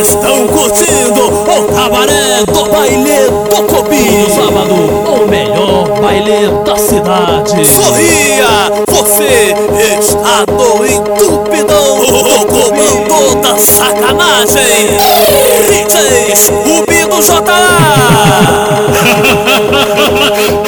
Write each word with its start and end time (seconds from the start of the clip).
Estão 0.00 0.46
curtindo 0.48 1.28
o 1.28 1.64
cabaré 1.74 2.42
do 2.46 2.64
baile 2.70 3.28
do 3.50 3.62
No 4.18 4.30
sábado, 4.30 4.74
o 4.74 5.28
melhor 5.28 6.00
baile 6.00 6.48
da 6.64 6.74
cidade. 6.74 7.66
Sorria, 7.66 8.72
você 8.88 9.54
está 9.94 10.46
no 10.50 10.86
entupidão 10.86 12.00
O 12.00 12.46
comando 12.46 13.42
da 13.42 13.58
sacanagem. 13.58 14.96
DJs, 15.68 16.48
o 16.64 16.86
Bino 16.86 17.22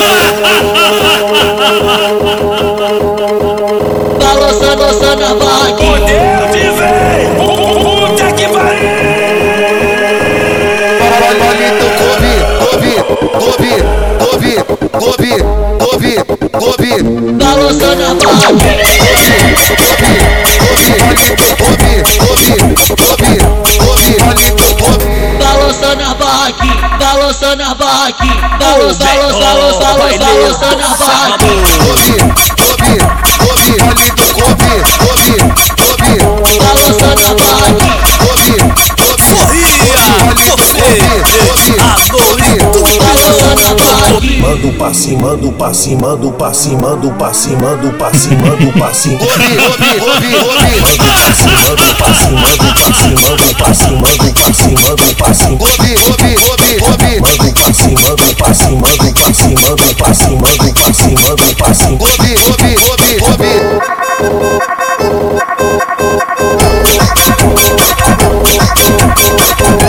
Kobe, 14.93 15.33
Kobe, 15.79 16.13
Kobe, 16.25 16.49
Kobe, 16.53 16.91
Kobe, 16.91 16.91
Balança 17.33 17.95
na 17.97 18.13
vaga 18.13 18.53
Palito 20.59 21.07
Kobe, 21.57 21.93
Kobe, 22.19 22.53
Kobe, 22.97 23.33
Kobe, 23.79 24.13
Palito 24.23 24.69
Kobe. 24.77 25.13
Balança 25.39 25.91
na 25.97 26.11
vaga 26.13 26.69
Balança 26.99 27.57
na 27.57 27.75
vaga 27.75 28.15
Balança, 28.59 29.05
balança, 29.05 29.39
balança, 29.39 29.81
balança, 29.81 30.19
balança 30.19 30.69
na 30.77 30.89
vaga 30.95 31.39
Kobe, 31.39 32.17
Kobe, 32.61 32.95
Kobe, 33.39 33.73
Palito 33.79 34.25
Kobe, 34.35 34.73
Kobe, 34.99 35.35
Kobe, 35.81 36.13
Balança 36.59 37.09
na 37.17 37.31
vaga 37.33 37.81
Kobe, 38.21 38.55
Kobe, 38.99 39.33
Sorria, 39.33 40.05
você 40.63 41.71
está 41.71 41.91
no 43.55 43.61
entupidão 43.61 43.73
Balança 43.73 43.75
na 43.75 43.85
vaga 43.85 44.23
Manda 44.41 44.67
o 44.67 44.73
passe, 44.73 45.17
manda 45.17 45.47
o 45.47 45.53
passe, 45.53 45.95
manda 45.95 46.27
o 46.27 46.33
passe, 46.33 46.71
manda 46.71 47.07
o 47.07 47.13
passe, 47.13 47.51
manda 47.51 47.87
o 47.87 47.93
passe, 47.93 48.29
manda 48.29 48.67
o 48.67 48.73
passe. 48.73 49.09
Kobe, 49.11 49.57
Kobe, 49.57 49.95
Kobe, 49.99 50.31
Kobe, 50.31 50.71
Manda 50.81 50.95
o 50.95 51.09
passe, 51.17 51.49
manda 51.49 51.83
o 51.83 51.95
passe, 51.95 52.29
manda 52.29 52.55
o 52.55 52.75
passe, 52.75 53.07
manda 53.21 53.45
o 53.45 53.55
passe, 53.55 53.91
manda 53.91 54.13
o 54.13 54.35
passe, 54.35 54.69
manda 54.69 55.03
o 55.03 55.15
passe. 55.15 55.45
Kobe, 55.45 55.95
Kobe, 55.99 56.35
Kobe, 56.35 56.79
Kobe, 56.81 57.13
Manda 57.13 57.45
o 57.45 57.55
passe, 57.55 57.89
manda 57.89 58.23
o 58.23 58.35
passe, 58.35 58.71
manda 58.71 59.03
o 59.03 59.13
passe, 59.13 59.43
manda 59.43 59.83
o 61.33 61.57
passe, 61.57 61.85
manda 61.85 62.05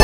o 0.00 0.03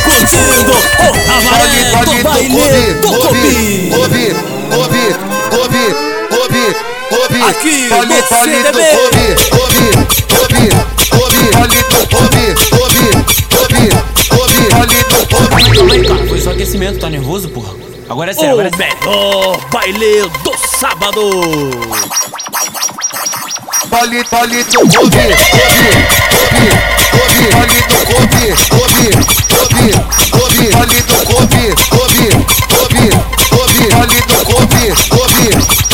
curtindo. 0.00 0.72
O 0.72 1.10
cabaré 1.26 1.84
do 2.04 2.22
baile 2.22 2.94
do 2.94 3.08
Cobinho 3.08 3.90
Kobe, 3.96 4.24
Kobe, 4.70 5.04
Kobe, 5.50 5.84
Kobe, 6.30 6.64
Kobe, 7.08 7.40
Aqui 7.48 7.76
no 7.88 7.96
palito, 7.96 8.34
CDB. 8.42 8.80
Kobe, 8.96 9.24
Kobe, 9.50 10.66
Kobe, 11.10 11.42
palito, 11.52 11.98
Kobe, 12.16 12.44
Kobe, 12.70 13.06
Kobe, 13.50 13.82
Kobe, 14.28 14.60
palito, 14.70 15.16
Kobe. 15.34 15.60
Calma 15.76 15.92
aí, 15.94 16.02
cara, 16.06 16.24
foi 16.28 16.40
só 16.40 16.50
aquecimento, 16.50 16.98
tá 16.98 17.08
nervoso, 17.08 17.48
porra? 17.50 17.72
Agora 18.08 18.30
é 18.30 18.34
sério, 18.34 18.50
agora 18.52 18.68
é 18.68 18.70
O 18.70 18.76
sério. 18.76 18.96
melhor 19.00 19.58
baile 19.72 20.22
do 20.44 20.52
sábado. 20.78 21.22
Palito, 23.90 24.30
palito, 24.30 24.78
Kobe, 24.78 24.96
Kobe, 24.96 25.26
Kobe, 27.16 27.46
palito, 27.56 27.96
Kobe, 28.06 28.44
Kobe, 28.70 29.08
Kobe, 29.48 29.86
Kobe, 30.32 30.66
palito, 30.76 31.16
Kobe, 31.24 31.62
Kobe, 31.90 32.28
Kobe, 32.68 33.08
Kobe, 33.50 33.84
palito, 33.96 34.36
Kobe, 34.44 34.58
Kobe, 34.58 34.66
Kobe, 34.66 34.94
Kobe, 35.08 35.46
palito, 35.48 35.85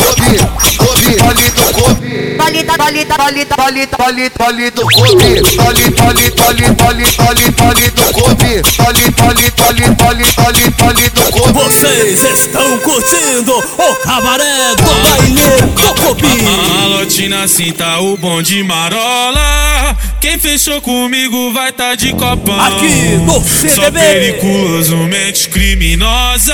Kobe. 2.53 2.77
Palita, 2.77 2.77
palita, 2.77 3.15
palita, 3.15 3.55
palito, 3.55 3.97
palito, 3.97 4.37
palito, 4.37 4.81
Kobe, 4.81 5.41
palito, 5.57 5.93
palito, 5.95 6.35
palito, 6.35 6.75
palito, 6.75 7.15
palito, 7.15 7.53
palito, 7.53 8.13
Kobe, 8.13 8.61
palito, 8.77 9.11
palito, 9.13 9.51
palito, 9.53 9.95
palito, 9.95 10.33
palito, 10.35 10.71
palito, 10.73 11.21
Kobe. 11.31 11.53
Vocês 11.53 12.23
estão 12.39 12.77
curtindo 12.79 13.57
o 13.57 13.95
cabaré 14.03 14.75
do 14.75 14.83
baile 15.09 15.61
do 15.61 16.43
Malotina 16.43 17.43
assim 17.43 17.71
tá 17.71 17.99
o 17.99 18.15
bom 18.17 18.41
de 18.41 18.61
marola. 18.63 19.97
Quem 20.21 20.39
fechou 20.39 20.79
comigo 20.81 21.51
vai 21.53 21.71
tá 21.71 21.95
de 21.95 22.11
copão. 22.13 22.59
Aqui 22.61 23.17
no 23.25 23.33
Só 23.33 23.81
CDB 23.83 23.99
periculoso, 23.99 24.95
mente 24.97 25.49
criminosa. 25.49 26.53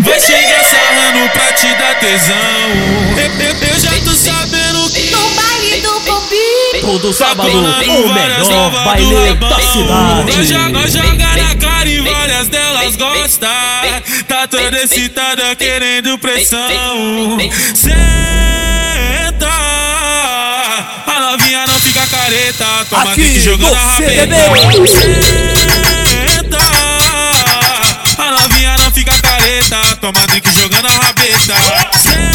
Vai 0.00 0.20
chegar 0.20 0.64
sarrando 0.64 1.28
pra 1.30 1.52
te 1.54 1.66
dar 1.74 1.98
tesão. 1.98 2.34
Eu, 3.16 3.46
eu- 3.46 3.68
eu 3.74 3.80
já 3.80 3.90
tô 4.04 4.12
sabendo 4.14 4.53
Todo 6.84 7.12
sábado, 7.14 7.50
Colando 7.50 7.92
o 7.92 8.12
melhor 8.12 8.84
baile 8.84 9.34
da 9.36 9.58
cidade 9.58 10.44
joga, 10.44 10.86
joga 10.90 11.36
na 11.36 11.54
cara 11.54 11.88
e 11.88 12.00
várias 12.00 12.48
delas 12.48 12.94
gostam. 12.96 13.48
Tá 14.28 14.46
toda 14.46 14.82
excitada 14.82 15.56
querendo 15.56 16.18
pressão. 16.18 16.68
Senta. 17.74 17.94
A 21.06 21.20
novinha 21.30 21.64
não 21.66 21.80
fica 21.80 22.06
careta. 22.06 22.66
Toma 22.90 23.12
Aqui 23.12 23.22
drink 23.22 23.40
jogando 23.40 23.70
no 23.70 23.76
a 23.76 23.80
rabeta. 23.80 24.28
Senta. 26.36 26.58
A 28.18 28.30
novinha 28.42 28.76
não 28.78 28.90
fica 28.92 29.18
careta. 29.22 29.96
Toma 30.02 30.26
drink 30.26 30.52
jogando 30.52 30.86
a 30.86 30.90
rabeta. 30.90 31.54
Senta. 32.02 32.33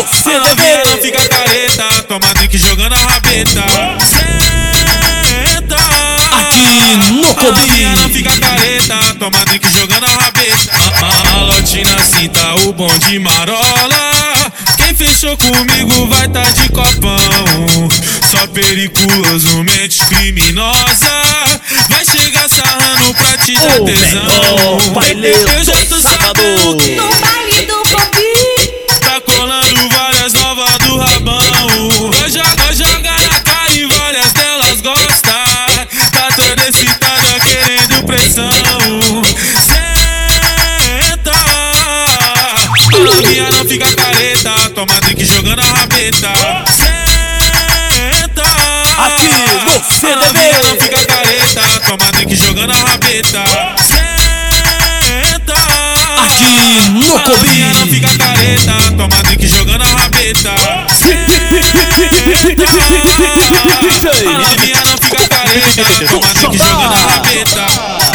Aqui 0.00 0.30
no 0.30 0.40
A 0.40 0.42
novinha 0.42 0.84
não 0.86 0.98
fica 0.98 1.28
careta, 1.28 2.02
toma 2.08 2.34
drink 2.34 2.56
jogando 2.58 2.94
a 2.94 2.98
rabeta. 2.98 3.62
Senta. 4.08 5.76
Aqui 6.40 6.62
no 6.62 6.72
novinha 6.72 7.16
não 7.16 7.34
Cobinho 7.34 8.08
fica 8.10 8.36
careta, 8.38 8.98
toma 9.18 9.44
drink 9.44 9.70
jogando 9.70 10.04
a 10.04 10.08
rabeta. 10.08 10.72
Malotina 11.00 11.96
assim 11.96 12.28
tá 12.28 12.54
o 12.56 12.72
bom 12.72 12.98
de 12.98 13.18
marola. 13.18 14.52
Quem 14.76 14.94
fechou 14.94 15.36
comigo 15.36 16.06
vai 16.08 16.28
tá 16.28 16.42
de 16.42 16.68
copão. 16.70 17.88
Só 18.30 18.46
periculoso, 18.48 19.62
mente 19.64 20.04
criminosa. 20.06 21.22
Vai 21.88 22.04
chegar 22.04 22.48
sarrando 22.48 23.14
pra 23.14 23.36
te 23.38 23.54
dar 23.54 23.80
tesão. 23.80 23.86
melhor 23.86 24.90
baile 24.92 25.28
Eu 25.28 25.64
já 25.64 25.84
tô 25.86 26.00
sabendo 26.00 26.76
que 26.78 26.94
No 26.94 27.08
baile 27.08 27.66
do 27.66 27.74
Cobi. 27.74 28.39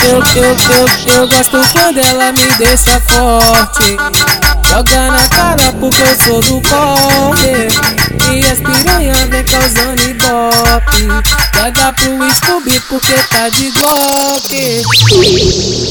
Eu, 0.04 0.18
eu, 0.36 0.58
eu, 0.72 1.14
eu 1.14 1.28
gosto 1.28 1.58
quando 1.74 2.00
ela 2.00 2.32
me 2.32 2.48
deixa 2.58 3.00
forte 3.02 3.98
Joga 4.70 5.12
na 5.12 5.28
cara 5.30 5.72
porque 5.80 6.02
eu 6.02 6.16
sou 6.26 6.42
do 6.42 6.62
corre 6.68 7.68
E 8.34 8.46
as 8.52 8.60
piranha 8.60 9.14
vem 9.30 9.44
causando 9.44 10.02
ibope. 10.02 11.08
Joga 11.56 11.94
pro 11.94 12.36
Scooby 12.36 12.80
porque 12.90 13.14
tá 13.30 13.50
de 13.50 13.72
Glock 13.72 14.84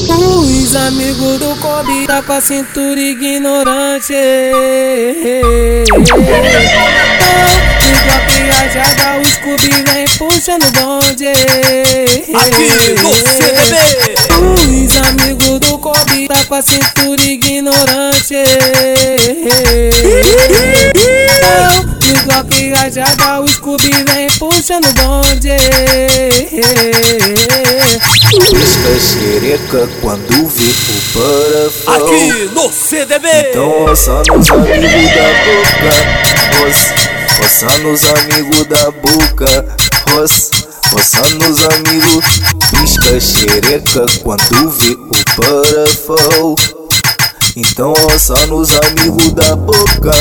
Os 0.09 0.75
amigos 0.75 1.39
do 1.39 1.55
Kobe 1.61 2.05
tá 2.07 2.21
com 2.21 2.33
a 2.33 2.41
cintura 2.41 2.99
ignorante. 2.99 4.13
De 4.13 5.85
Glock 8.03 8.31
rajada 8.51 9.19
o 9.19 9.25
Scooby 9.25 9.83
vem 9.91 10.05
puxando 10.17 10.71
bonde. 10.71 11.27
Aqui 11.27 12.67
no 13.01 13.13
CDB 13.13 14.15
os 14.35 14.95
amigos 15.07 15.59
do 15.59 15.77
Kobe 15.77 16.27
tá 16.27 16.43
com 16.45 16.55
a 16.55 16.61
cintura 16.61 17.21
ignorante. 17.21 17.44
Eu, 21.45 21.83
de 21.99 22.13
Glock 22.23 22.49
que 22.49 22.73
rajada, 22.73 23.41
o 23.41 23.47
Scooby 23.47 23.91
vem 24.09 24.27
puxando 24.37 24.85
o 24.85 24.93
bonde. 24.93 25.49
Pisca 28.29 28.99
xereca 28.99 29.87
quando 30.01 30.47
vê 30.49 30.71
o 30.91 30.97
parafão 31.13 31.95
Aqui 31.95 32.49
no 32.53 32.71
CDB. 32.71 33.27
Então 33.49 33.85
roça 33.85 34.21
nos 34.27 34.49
amigos 34.51 35.07
da 35.13 35.31
boca 35.45 36.15
roça 37.37 37.79
nos 37.79 38.03
amigos 38.03 38.65
da 38.67 38.91
boca 38.91 39.65
Roça, 40.11 40.49
roça 40.91 41.21
nos 41.35 41.65
amigos 41.65 42.25
Pisca 42.71 43.19
xereca 43.19 44.05
quando 44.23 44.69
vê 44.71 44.91
o 44.91 45.15
parafão 45.35 46.55
Então 47.57 47.93
roça 47.93 48.33
nos 48.47 48.69
amigos 48.69 49.31
da 49.31 49.55
boca. 49.55 50.11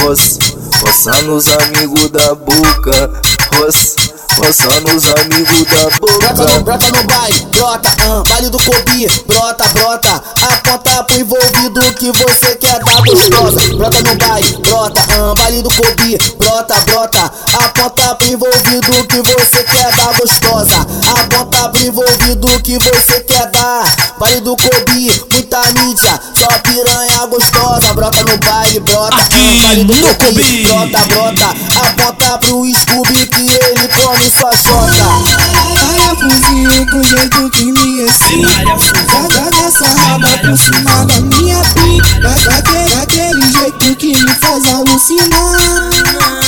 Roça, 0.00 0.38
roça 0.80 1.22
nos 1.22 1.48
amigos 1.48 2.08
da 2.10 2.34
boca. 2.36 3.20
Roça, 3.56 3.96
roça 4.36 4.80
nos 4.82 5.04
amigos 5.06 5.64
da 5.64 5.88
Brota 5.98 6.44
no, 6.44 6.60
boca 6.60 6.62
brota 6.62 6.86
no 6.86 7.02
baile, 7.04 7.46
brota, 7.50 7.90
ah, 8.02 8.22
baile 8.28 8.50
do 8.50 8.58
Kobe, 8.58 9.06
brota, 9.26 9.64
brota, 9.68 10.22
aponta 10.52 11.04
pro 11.04 11.18
envolvido 11.18 11.80
que 11.94 12.12
você 12.12 12.54
quer 12.54 12.78
dar 12.84 13.02
gostosa. 13.02 13.60
Brota 13.74 14.02
no 14.02 14.14
baile, 14.16 14.56
brota, 14.58 15.02
ah, 15.10 15.34
baile 15.34 15.62
do 15.62 15.70
Kobe, 15.70 16.18
brota, 16.38 16.74
brota, 16.82 17.32
aponta 17.54 18.14
pro 18.14 18.28
envolvido 18.28 19.06
que 19.08 19.20
você 19.22 19.64
quer 19.64 19.96
dar 19.96 20.14
gostosa. 20.16 20.86
Aponta 21.20 21.68
pro 21.70 21.82
envolvido 21.82 22.62
que 22.62 22.78
você 22.78 23.20
quer 23.20 23.50
dar. 23.50 23.84
Baile 24.18 24.40
do 24.40 24.56
Kobe, 24.56 25.24
muita 25.32 25.60
mídia, 25.72 26.17
só 26.58 26.62
piranha 26.62 27.26
gostosa. 27.26 27.94
Brota 27.94 28.24
no 28.24 28.36
baile, 28.38 28.80
brota, 28.80 29.16
Aqui 29.16 29.84
do 29.84 29.94
no 29.94 30.14
Kobe. 30.14 30.62
brota, 30.62 30.98
brota, 31.06 31.54
aponta 31.86 32.38
pro 32.38 32.64
Scooby 32.74 33.26
que 33.26 33.48
ele 33.48 33.88
come 33.88 34.30
sua 34.30 34.52
chota. 34.56 35.38
Parafusinho 35.78 36.86
do 36.86 37.02
jeito 37.04 37.50
que 37.50 37.64
me 37.72 38.02
excita 38.02 38.48
Joga 39.10 39.66
essa 39.66 39.86
raba 40.00 40.38
por 40.38 40.58
cima 40.58 41.04
da 41.04 41.20
minha 41.20 41.62
pica 41.74 42.30
Daquele, 42.30 42.88
daquele 42.94 43.52
jeito 43.52 43.96
que 43.96 44.08
me 44.08 44.34
faz 44.34 44.66
alucinar 44.74 46.47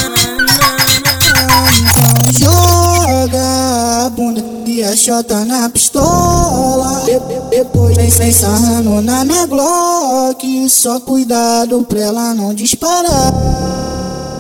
a 4.85 4.97
chota 4.97 5.45
na 5.45 5.69
pistola 5.69 7.03
De- 7.05 7.13
de- 7.21 7.51
Depois 7.51 7.97
vem, 7.97 8.09
vem 8.11 8.33
sarrando 8.33 9.01
na 9.03 9.25
minha 9.25 9.47
Glock 9.47 10.69
Só 10.69 10.99
cuidado 11.01 11.83
pra 11.89 12.01
ela 12.01 12.35
não 12.35 12.55
disparar 12.55 13.33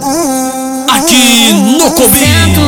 Ah, 0.02 0.86
Aqui 0.96 1.52
no. 1.52 1.80
Sento 1.90 2.60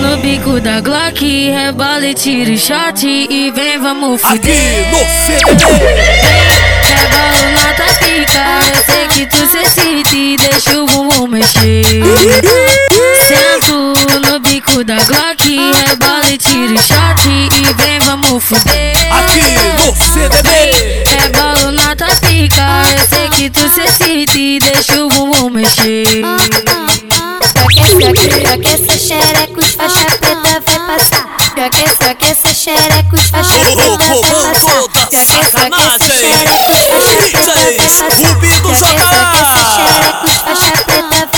no 0.00 0.16
bico 0.22 0.58
da 0.60 0.80
Glock, 0.80 1.50
rebola 1.50 2.06
e 2.06 2.14
tira 2.14 2.50
o 2.52 2.58
shot 2.58 3.06
e 3.06 3.50
vem, 3.50 3.78
vamos 3.78 4.22
Aqui 4.24 4.36
fuder. 4.38 4.90
no 4.90 4.98
CDB. 5.26 5.64
Rebola 6.88 7.52
na 7.52 7.74
tua 7.74 7.94
pica, 7.98 8.44
eu 8.74 8.84
sei 8.86 9.08
que 9.08 9.26
tu 9.26 9.36
se 9.50 9.58
excita 9.58 10.16
e 10.16 10.36
deixa 10.38 10.82
o 10.82 10.86
bumbum 10.86 11.26
mexer. 11.28 11.84
Sento 13.26 13.92
no 14.28 14.37
bico 14.78 14.84
da 14.84 14.94
Glock, 15.04 15.42
rebola 15.88 16.30
e 16.30 16.38
tira 16.38 16.72
o 16.72 16.78
shot 16.78 17.28
e 17.28 17.72
vem, 17.82 17.98
vamos 18.00 18.44
fuder. 18.44 18.94
Aqui 19.12 19.40
no 19.78 19.94
CDB. 19.94 21.04
Rebola 21.08 21.72
na 21.72 21.96
tua 21.96 22.08
pica, 22.16 22.84
eu 22.96 23.08
sei 23.08 23.28
que 23.30 23.50
tu 23.50 23.68
se 23.70 23.80
excita 23.82 24.38
e 24.38 24.58
deixa 24.58 25.04
o 25.04 25.08
bumbum 25.08 25.50
mexer. 25.50 26.22
Joga 27.90 28.68
essa 28.68 28.98
xereca, 28.98 29.58
os 29.58 29.74
faixa 29.74 30.06
preta 30.20 30.62
vai 30.66 30.78
passar. 30.86 31.26
Joga 31.56 31.78
essa, 31.84 32.04
joga 32.04 32.26
essa 32.26 32.54
xereca, 32.54 33.14
os 33.14 33.30
faixa 33.30 33.54
preta 33.54 33.98
vai 33.98 34.40
passar. 34.40 34.78
da 34.92 35.08
Joga 35.10 35.38
essa, 35.40 35.58
joga 35.58 35.82
essa 35.82 36.12
xereca, 36.12 36.68
os 36.88 37.08
faixa 37.08 37.50
preta 37.50 37.50
vai 37.50 37.76
passar. 37.76 38.08
Do 38.08 38.74
Joga 38.74 38.94
essa, 38.98 39.18
joga 39.18 39.38
essa 39.38 39.62
xereca, 39.74 40.24
os 40.24 40.36
faixa 40.38 40.84
preta 40.84 41.02
vai 41.02 41.16
passar. 41.20 41.37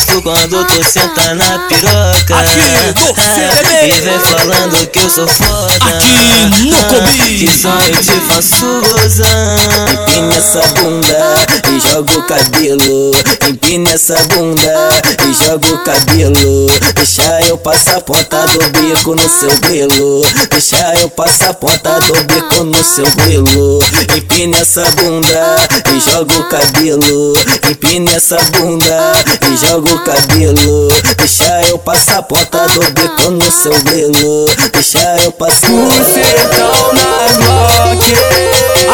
Gosto 0.00 0.22
quando 0.22 0.64
tu 0.64 0.82
senta 0.82 1.34
na 1.34 1.58
piroca. 1.68 2.36
Aqui 2.38 2.58
no 2.96 3.14
CDB. 3.14 3.88
E 3.88 4.00
vem 4.00 4.18
falando 4.18 4.86
que 4.86 4.98
eu 4.98 5.10
sou 5.10 5.28
foda. 5.28 5.74
Aqui 5.74 6.64
no 6.64 6.76
Kobe. 6.84 7.38
Que 7.38 7.58
só 7.58 7.68
eu 7.80 7.96
te 7.96 8.20
faço 8.26 8.80
gozar. 8.80 9.56
Empina 9.92 10.34
essa 10.34 10.62
bunda 10.68 11.34
e 11.68 11.80
joga 11.80 12.18
o 12.18 12.22
cabelo. 12.22 13.10
Empina 13.48 13.90
essa 13.90 14.14
bunda 14.34 14.90
e 15.28 15.44
joga 15.44 15.66
o 15.68 15.78
cabelo. 15.84 16.66
Deixa 16.94 17.40
eu 17.48 17.58
passar 17.58 17.96
a 17.96 18.00
ponta 18.00 18.46
do 18.46 18.58
bico 18.70 19.14
no 19.14 19.28
seu 19.28 19.50
grelo 19.60 20.22
Deixa 20.50 20.94
eu 21.00 21.08
passar 21.08 21.50
a 21.50 21.54
ponta 21.54 21.98
do 22.00 22.14
bico 22.24 22.64
no 22.64 22.84
seu 22.84 23.06
grelo 23.12 23.80
Empina 24.16 24.58
essa 24.58 24.84
bunda 24.92 25.56
e 25.94 26.00
joga 26.00 26.38
o 26.38 26.44
cabelo. 26.44 27.34
Empina 27.68 28.12
essa 28.12 28.36
bunda 28.52 29.12
e 29.50 29.66
joga 29.66 29.89
o 29.92 29.98
cabelo. 30.04 30.88
Deixa 31.16 31.62
eu 31.68 31.78
passar 31.78 32.18
a 32.18 32.22
ponta 32.22 32.66
do 32.68 32.80
bico 32.92 33.30
no 33.30 33.50
seu 33.50 33.72
grelo 33.82 34.46
Deixa 34.72 35.16
eu 35.24 35.32
passar. 35.32 35.68
Bucetão 35.70 36.92
na 36.92 37.28
Glock. 37.36 38.04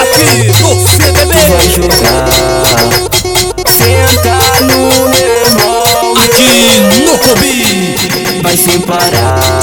Aqui 0.03 0.49
no 0.63 0.69
CDB. 0.89 1.35
Vai 1.49 1.69
jogar. 1.71 2.29
Senta 3.77 4.37
no 4.65 4.81
revólver 5.09 6.25
Aqui 6.25 6.81
no 7.05 7.19
Kobe. 7.19 7.86
Vai 8.47 8.57
sem 8.57 8.81
parar. 8.83 9.61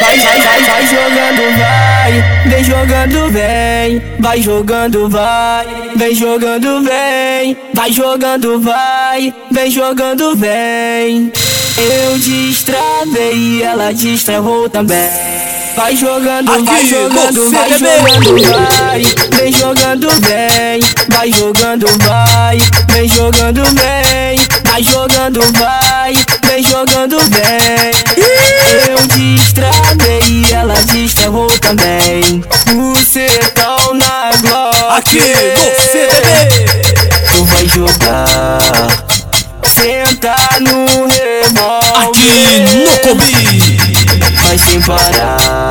Vai, 0.00 0.18
vai, 0.18 0.40
vai, 0.40 0.62
vai 0.62 0.86
jogando, 0.86 1.58
vai. 1.58 2.24
Vem 2.46 2.64
jogando, 2.64 3.30
vem. 3.30 4.02
Vai 4.18 4.42
jogando, 4.42 5.10
vai. 5.10 5.66
Vem 5.94 6.14
jogando, 6.14 6.82
vem. 6.82 7.56
Vai 7.74 7.92
jogando, 7.92 8.60
vai. 8.60 9.34
Vem 9.50 9.70
jogando, 9.70 10.36
vem. 10.36 11.30
Eu 11.76 12.18
destravei 12.18 13.34
e 13.34 13.62
ela 13.62 13.92
destravou 13.92 14.70
também. 14.70 15.10
Vai 15.76 15.94
jogando, 15.96 16.64
vai 16.64 16.76
Aqui 16.76 16.88
jogando, 16.88 17.44
no 17.44 17.50
vai 17.50 17.70
jogando, 17.72 18.42
vai. 18.48 19.02
Vem 19.36 19.52
jogando, 19.52 20.08
vem. 20.20 20.80
Vai 21.10 21.32
jogando, 21.32 21.86
vai. 22.04 22.58
Vem 22.90 23.08
jogando, 23.08 23.62
vem. 23.64 24.38
Vai 24.70 24.82
jogando, 24.82 25.40
vai. 25.58 26.14
Vem 26.46 26.62
jogando, 26.62 27.18
vem. 27.30 27.92
Eu 28.88 29.06
destravei 29.08 30.22
e 30.28 30.52
ela 30.52 30.74
destravou 30.74 31.48
também. 31.58 32.44
Bucetão 32.72 33.94
na 33.94 34.30
Glock. 34.40 34.76
Aqui 34.90 35.18
no 35.18 35.64
CDB. 35.90 36.66
Tu 37.32 37.44
vai 37.44 37.68
jogar. 37.68 38.58
Senta 39.74 40.36
no 40.60 41.06
revólver. 41.08 42.08
Aqui 42.08 42.60
no 42.60 42.98
Kobe. 43.08 43.78
Vai 44.42 44.58
sem 44.58 44.80
parar. 44.82 45.70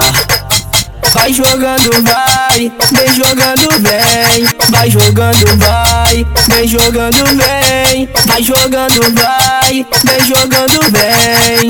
Vai 1.11 1.33
jogando, 1.33 1.91
vai, 2.03 2.71
vem 2.91 3.15
jogando, 3.15 3.69
vem. 3.81 4.47
Vai 4.69 4.89
jogando, 4.89 5.57
vai, 5.57 6.25
vem 6.49 6.67
jogando, 6.67 7.25
vem. 7.25 8.09
Vai 8.25 8.43
jogando, 8.43 9.01
vai, 9.15 9.85
vem 10.03 10.25
jogando, 10.25 10.79
vem. 10.91 11.69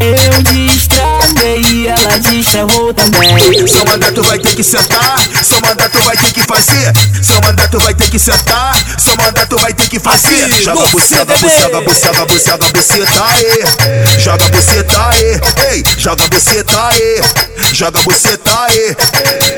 Eu 0.00 0.42
destravei 0.42 1.62
e 1.70 1.88
ela 1.88 2.18
destravou 2.18 2.92
também. 2.94 3.66
Seu 3.66 3.84
mandato 3.84 4.22
vai 4.22 4.38
ter 4.38 4.54
que 4.54 4.62
sentar, 4.62 5.18
seu 5.42 5.60
mandato 5.60 5.98
vai 6.00 6.16
ter 6.16 6.32
que 6.32 6.42
fazer. 6.42 6.92
Seu 7.22 7.40
mandato 7.40 7.78
vai 7.80 7.94
ter 7.94 8.10
que 8.10 8.18
sentar, 8.18 8.74
seu 8.98 9.16
mandato 9.16 9.56
vai 9.58 9.72
ter 9.72 9.88
que 9.88 9.98
fazer. 9.98 10.44
Aqui 10.44 10.62
Joga 10.62 10.86
buceta, 10.88 11.24
buceta, 11.24 11.80
buceta, 11.80 12.26
buceta, 12.26 12.68
buceta, 12.72 13.24
aí. 13.26 14.20
Joga 14.20 14.48
buceta, 14.48 15.08
aí. 15.08 15.40
Ei, 15.72 15.84
joga 15.98 16.28
buceta, 16.28 16.86
aí. 16.88 17.45
Joga 17.76 18.00
buceta, 18.04 18.50
aí. 18.62 18.96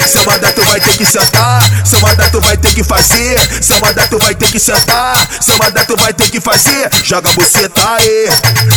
Seu 0.05 0.25
mandato 0.25 0.61
vai 0.65 0.81
ter 0.81 0.97
que 0.97 1.05
sentar, 1.07 1.63
seu 1.85 2.01
mandato 2.01 2.41
vai 2.41 2.57
ter 2.57 2.75
que 2.75 2.83
fazer. 2.83 3.39
Seu 3.63 3.79
mandato 3.81 4.19
vai 4.19 4.35
ter 4.35 4.51
que 4.51 4.59
sentar, 4.59 5.17
seu 5.41 5.57
mandato 5.57 5.97
vai 5.97 6.13
ter 6.13 6.29
que 6.29 6.41
fazer. 6.41 6.91
Joga 7.05 7.31
buceta, 7.35 7.81
aí. 7.95 8.29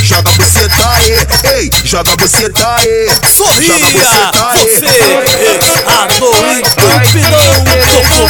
Joga 0.03 0.31
buceta, 0.33 0.89
aí. 0.91 1.27
Ei, 1.55 1.71
joga 1.83 2.15
buceta, 2.17 2.75
aí. 2.75 3.09
Sorria, 3.35 3.79
Joga 3.79 3.85
buceta, 3.87 4.51
aí. 4.51 4.59
você 4.59 6.01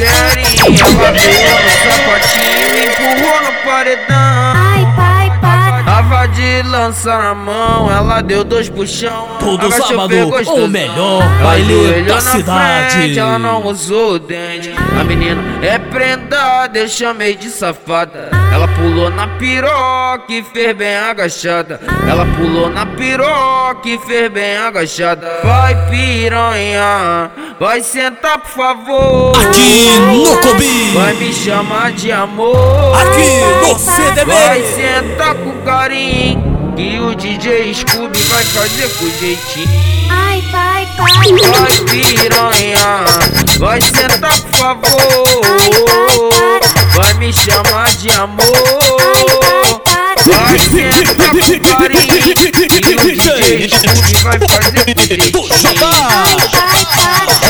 Ela 0.03 1.13
veio 1.13 1.63
no 1.63 1.71
sapatinho, 1.71 2.69
me 2.75 2.87
empurrou 2.87 3.43
no 3.43 3.53
paredão. 3.65 4.07
Ai, 4.55 4.87
pai, 4.97 5.41
pai. 5.41 5.85
Tava 5.85 6.27
de 6.29 6.63
lança 6.63 7.19
na 7.19 7.35
mão, 7.35 7.91
ela 7.91 8.21
deu 8.21 8.43
dois 8.45 8.69
puxão. 8.69 9.29
Todo 9.39 9.71
sábado, 9.71 10.15
o 10.55 10.69
melhor 10.69 11.23
baile 11.43 12.03
da 12.03 12.21
cidade. 12.21 12.97
Frente, 12.97 13.19
ela 13.19 13.39
não 13.39 13.67
usou 13.67 14.15
o 14.15 14.19
dente. 14.19 14.73
A 14.99 15.05
menina 15.05 15.43
é 15.63 15.79
prenda, 15.79 16.67
deixa 16.69 17.13
meio 17.13 17.37
de 17.37 17.51
safada. 17.51 18.40
Ela 18.53 18.67
pulou 18.69 19.11
na 19.11 19.29
piroca 19.29 20.25
e 20.29 20.43
fez 20.43 20.77
bem 20.77 20.97
agachada. 20.97 21.81
Ela 22.09 22.27
pulou 22.37 22.69
na 22.69 22.85
piroca 22.85 23.89
e 23.89 23.99
fez 23.99 24.31
bem 24.31 24.57
agachada. 24.57 25.41
Vai 25.45 25.75
piranha, 25.89 27.31
vai 27.59 27.81
sentar 27.83 28.39
por 28.39 28.51
favor. 28.51 29.33
Aqui 29.37 29.91
no 29.99 30.37
Cobi. 30.41 30.91
Vai 30.95 31.15
me 31.15 31.33
chamar 31.33 31.93
de 31.93 32.11
amor. 32.11 32.97
Aqui 32.97 33.69
no 33.69 33.79
CDB. 33.79 34.33
Vai 34.33 34.63
sentar 34.63 35.35
com 35.37 35.63
carinho. 35.63 36.51
Que 36.77 36.99
o 36.99 37.15
DJ 37.15 37.75
Scooby 37.75 38.19
vai 38.19 38.45
fazer 38.45 38.89
com 38.99 39.07
jeitinho. 39.19 39.69
Ai, 40.09 40.43
pai, 40.51 40.80
Vai 41.01 41.71
piranha, 41.87 43.05
vai 43.59 43.81
sentar 43.81 44.39
por 44.41 44.59
favor. 44.59 45.81
Vai 46.95 47.15
me 47.15 47.33
chamar 47.33 47.89
de 47.97 48.11
amor. 48.11 49.83
Vai 50.27 50.59
sentar 50.59 51.31
com 51.31 51.79
carinho. 51.79 52.21
Que 52.53 52.95
o 52.95 52.97
DJ 52.99 53.69
Scooby 53.71 54.15
vai. 54.23 54.39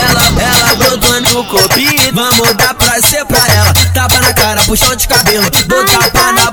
Ela, 0.00 0.24
ela 0.42 0.74
brotou 0.76 1.20
no 1.20 1.44
copi, 1.46 2.10
vamos 2.12 2.54
dar 2.54 2.74
prazer 2.74 3.24
pra 3.24 3.38
ela. 3.38 3.74
Tapa 3.92 4.20
na 4.20 4.32
cara, 4.32 4.62
puxão 4.62 4.94
de 4.94 5.08
cabelo, 5.08 5.50
dou 5.66 5.84
tapa 5.86 6.32
na. 6.32 6.40
Ela 6.40 6.52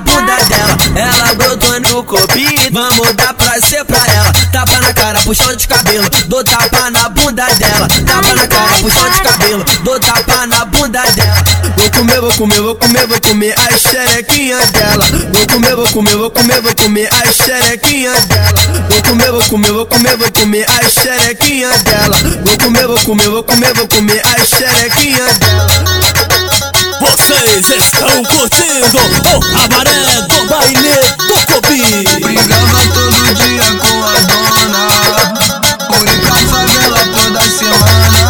brotou 2.08 2.20
no 2.20 2.26
copi, 2.26 2.70
vamos 2.72 3.14
dar 3.14 3.34
prazer 3.34 3.84
pra 3.84 3.98
ela. 3.98 4.32
Tapa 4.50 4.80
na 4.80 4.92
cara, 4.94 5.20
puxão 5.20 5.54
de 5.54 5.68
cabelo, 5.68 6.08
dou 6.26 6.42
tapa 6.42 6.90
na 6.90 7.08
bunda 7.10 7.44
dela. 7.54 7.88
Tapa 8.06 8.34
na 8.34 8.46
cara, 8.46 8.72
puxão 8.80 9.10
de 9.10 9.20
cabelo, 9.20 9.64
dou 9.84 10.00
tapa 10.00 10.46
na 10.46 10.64
bunda 10.64 11.02
dela. 11.02 11.44
Vou 11.76 11.90
comer, 11.90 12.20
vou 12.20 12.32
comer, 12.32 12.60
vou 12.60 12.74
comer, 12.74 13.06
vou 13.06 13.20
comer 13.20 13.54
as 13.58 13.80
xerequinhas 13.82 14.70
dela. 14.70 15.04
Vou 15.32 15.46
comer, 15.46 15.76
vou 15.76 15.88
comer, 15.88 16.16
vou 16.16 16.30
comer, 16.30 16.60
vou 16.62 16.74
comer 16.74 17.08
as 17.12 17.36
xerequinhas 17.36 18.24
dela. 18.24 18.60
Vou 18.88 19.02
comer, 19.02 19.30
vou 19.30 19.42
comer, 19.44 19.72
vou 19.72 19.86
comer, 19.86 20.16
vou 20.16 20.32
comer 20.32 20.66
as 20.80 20.92
xerequinhas 20.92 21.82
dela. 21.82 22.16
Vou 22.44 22.58
comer, 22.58 22.86
vou 22.86 22.98
comer, 23.00 23.28
vou 23.28 23.44
comer, 23.44 23.74
vou 23.74 23.88
comer 23.88 24.22
as 24.24 24.48
xerequinhas 24.48 25.38
dela. 25.38 26.07
Vocês 27.00 27.70
estão 27.70 28.24
curtindo 28.24 28.98
o 29.36 29.40
cabaré 29.40 30.22
do 30.22 30.46
baile 30.48 30.96
do 31.26 31.36
Cobi. 31.46 32.04
Brigava 32.20 32.80
todo 32.92 33.34
dia 33.34 33.62
com 33.80 34.04
a 34.04 34.14
dona 34.28 34.84
Fui 35.92 36.08
pra 36.20 36.36
favela 36.36 37.00
toda 37.14 37.40
semana. 37.40 38.20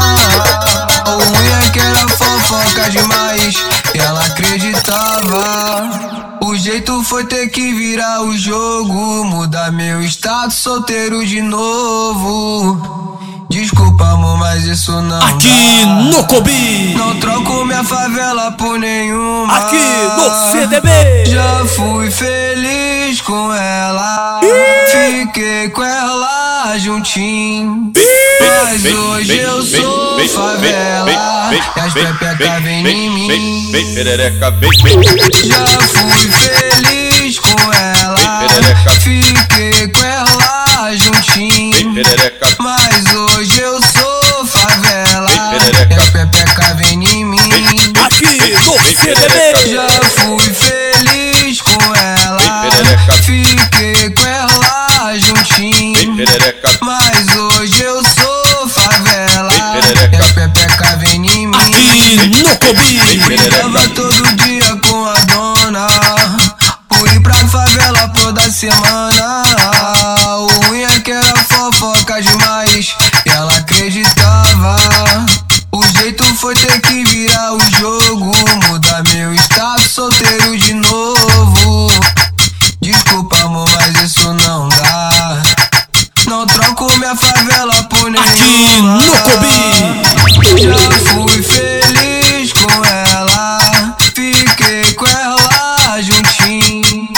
O 1.06 1.10
ruim 1.10 1.48
é 1.48 1.70
que 1.70 1.78
era 1.78 2.08
fofoca 2.08 2.90
demais 2.90 3.56
E 3.94 3.98
ela 3.98 4.24
acreditava. 4.24 6.08
O 6.42 6.54
jeito 6.56 7.02
foi 7.04 7.24
ter 7.24 7.48
que 7.48 7.74
virar 7.74 8.22
o 8.22 8.36
jogo 8.36 9.24
Mudar 9.24 9.70
meu 9.72 10.02
status 10.02 10.54
solteiro 10.54 11.26
de 11.26 11.42
novo 11.42 13.17
Desculpa 13.58 14.04
amor, 14.12 14.38
mas 14.38 14.62
isso 14.62 14.92
não 15.02 15.18
Aqui 15.20 15.84
dá. 15.84 15.86
no 15.94 16.24
Cobi. 16.28 16.94
Não 16.96 17.18
troco 17.18 17.64
minha 17.64 17.82
favela 17.82 18.52
por 18.52 18.78
nenhuma. 18.78 19.52
Aqui 19.52 19.76
no 20.16 20.52
CDB. 20.52 20.88
Já 21.26 21.66
fui 21.66 22.08
feliz 22.08 23.20
com 23.20 23.52
ela. 23.52 24.40
Fiquei 24.92 25.70
com 25.70 25.82
ela 25.82 26.78
juntinho. 26.78 27.92
Mas 28.40 28.84
hoje 28.84 29.38
eu 29.38 29.60
sou 29.64 30.28
favela. 30.28 31.10
E 31.52 31.80
as 31.80 31.92
pepecas 31.92 32.62
vêm 32.62 32.86
em 32.86 33.10
mim. 33.10 33.72
Já 35.48 35.80
fui 35.80 36.30
feliz 36.30 37.38
com 37.40 37.72
ela. 37.72 38.16
Fiquei 39.00 39.88
com 39.88 40.04
ela 40.04 40.94
juntinho 40.96 41.68
Já 49.14 49.88
fui 50.20 50.40
feliz 50.52 51.62
com 51.62 51.94
ela. 51.94 52.38
Fiquei 53.24 54.10
com 54.10 54.26
ela 54.26 55.18
juntinho. 55.18 56.16
Mas 56.82 57.36
hoje 57.36 57.82
eu 57.82 58.02
sou 58.02 58.68
favela. 58.68 59.50
E 60.12 60.16
a 60.16 60.34
pepeca 60.34 60.96
vem 60.96 61.26
em 61.26 61.46
mim. 61.46 61.52
Aqui 61.54 62.42
no 62.42 62.56
Cobi. 62.58 63.18
Brigava 63.24 63.88
todo 63.94 64.36
dia 64.36 64.76
com 64.76 65.06
a 65.06 65.14
dona. 65.14 65.86
Por 66.88 67.08
ir 67.08 67.22
pra 67.22 67.34
favela 67.34 68.08
toda 68.08 68.50
semana 68.50 69.07
Aqui 88.38 88.80
no 88.82 89.00
Cobi. 89.24 90.62
já 90.62 90.90
fui 91.10 91.42
feliz 91.42 92.52
com 92.52 92.84
ela, 92.84 93.58
fiquei 94.14 94.94
com 94.94 95.06
ela 95.06 96.00
juntinho. 96.00 97.08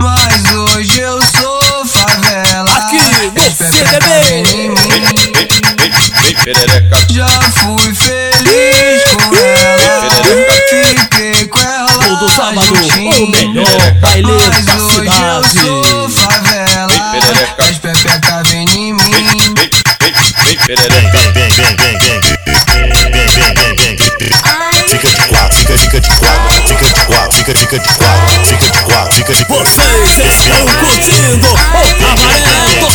Mas 0.00 0.52
hoje 0.52 0.98
eu 0.98 1.20
sou 1.40 1.86
favela. 1.86 2.68
Aqui 2.78 2.98
no 2.98 3.40
CDB. 3.70 4.74
Já 7.12 7.28
fui 7.28 7.94
feliz 7.94 9.04
com 9.04 9.36
ela, 9.36 10.34
fiquei 10.68 11.46
com 11.46 11.60
ela 11.60 11.86
Todo 12.18 12.28
sábado, 12.28 12.66
juntinho. 12.66 13.24
o 13.24 13.30
melhor 13.30 13.92
baile 14.00 14.26
da 14.64 14.78
Fica 20.66 20.82
de 25.08 25.28
quatro, 25.28 25.58
fica, 25.58 25.78
fica 25.78 26.00
de 26.00 26.08
quatro, 26.16 26.66
fica 26.66 26.84
de 26.86 27.06
quatro, 27.06 27.38
fica, 27.38 27.54
fica 27.54 27.78
de 27.78 27.88
quatro, 27.94 28.44
fica 28.46 28.70
de 28.70 28.82
quatro, 28.82 29.14
fica 29.14 29.32
de 29.32 29.44
quatro. 29.44 29.72
Vocês 29.72 30.34
estão 30.34 30.66
curtindo 30.66 31.52
o 31.52 31.56
cabaré 32.00 32.80
do 32.80 32.90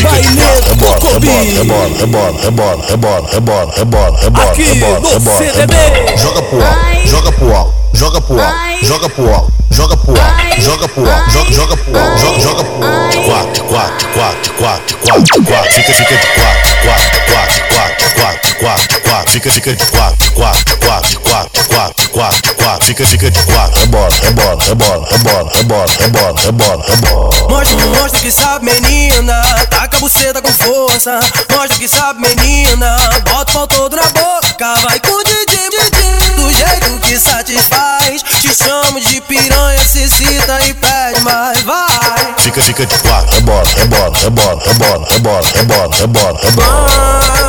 baile 1.19 1.53
do 1.53 1.65
Cobi. 1.65 1.97
Rebola, 1.99 2.41
rebola, 2.41 2.81
rebola, 2.87 2.87
rebola, 2.87 3.27
rebola, 3.31 3.71
rebola, 3.77 4.19
rebola, 4.21 4.49
Aqui 4.51 4.63
rebola, 4.63 4.99
no 4.99 5.09
rebola, 5.09 5.37
CDB. 5.37 5.73
rebola. 5.73 6.17
Joga 6.17 6.41
pro 6.41 6.63
alto, 6.63 6.83
joga 7.05 7.31
pro 7.31 7.55
alto, 7.55 7.73
joga 7.93 8.21
pro 8.21 8.39
alto, 8.41 8.71
joga 8.83 9.07
pro 9.09 9.31
alto, 9.31 9.51
joga 9.71 9.97
pro 9.97 10.21
alto, 10.21 10.61
joga 10.61 10.87
pro 10.87 11.11
alto, 11.11 11.31
joga, 11.31 11.51
joga 11.51 11.77
pro 11.77 11.99
alto, 11.99 12.17
joga, 12.17 12.39
joga 12.39 12.63
pro 12.63 12.87
alto. 12.87 13.21
Quatro, 13.21 13.63
quatro, 13.65 14.07
quatro, 14.13 14.53
quatro, 14.57 14.97
quatro, 14.97 15.43
quatro, 15.45 15.71
fica, 15.73 15.93
fica 15.93 16.15
de 16.15 16.27
quatro, 16.27 16.71
quatro, 16.83 17.21
quatro, 17.31 17.63
quatro, 17.69 18.05
quatro, 18.15 18.40
quatro, 18.61 19.01
quatro, 19.01 19.31
fica, 19.31 19.51
fica 19.51 19.75
de 19.75 19.85
quatro, 19.87 20.31
quatro, 20.33 20.77
quatro, 20.79 21.19
quatro, 21.21 21.63
quatro, 21.67 22.09
quatro, 22.09 22.55
quatro, 22.55 22.85
fica, 22.85 23.05
fica 23.05 23.31
de 23.31 23.39
quatro. 23.43 23.79
Rebola, 23.81 24.15
rebola, 24.21 24.63
rebola, 24.63 25.07
rebola, 25.09 25.51
rebola, 25.51 25.91
rebola, 25.99 26.41
rebola, 26.41 26.85
rebola. 26.87 27.49
Mostra, 27.49 27.85
mostra 27.87 28.19
que 28.19 28.31
sabe, 28.31 28.65
menina. 28.65 29.41
Taca 29.69 29.97
a 29.97 29.99
buceta 29.99 30.41
com 30.41 30.53
força. 30.53 31.19
Mostra 31.51 31.77
que 31.79 31.87
sabe, 31.87 32.21
menina. 32.21 32.95
Bota 33.29 33.51
o 33.51 33.53
pau 33.53 33.67
todo 33.67 33.95
na 33.95 34.03
boca. 34.03 34.75
Vai 34.83 34.99
com 34.99 35.11
o 35.11 35.23
Didi, 35.23 35.69
Didi. 35.69 36.10
Jeito 36.51 36.99
que 37.01 37.19
satisfaz. 37.19 38.21
Te 38.23 38.53
chamo 38.53 38.99
de 38.99 39.21
piranha, 39.21 39.79
se 39.83 40.07
cita 40.09 40.59
e 40.65 40.73
pede 40.73 41.21
mais. 41.21 41.61
Vai. 41.63 42.35
Fica, 42.39 42.61
fica 42.61 42.85
de 42.85 42.97
quatro, 42.99 43.35
rebola, 43.35 43.63
rebola, 43.75 44.17
rebola, 44.17 44.63
rebola, 44.63 45.07
rebola, 45.09 45.47
rebola, 45.55 45.95
rebola, 45.95 46.39
rebola. 46.41 46.87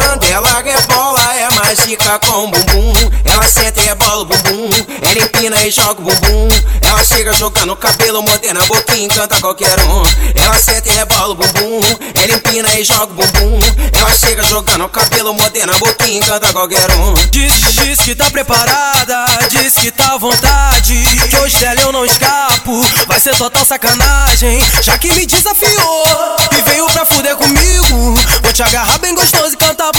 Quando 0.05 0.25
ela 0.25 0.63
rebola 0.63 1.12
é 1.31 1.73
estica 1.73 2.19
com 2.19 2.51
bumbum. 2.51 2.93
Ela 3.25 3.45
senta 3.45 3.81
e 3.81 3.85
rebola 3.85 4.23
o 4.23 4.25
bumbum. 4.25 4.69
Ela 5.03 5.25
empina 5.25 5.67
e 5.67 5.71
joga 5.71 6.01
o 6.01 6.05
bumbum. 6.05 6.49
Ela 6.83 7.05
chega 7.05 7.33
jogando 7.35 7.77
cabelo, 7.77 8.23
moderna, 8.23 8.65
boquinha, 8.67 9.05
encanta 9.05 9.41
qualquer 9.41 9.79
um. 9.81 10.03
Ela 10.35 10.59
senta 10.59 10.89
e 10.89 10.93
rebola 10.93 11.33
o 11.33 11.35
bumbum. 11.35 11.81
Ela 12.15 12.35
empina 12.35 12.69
e 12.79 12.85
joga 12.85 13.13
o 13.13 13.15
bumbum. 13.15 13.59
Ela 13.93 14.15
chega 14.19 14.43
jogando 14.45 14.89
cabelo, 14.89 15.35
moderna, 15.35 15.73
boquinha, 15.79 16.19
encanta 16.19 16.53
qualquer 16.53 16.91
um. 16.93 17.15
Diz, 17.31 17.53
diz 17.75 18.01
que 18.01 18.15
tá 18.15 18.29
preparada, 18.31 19.25
diz 19.49 19.75
que 19.75 19.91
tá 19.91 20.15
à 20.15 20.19
vontade. 20.19 20.95
Que 21.29 21.37
hoje 21.39 21.57
dela 21.59 21.81
eu 21.81 21.93
não 21.93 22.05
escapo, 22.05 22.85
vai 23.07 23.21
ser 23.21 23.37
total 23.37 23.65
sacanagem. 23.65 24.61
Já 24.83 24.99
que 24.99 25.13
me 25.13 25.25
desafiou 25.25 26.37
e 26.59 26.63
veio 26.63 26.87
pra 26.87 27.05
fuder 27.05 27.37
comigo. 27.37 28.15
Vou 28.43 28.53
te 28.53 28.63
agarrar 28.63 28.99
bem 28.99 29.15
gostoso 29.15 29.55
e 29.55 29.57
cantar 29.57 29.93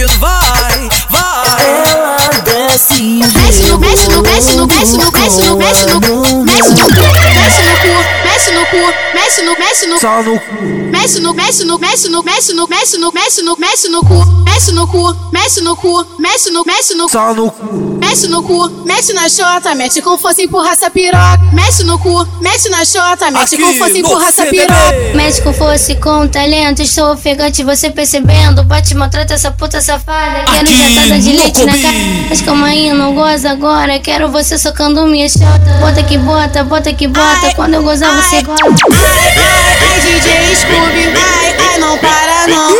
pé 0.00 0.06
do 0.06 0.12
ouvido. 0.12 0.18
Vai, 0.18 0.88
vai. 1.10 1.64
Ela 1.90 2.16
desce 2.44 2.94
e 2.94 3.18
Mexe 3.18 3.66
no, 3.68 3.78
mexe 3.78 4.08
no, 4.08 4.22
mexe 4.22 4.54
no, 4.56 4.66
mexe 4.66 4.96
no, 4.96 5.10
mexe 5.12 5.46
no, 5.46 5.56
mexe 5.56 5.86
no, 5.86 5.98
mexe 6.44 6.72
no 6.74 7.30
mexe 7.44 7.62
no 7.62 7.76
cu, 7.76 7.96
mexe 8.24 8.50
no 8.52 8.66
cu, 8.66 8.76
mexe 9.14 9.42
no, 9.42 9.56
mexe 9.58 9.86
no, 9.86 9.98
Só 9.98 10.22
no 10.22 10.40
cu. 10.40 10.54
mexe 10.90 11.20
no, 11.20 11.34
mexe 11.34 11.64
no, 11.64 11.78
mexe 11.78 12.08
no, 12.08 12.22
mexe 12.22 12.52
no, 12.52 12.68
mexe 12.68 12.98
no, 12.98 13.12
mexe 13.12 13.42
no, 13.42 13.56
mexe 13.58 13.88
no 13.88 14.00
cu, 14.02 14.24
mexe 14.44 14.72
no 14.72 14.86
cu, 14.86 15.16
mexe 15.32 15.60
no 15.60 15.76
cu, 15.76 16.06
mexe 16.18 16.50
no, 16.50 16.62
mexe 16.64 16.94
no, 16.94 17.08
Só 17.08 17.34
no 17.34 17.50
cu. 17.50 17.89
Mexe 18.10 18.26
no 18.26 18.42
cu, 18.42 18.68
mexe 18.84 19.12
na 19.12 19.28
chota, 19.28 19.72
mexe 19.72 20.02
com 20.02 20.18
força, 20.18 20.42
empurra 20.42 20.72
essa 20.72 20.90
piroca, 20.90 21.38
mexe 21.52 21.84
no 21.84 21.96
cu, 21.96 22.26
mexe 22.40 22.68
na 22.68 22.84
chota, 22.84 23.30
mexe 23.30 23.56
com 23.56 23.68
Aqui 23.68 23.78
força, 23.78 23.92
no 23.92 23.98
empurra 24.00 24.26
essa 24.26 24.46
piroca. 24.46 25.14
Mexe 25.14 25.42
com 25.42 25.52
força 25.52 25.92
e 25.92 25.96
com 25.96 26.26
talento, 26.26 26.82
estou 26.82 27.12
ofegante, 27.12 27.62
você 27.62 27.88
percebendo. 27.88 28.64
Bate, 28.64 28.96
maltrata 28.96 29.34
essa 29.34 29.52
puta 29.52 29.80
safada. 29.80 30.42
Quero 30.44 30.60
Aqui 30.60 30.76
jatada 30.76 31.20
de 31.20 31.32
leite 31.32 31.64
na 31.64 31.72
cara. 31.72 31.94
Mas 32.28 32.40
calma 32.40 32.66
aí, 32.66 32.92
não 32.92 33.14
goza 33.14 33.50
agora. 33.50 34.00
Quero 34.00 34.28
você 34.28 34.58
socando 34.58 35.06
minha 35.06 35.28
chota. 35.28 35.78
Bota 35.80 36.02
que 36.02 36.18
bota, 36.18 36.64
bota 36.64 36.92
que 36.92 37.06
bota. 37.06 37.54
Quando 37.54 37.74
eu 37.74 37.82
gozar, 37.84 38.12
você 38.16 38.42
gosta. 38.42 38.64
Ai, 38.64 39.34
ai, 39.36 39.78
ai, 39.88 40.00
DJ 40.00 40.56
Scooby, 40.56 41.16
ai, 41.16 41.56
ai, 41.58 41.78
não 41.78 41.96
para 41.98 42.48
não. 42.48 42.74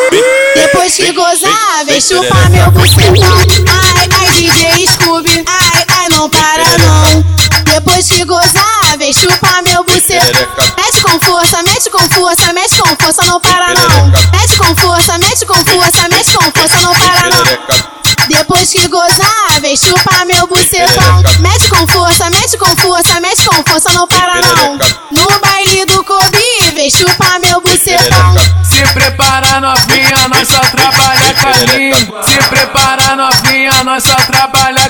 Depois 0.56 0.96
que 0.96 1.12
gozar, 1.12 1.84
vem 1.86 2.00
chupar 2.00 2.50
meu 2.50 2.70
bucetão. 2.72 3.12
Ai, 3.68 4.08
ai, 4.10 4.36
DJ 4.36 4.86
Scooby, 4.86 4.88
ai, 4.88 4.88
ai, 4.88 4.99
não 6.20 6.28
para 6.28 6.64
não. 6.76 7.22
Depois 7.64 8.06
que 8.06 8.22
gozar, 8.26 8.98
vem 8.98 9.10
chupar 9.10 9.62
meu 9.62 9.82
bucetão. 9.84 10.46
Mete 10.76 11.00
com 11.02 11.18
força, 11.18 11.62
mete 11.62 11.88
com 11.88 12.08
força, 12.10 12.52
mete 12.52 12.76
com 12.76 12.96
força, 13.02 13.22
não 13.24 13.40
para 13.40 13.72
não. 13.72 14.06
Mete 14.30 14.56
com 14.58 14.76
força, 14.76 15.16
mete 15.16 15.46
com 15.46 15.54
força, 15.64 16.08
mete 16.10 16.32
com 16.34 16.50
força, 16.58 16.76
não 16.82 16.94
para 16.94 17.30
não. 17.30 17.90
Depois 18.28 18.70
que 18.70 18.86
gozar, 18.86 19.60
vem 19.62 19.74
chupar 19.74 20.26
meu 20.26 20.46
bucetão. 20.46 21.22
Mete 21.40 21.68
com 21.70 21.86
força, 21.86 22.28
mete 22.28 22.58
com 22.58 22.76
força, 22.76 23.20
mete 23.20 23.42
com 23.44 23.62
força, 23.64 23.90
não 23.92 24.06
para 24.06 24.34
não. 24.42 24.78
No 25.10 25.40
baile 25.40 25.86
do 25.86 26.04
Kobe, 26.04 26.70
vem 26.74 26.90
chupar 26.90 27.40
meu 27.40 27.62
bucetão. 27.62 28.34
Se 28.62 28.82
prepara 28.92 29.60
novinha, 29.60 30.28
nós 30.28 30.48
só 30.48 30.60
trabalha 30.60 31.34
com 31.34 31.48
a 31.48 31.74
língua. 31.74 32.22
Se 32.24 32.38
prepara 32.48 33.16
novinha, 33.16 33.84
nós 33.84 34.04
só 34.04 34.14
trabalha 34.14 34.89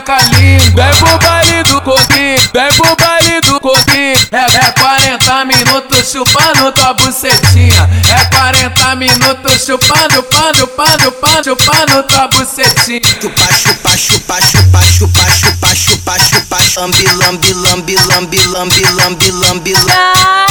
vem 2.52 2.72
pro 2.74 2.96
baile 2.96 3.40
do 3.42 3.60
Coquim. 3.60 4.14
É, 4.32 4.66
é 4.66 4.72
40 4.72 5.44
minutos 5.44 6.10
chupando 6.10 6.72
tua 6.72 6.94
bucetinha. 6.94 7.88
É 8.08 8.24
40 8.34 8.96
minutos 8.96 9.64
chupando, 9.64 10.22
pando, 10.24 10.66
pando, 10.68 11.12
pando, 11.12 11.44
chupando 11.44 12.02
tua 12.04 12.28
bucetinha. 12.28 13.00
Chupa, 13.20 13.46
chupa, 13.54 13.96
chupa, 13.96 14.40
chupa, 14.40 14.80
chupa, 14.86 15.24
chupa, 15.38 15.74
chupa, 15.74 16.18
chupa, 16.18 16.56
lambi, 16.76 17.06
lambi, 17.06 17.52
lambi, 17.54 17.96
lambi, 18.06 18.38
lambi, 18.46 18.84
lambi, 18.84 19.30
lambi, 19.30 19.74
Vai 19.74 20.49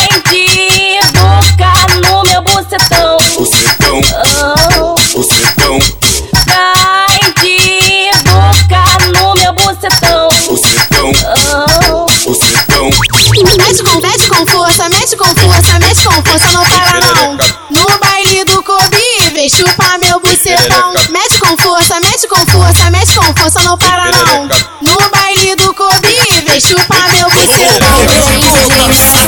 meu 20.60 20.92
bucetão. 20.92 20.94
Mete 21.10 21.40
com 21.40 21.58
força, 21.58 22.00
mete 22.02 22.28
com 22.28 22.46
força, 22.52 22.92
mete 22.92 23.14
com 23.16 23.34
força, 23.34 23.62
não 23.62 23.78
para 23.78 24.06
não. 24.12 24.50
No 24.82 25.10
baile 25.10 25.56
do 25.56 25.74
Kobe, 25.74 26.18
vem 26.48 26.60
chupar 26.60 27.10
meu 27.12 27.30
bucetão. 27.30 28.06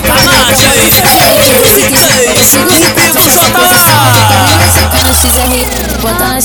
Bota 0.08 0.32
na 0.32 0.41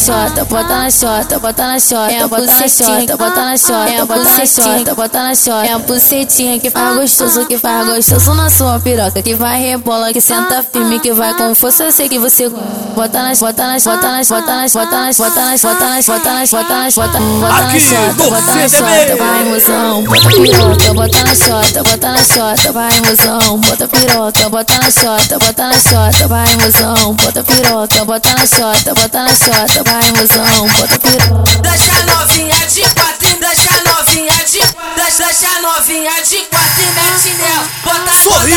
chota, 0.07 0.45
bota 0.45 0.69
na 0.69 0.89
chota, 0.89 1.39
bota 1.41 1.67
na 1.67 1.81
chota, 1.81 2.29
bota 2.29 2.47
na 2.47 2.69
chota, 2.69 3.17
bota 3.17 3.45
na 3.45 3.57
chota, 3.57 4.07
bota 4.07 4.25
na 4.25 4.47
chota, 4.47 4.95
bota 4.95 5.23
na 5.25 5.35
chota. 5.35 5.67
É 5.67 5.73
a 5.73 5.79
bucetinha 5.81 6.61
que 6.61 6.71
faz 6.71 6.97
gostoso, 6.97 7.45
que 7.45 7.59
faz 7.59 7.89
gostoso 7.89 8.33
na 8.35 8.49
sua 8.49 8.79
piroca, 8.79 9.21
que 9.21 9.35
vai 9.35 9.61
rebola, 9.61 10.13
que 10.13 10.21
senta 10.21 10.63
firme, 10.63 11.01
que 11.01 11.13
vai 11.13 11.35
com 11.35 11.53
força. 11.57 11.83
Eu 11.85 11.93
sei 11.93 12.09
que 12.09 12.21
você 12.21 12.49
bota 12.49 13.21
na 13.21 13.35
bota 13.35 13.67
na 13.67 13.79
bota 13.79 14.07
na 14.07 14.23
bota 14.23 14.53
na 14.53 14.67
bota 14.69 14.97
na 14.97 15.13
bota 15.13 15.41
na 15.43 15.57
bota 15.59 15.85
na 15.85 16.01
bota 16.07 16.31
na 16.31 16.47
bota 16.47 16.71
na 16.71 16.91
bota 16.91 17.19
bota 17.19 17.73
na 17.73 18.07
no 18.07 18.27
bota 18.27 18.53
na 18.55 18.69
chota, 18.69 19.17
vai 19.17 19.45
mozão, 19.45 20.03
bota 20.05 20.29
piroca, 20.29 20.95
bota 20.95 21.23
na 21.25 21.35
chota, 21.35 21.83
bota 21.83 22.13
na 22.13 22.23
chota, 22.23 22.73
vai 22.73 23.01
mozão, 23.01 23.57
bota 23.59 23.89
piroca, 23.89 24.49
bota 24.49 24.79
na 24.79 24.91
chota, 24.91 25.39
bota 25.39 25.67
na 25.67 25.75
chota, 25.75 26.29
vai 26.29 26.57
mozão, 26.57 27.15
bota 27.15 27.45
piroca, 27.45 28.05
bota 28.05 28.35
na 28.35 28.47
chota, 28.47 28.95
bota 28.95 29.23
na 29.23 29.29
chota, 29.29 29.83
vai 29.85 29.96
mozão, 30.13 30.69
bota 30.69 30.99
piroca. 30.99 31.59
Deixa 31.63 32.05
novinha 32.05 32.67
de 32.67 32.81
quatro, 32.95 33.39
deixa 33.41 33.83
novinha 33.85 34.45
de 34.45 34.59
deixa, 34.97 35.25
deixa 35.27 35.61
novinha 35.61 36.23
de 36.23 36.39
quatro 36.51 36.83
e 36.83 36.87
mete 36.93 37.31
nela. 37.39 37.67
Bota, 37.85 38.13
Sorria, 38.23 38.57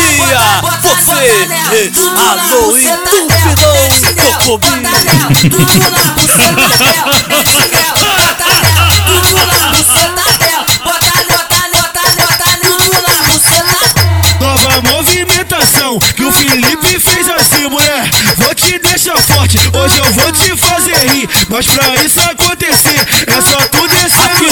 bota, 0.60 0.76
bota, 0.76 1.02
você, 1.02 1.46
bota 1.46 1.90
Tudo 1.94 2.14
na 2.14 2.30
alô 2.32 2.72
mete 2.72 2.84
nela, 2.84 3.56
do 4.14 4.44
Kobe. 4.44 4.66
bota 4.66 4.80
nela. 4.80 5.28
Tudo 5.50 5.90
na 5.90 6.04
buceta 6.12 6.68
dela, 6.78 7.04
mete 7.28 7.58
nela, 7.70 7.94
bota 8.20 8.46
nela. 8.60 8.84
Tudo 9.06 9.30
na 9.46 9.58
buceta 9.70 10.24
dela, 10.38 10.64
bota, 10.84 11.12
bota, 11.28 11.58
bota, 11.72 12.02
bota, 12.16 12.48
tudo 12.62 12.88
na 13.02 13.18
buceta 13.26 13.78
Nova 14.40 14.72
movimentação 14.92 15.98
que 16.16 16.24
o 16.24 16.32
Felipe 16.32 17.00
fez 17.00 17.09
forte, 19.40 19.58
hoje 19.74 19.98
eu 19.98 20.12
vou 20.12 20.32
te 20.32 20.56
fazer 20.56 20.96
rir. 21.12 21.28
Mas 21.48 21.66
pra 21.66 21.94
isso 22.04 22.20
acontecer, 22.20 23.06
é 23.26 23.40
só 23.40 23.56
tu 23.68 23.88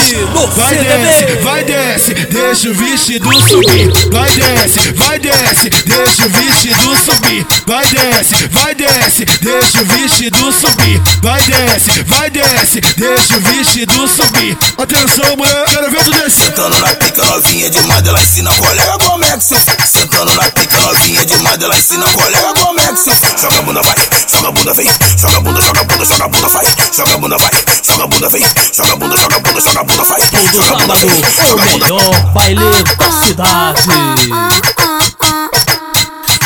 Vai 0.09 0.73
CDB. 0.73 0.87
desce, 0.87 1.43
vai 1.43 1.63
desce, 1.63 2.13
deixa 2.13 2.69
o 2.69 2.73
vestido 2.73 3.29
subir. 3.47 3.91
Vai 4.11 4.31
desce, 4.31 4.91
vai 4.93 5.19
desce, 5.19 5.69
deixa 5.85 6.25
o 6.25 6.29
vestido 6.29 6.95
subir. 6.97 7.45
Vai 7.67 7.85
desce, 7.85 8.47
vai 8.47 8.73
desce, 8.73 9.25
deixa 9.41 9.81
o 9.81 9.85
vestido 9.85 10.51
subir. 10.51 11.01
Vai 11.21 11.41
desce, 11.43 12.03
vai 12.07 12.29
desce, 12.31 12.81
deixa 12.97 13.37
o 13.37 13.41
vestido 13.41 14.07
subir. 14.07 14.57
Atenção, 14.79 15.35
mulher, 15.37 15.65
quero 15.65 15.91
ver 15.91 16.03
tu 16.03 16.11
descer. 16.11 16.45
Sentando 16.45 16.79
na 16.79 16.95
pica 16.95 17.23
novinha 17.25 17.69
demais, 17.69 18.07
ela 18.07 18.21
ensina 18.21 18.51
colega 18.53 18.97
como 19.05 19.23
é 19.23 19.37
que 19.37 19.43
se 19.43 19.55
faz. 19.59 19.89
Sentando 19.89 20.33
na 20.33 20.43
pica 20.49 20.77
novinha 20.81 21.25
demais, 21.25 21.61
ela 21.61 21.77
ensina 21.77 22.05
colega 22.13 22.53
como 22.59 22.79
é 22.79 22.87
que 22.87 22.97
se 22.97 23.11
faz. 23.11 23.41
Joga 23.41 23.59
a 23.59 23.61
bunda, 23.61 23.81
vai, 23.83 23.95
joga 24.27 24.47
a 24.47 24.51
bunda, 24.51 24.73
vem. 24.73 24.89
Joga 25.17 25.37
a 25.37 25.39
bunda, 25.41 25.61
joga 25.61 25.81
a 25.81 25.83
bunda, 25.83 26.05
joga 26.05 26.25
a 26.25 26.27
bunda, 26.29 26.47
vai. 26.47 26.65
Joga 26.95 27.13
a 27.13 27.17
bunda, 27.19 27.37
vai, 27.37 27.51
joga 27.83 28.03
a 28.03 28.07
bunda, 28.07 28.29
vem. 28.29 28.45
Joga 28.73 28.93
a 28.93 28.95
bunda, 28.95 29.17
joga 29.17 29.35
a 29.35 29.39
bunda, 29.39 29.61
joga 29.61 29.79
a 29.79 29.83
bunda, 29.83 29.98
vai. 30.03 30.21
Todo 30.29 30.63
sábado, 30.65 31.07
o 31.53 31.57
melhor 31.65 32.33
baile 32.33 32.83
da 32.97 33.11
cidade. 33.11 33.81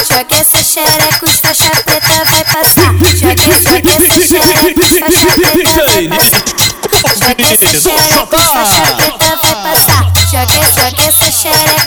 Joga 0.07 0.35
essa 0.39 0.63
xereca, 0.63 1.25
os 1.25 1.39
faixa 1.39 1.71
preta 1.85 2.23
vai 2.29 2.43
passar. 2.45 2.93
Joga, 3.15 3.43
joga 3.43 3.93
essa 3.95 4.21
xereca, 4.27 4.67
os 4.67 4.99
faixa 4.99 5.27
preta 5.35 5.83
vai 5.93 6.07
passar. 6.07 6.43
Joga 7.19 7.43
essa 7.53 7.71
xereca, 7.81 8.35
os 8.35 8.47
faixa 8.47 8.83
preta 8.95 9.31
vai 9.43 9.55
passar. 9.63 10.03
Joga, 10.31 10.59
joga 10.71 11.03
essa 11.07 11.29
xereca, 11.31 11.82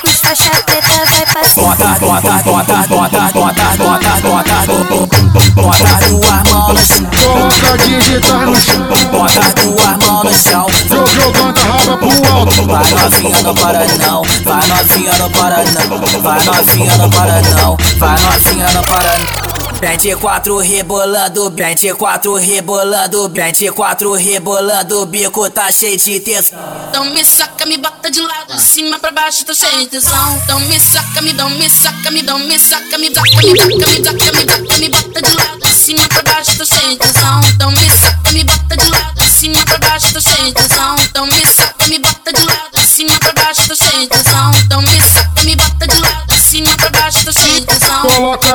bota, 5.66 6.08
duas 6.08 6.50
mãos 6.50 6.68
no 6.68 6.86
chão. 6.86 7.06
Coloca 7.22 7.78
digitar 7.78 8.46
no 8.46 8.56
chão. 8.56 8.88
Bota 9.10 9.40
duas 9.62 10.06
mãos 10.06 10.24
no 10.24 10.32
chão. 10.32 10.66
Jogando 10.88 11.58
a 11.58 11.64
raba 11.64 11.96
pro 11.96 12.32
alto. 12.32 12.66
Vai 12.66 12.90
novinha 12.90 13.54
para 13.54 13.86
não, 13.98 14.22
vai 14.44 14.66
novinha 14.68 15.30
para 15.30 15.64
não, 15.64 16.22
vai 16.22 16.44
novinha 16.44 17.08
para 17.08 17.42
não, 17.42 17.76
vai 17.98 18.22
novinha 18.22 18.68
não 18.72 18.82
para 18.82 19.45
não. 19.86 19.96
24 19.96 20.58
rebolando, 20.58 21.50
24 21.50 22.34
rebolando, 22.34 23.28
24 23.28 24.12
rebolando, 24.14 25.02
o 25.02 25.06
bico 25.06 25.48
tá 25.48 25.70
cheio 25.70 25.96
de 25.96 26.20
tesão. 26.20 26.58
Então 26.88 27.04
me 27.06 27.24
saca, 27.24 27.64
me 27.66 27.76
bota 27.78 28.10
de 28.10 28.20
lado, 28.20 28.54
de 28.54 28.60
cima 28.60 28.98
pra 28.98 29.12
baixo, 29.12 29.44
tô 29.44 29.54
cheio 29.54 29.78
de 29.80 29.86
tesão. 29.86 30.36
Então 30.44 30.58
me 30.60 30.78
saca, 30.80 31.22
me 31.22 31.32
dão, 31.32 31.48
me 31.50 31.70
saca, 31.70 32.10
me 32.10 32.22
dão, 32.22 32.38
me 32.38 32.58
saca, 32.58 32.98
me 32.98 33.14
saca, 33.14 33.28
me 33.28 33.38
saca, 33.38 33.52
me 33.54 34.02
saca, 34.02 34.14
me 34.14 34.42
saca, 34.42 34.80
me 34.80 34.88
bota 34.88 35.22
de 35.22 35.34
lado, 35.34 35.60
de 35.60 35.72
cima 35.72 36.08
pra 36.08 36.22
baixo, 36.22 36.58
tô 36.58 36.64
cheio 36.64 36.90
de 36.90 36.96
tesão. 36.96 37.40
Então 37.54 37.70
me 37.70 37.88
saca, 37.88 38.32
me 38.32 38.44
bota 38.44 38.76
de 38.76 38.90
lado, 38.90 39.14
de 39.14 39.30
cima 39.30 39.64
pra 39.64 39.78
baixo, 39.78 40.12
tô 40.12 40.20
cheio 40.20 40.46
de 40.46 40.52
tesão. 40.52 40.96
Então 41.04 41.26
me 41.26 41.46
saca, 41.46 41.86
me 41.88 41.98
bota 41.98 42.32
de 42.32 42.42
lado, 42.42 42.70
de 42.74 42.86
cima 42.86 43.18
pra 43.20 43.32
baixo, 43.32 43.68
tô 43.68 43.74
cheio 43.76 44.00
de 44.00 44.08
tesão. 44.08 44.50
Então 44.64 44.82
me 44.82 45.00
saca, 45.00 45.42
me 45.44 45.56
bota 45.56 45.86
de 45.86 45.98
lado, 46.00 46.26
de 46.26 46.40
cima 46.40 46.76
pra 46.76 46.90
baixo, 46.90 47.24
tô 47.24 47.32
cheio 47.32 47.60
de 47.60 47.66
tesão. 47.66 47.85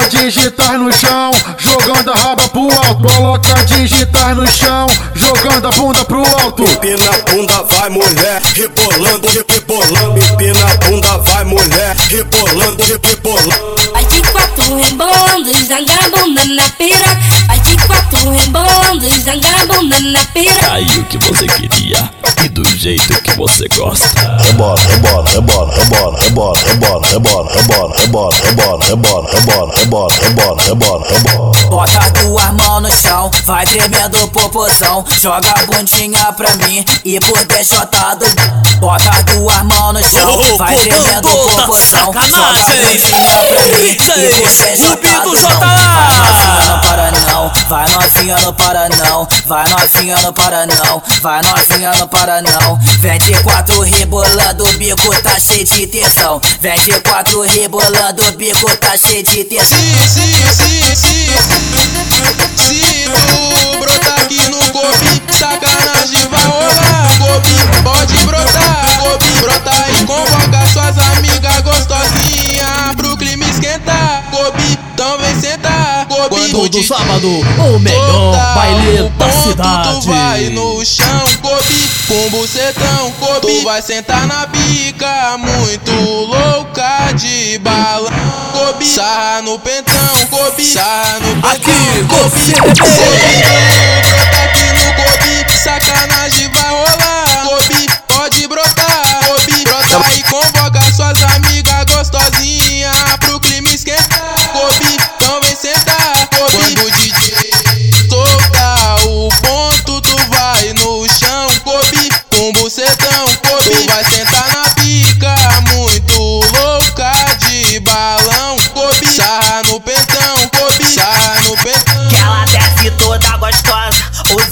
Coloca 0.02 0.18
digitar 0.18 0.80
no 0.80 0.92
chão, 0.92 1.32
jogando 1.60 2.12
a 2.12 2.16
raba 2.16 2.50
pro 2.50 2.72
alto. 2.72 3.04
Coloca 3.04 3.54
digitar 3.66 4.36
no 4.36 4.48
chão, 4.48 4.88
jogando 5.14 5.68
a 5.68 5.72
bunda 5.72 6.04
pro 6.06 6.26
alto. 6.42 6.64
Empina 6.64 7.08
a 7.08 7.30
bunda, 7.30 7.62
vai 7.64 7.90
mulher, 7.92 8.42
rebolando, 8.56 9.28
rebolando. 9.28 10.18
Empina 10.18 10.66
a 10.66 10.78
bunda, 10.78 11.18
vai 11.20 11.44
mulher, 11.44 11.96
rebolando, 12.10 12.84
rebolando. 12.84 13.92
Vai 13.94 14.06
de 14.06 14.22
quatro 14.32 14.76
rebolando, 14.78 15.54
joga 15.54 16.06
a 16.06 16.10
bunda 16.10 16.46
na 16.46 16.70
piroca. 16.72 17.31
Quatro 18.10 18.32
rebolando, 18.32 19.10
joga 19.10 19.62
a 19.62 19.66
bunda 19.66 20.00
na 20.00 20.26
piroca. 20.26 20.72
Aí 20.74 20.86
o 21.00 21.06
que 21.06 21.18
você 21.18 21.46
queria 21.48 22.10
e 22.44 22.50
do 22.50 22.64
jeito 22.78 23.22
que 23.22 23.32
você 23.38 23.68
gosta. 23.70 24.08
Rebola, 24.40 24.80
rebola, 24.90 25.30
rebola, 25.32 25.72
rebola, 25.72 26.20
rebola, 26.20 26.60
rebola, 26.64 27.08
rebola, 27.08 27.52
rebola, 27.54 27.96
rebola, 27.98 28.40
rebola, 28.44 28.84
rebola, 28.84 29.30
rebola, 29.32 29.74
rebola, 29.76 30.14
rebola, 30.22 30.62
rebola, 30.64 31.08
rebola. 31.08 31.52
Bota 31.70 32.00
duas 32.20 32.54
mãos 32.54 32.82
no 32.82 32.92
chão, 32.92 33.32
vai 33.46 33.66
tremendo 33.66 34.28
popozão. 34.30 35.06
Joga 35.22 35.52
a 35.52 35.66
bundinha 35.66 36.34
pra 36.34 36.56
mim 36.56 36.84
e 37.06 37.20
por 37.20 37.46
deixotado. 37.46 38.26
Bota 38.80 39.12
duas 39.34 39.64
mãos 39.64 39.94
no 39.94 40.04
chão, 40.10 40.58
vai 40.58 40.76
tremendo 40.76 41.22
popozão. 41.22 42.06
Joga 42.06 42.20
a 42.20 42.54
bundinha 42.54 43.44
pra 43.50 43.66
mim 43.78 43.92
e 43.92 43.96
por 43.96 45.00
deixotado. 45.00 45.32
Não 46.66 46.80
para 46.80 47.12
não, 47.12 47.52
vai 47.70 47.91
novinha 47.92 48.38
não 48.40 48.54
para 48.54 48.90
não, 48.90 49.28
vai 49.46 49.70
novinha 49.70 50.18
não 50.20 50.34
para 50.34 50.66
não, 50.66 51.04
vai 51.22 51.42
novinha 51.44 51.94
não 51.96 52.08
para 52.08 52.42
não. 52.42 52.80
24 53.00 53.82
rebolando, 53.82 54.64
o 54.64 54.74
bico 54.74 55.16
tá 55.22 55.40
cheio 55.40 55.64
de 55.66 55.86
tesão. 55.88 56.42
24 56.62 57.42
rebolando, 57.42 58.24
o 58.28 58.32
bico 58.34 58.78
tá 58.78 58.96
cheio 58.98 59.24
de 59.24 59.44
tesão. 59.44 59.78
Se 60.08 60.22
tu 63.28 63.80
brotar 63.80 64.22
aqui 64.22 64.42
no 64.50 64.60
Gobi, 64.72 65.22
sacanagem 65.38 66.28
vai 66.30 66.44
rolar. 66.44 67.10
Gobi, 67.18 67.56
pode 67.84 68.18
brotar. 68.26 69.02
Gobi, 69.02 69.32
brota 69.42 69.72
e 69.90 70.06
convoca 70.06 70.41
Todo 76.62 76.84
sábado, 76.84 77.28
o 77.28 77.80
melhor 77.80 78.36
baile 78.54 79.10
da 79.18 79.26
Tu 79.28 79.50
cidade. 79.50 80.08
vai 80.08 80.44
no 80.50 80.86
chão, 80.86 81.24
Gobi, 81.42 81.90
com 82.08 82.30
bucetão, 82.30 83.12
Gobi. 83.20 83.58
Tu 83.58 83.64
vai 83.64 83.82
sentar 83.82 84.28
na 84.28 84.46
bica, 84.46 85.40
muito 85.40 85.92
louca 85.92 87.12
de 87.16 87.58
balão. 87.58 88.12
Gobi, 88.54 88.86
sarra 88.86 89.42
no 89.42 89.58
pentão, 89.58 90.28
Gobi, 90.30 90.64
sarra 90.64 91.20
no 91.22 91.42
pentão. 91.42 91.52
Aqui, 91.52 92.04
Gobi, 92.04 92.52
Gobi, 92.62 92.82
brota 94.06 94.44
aqui 94.44 94.68
no 94.78 94.94
Gobi, 94.94 95.58
sacanagem 95.58 96.48
vai 96.52 96.61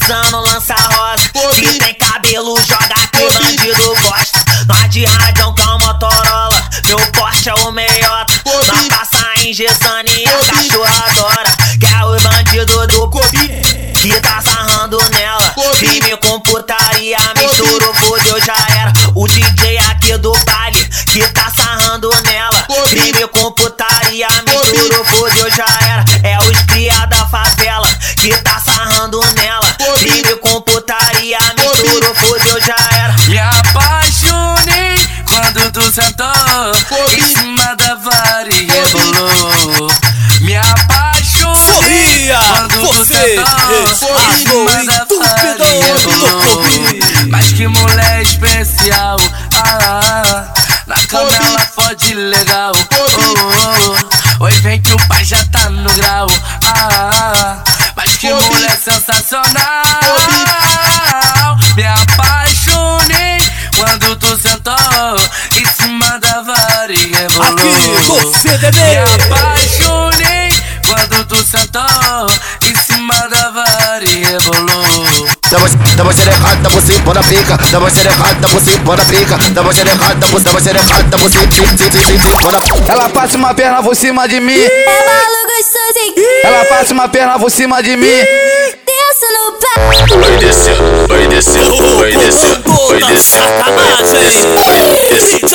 usando 0.09 0.41
lança 0.41 0.73
rosa. 0.73 1.23
Se 1.53 1.77
tem 1.77 1.93
cabelo, 1.93 2.55
joga 2.65 2.95
que 3.11 3.31
bandido 3.31 3.95
gosta. 4.01 4.39
Nós 4.67 4.89
de 4.89 5.05
rádio 5.05 5.53
com 5.53 5.85
Motorola, 5.85 6.69
meu 6.87 6.97
porte 7.11 7.49
é 7.49 7.53
o 7.53 7.71
meiota. 7.71 8.33
Nós 8.45 8.87
passa 8.87 9.19
Gesane 9.53 10.11
e 10.11 10.27
a 10.27 10.37
cachorra 10.39 11.05
adora. 11.09 11.48
is 43.29 43.58
Dá 75.99 76.03
uma, 76.03 76.13
xerecada 76.13 76.69
por 76.69 76.81
cima 76.81 77.13
da 77.13 77.21
pica, 77.21 77.57
dá 77.69 77.77
uma 77.77 77.89
xerecada 77.89 78.47
por 78.47 78.61
cima 78.61 78.95
da 78.95 79.03
pica, 79.03 79.37
dá 79.51 79.61
uma 79.61 79.73
xerecada 79.73 80.27
por 80.27 80.39
uma 80.39 80.61
xerecada 80.61 81.17
por 81.17 81.29
cima, 81.29 81.51
cima, 81.51 81.77
cima, 81.77 82.63
cima 82.63 82.87
Ela 82.87 83.09
passa 83.09 83.35
uma 83.37 83.53
perna 83.53 83.83
por 83.83 83.93
cima 83.97 84.25
de 84.25 84.39
mim. 84.39 84.53
É 84.53 85.29
gostosinho. 85.59 86.25
Ela 86.45 86.63
passa 86.65 86.93
uma 86.93 87.09
perna 87.09 87.37
por 87.37 87.51
cima 87.51 87.83
de 87.83 87.97
mim. 87.97 88.07
Desço 88.07 89.27
no 89.33 89.51
pé. 89.59 90.15
Vai 90.15 90.37
descendo, 90.37 91.07
vai 91.09 91.27
descendo, 91.27 91.97
vai 91.97 92.15
descendo, 92.15 92.68
vai 92.89 93.03
descendo, 93.03 93.45
vai 94.65 94.81
descendo, 95.09 95.49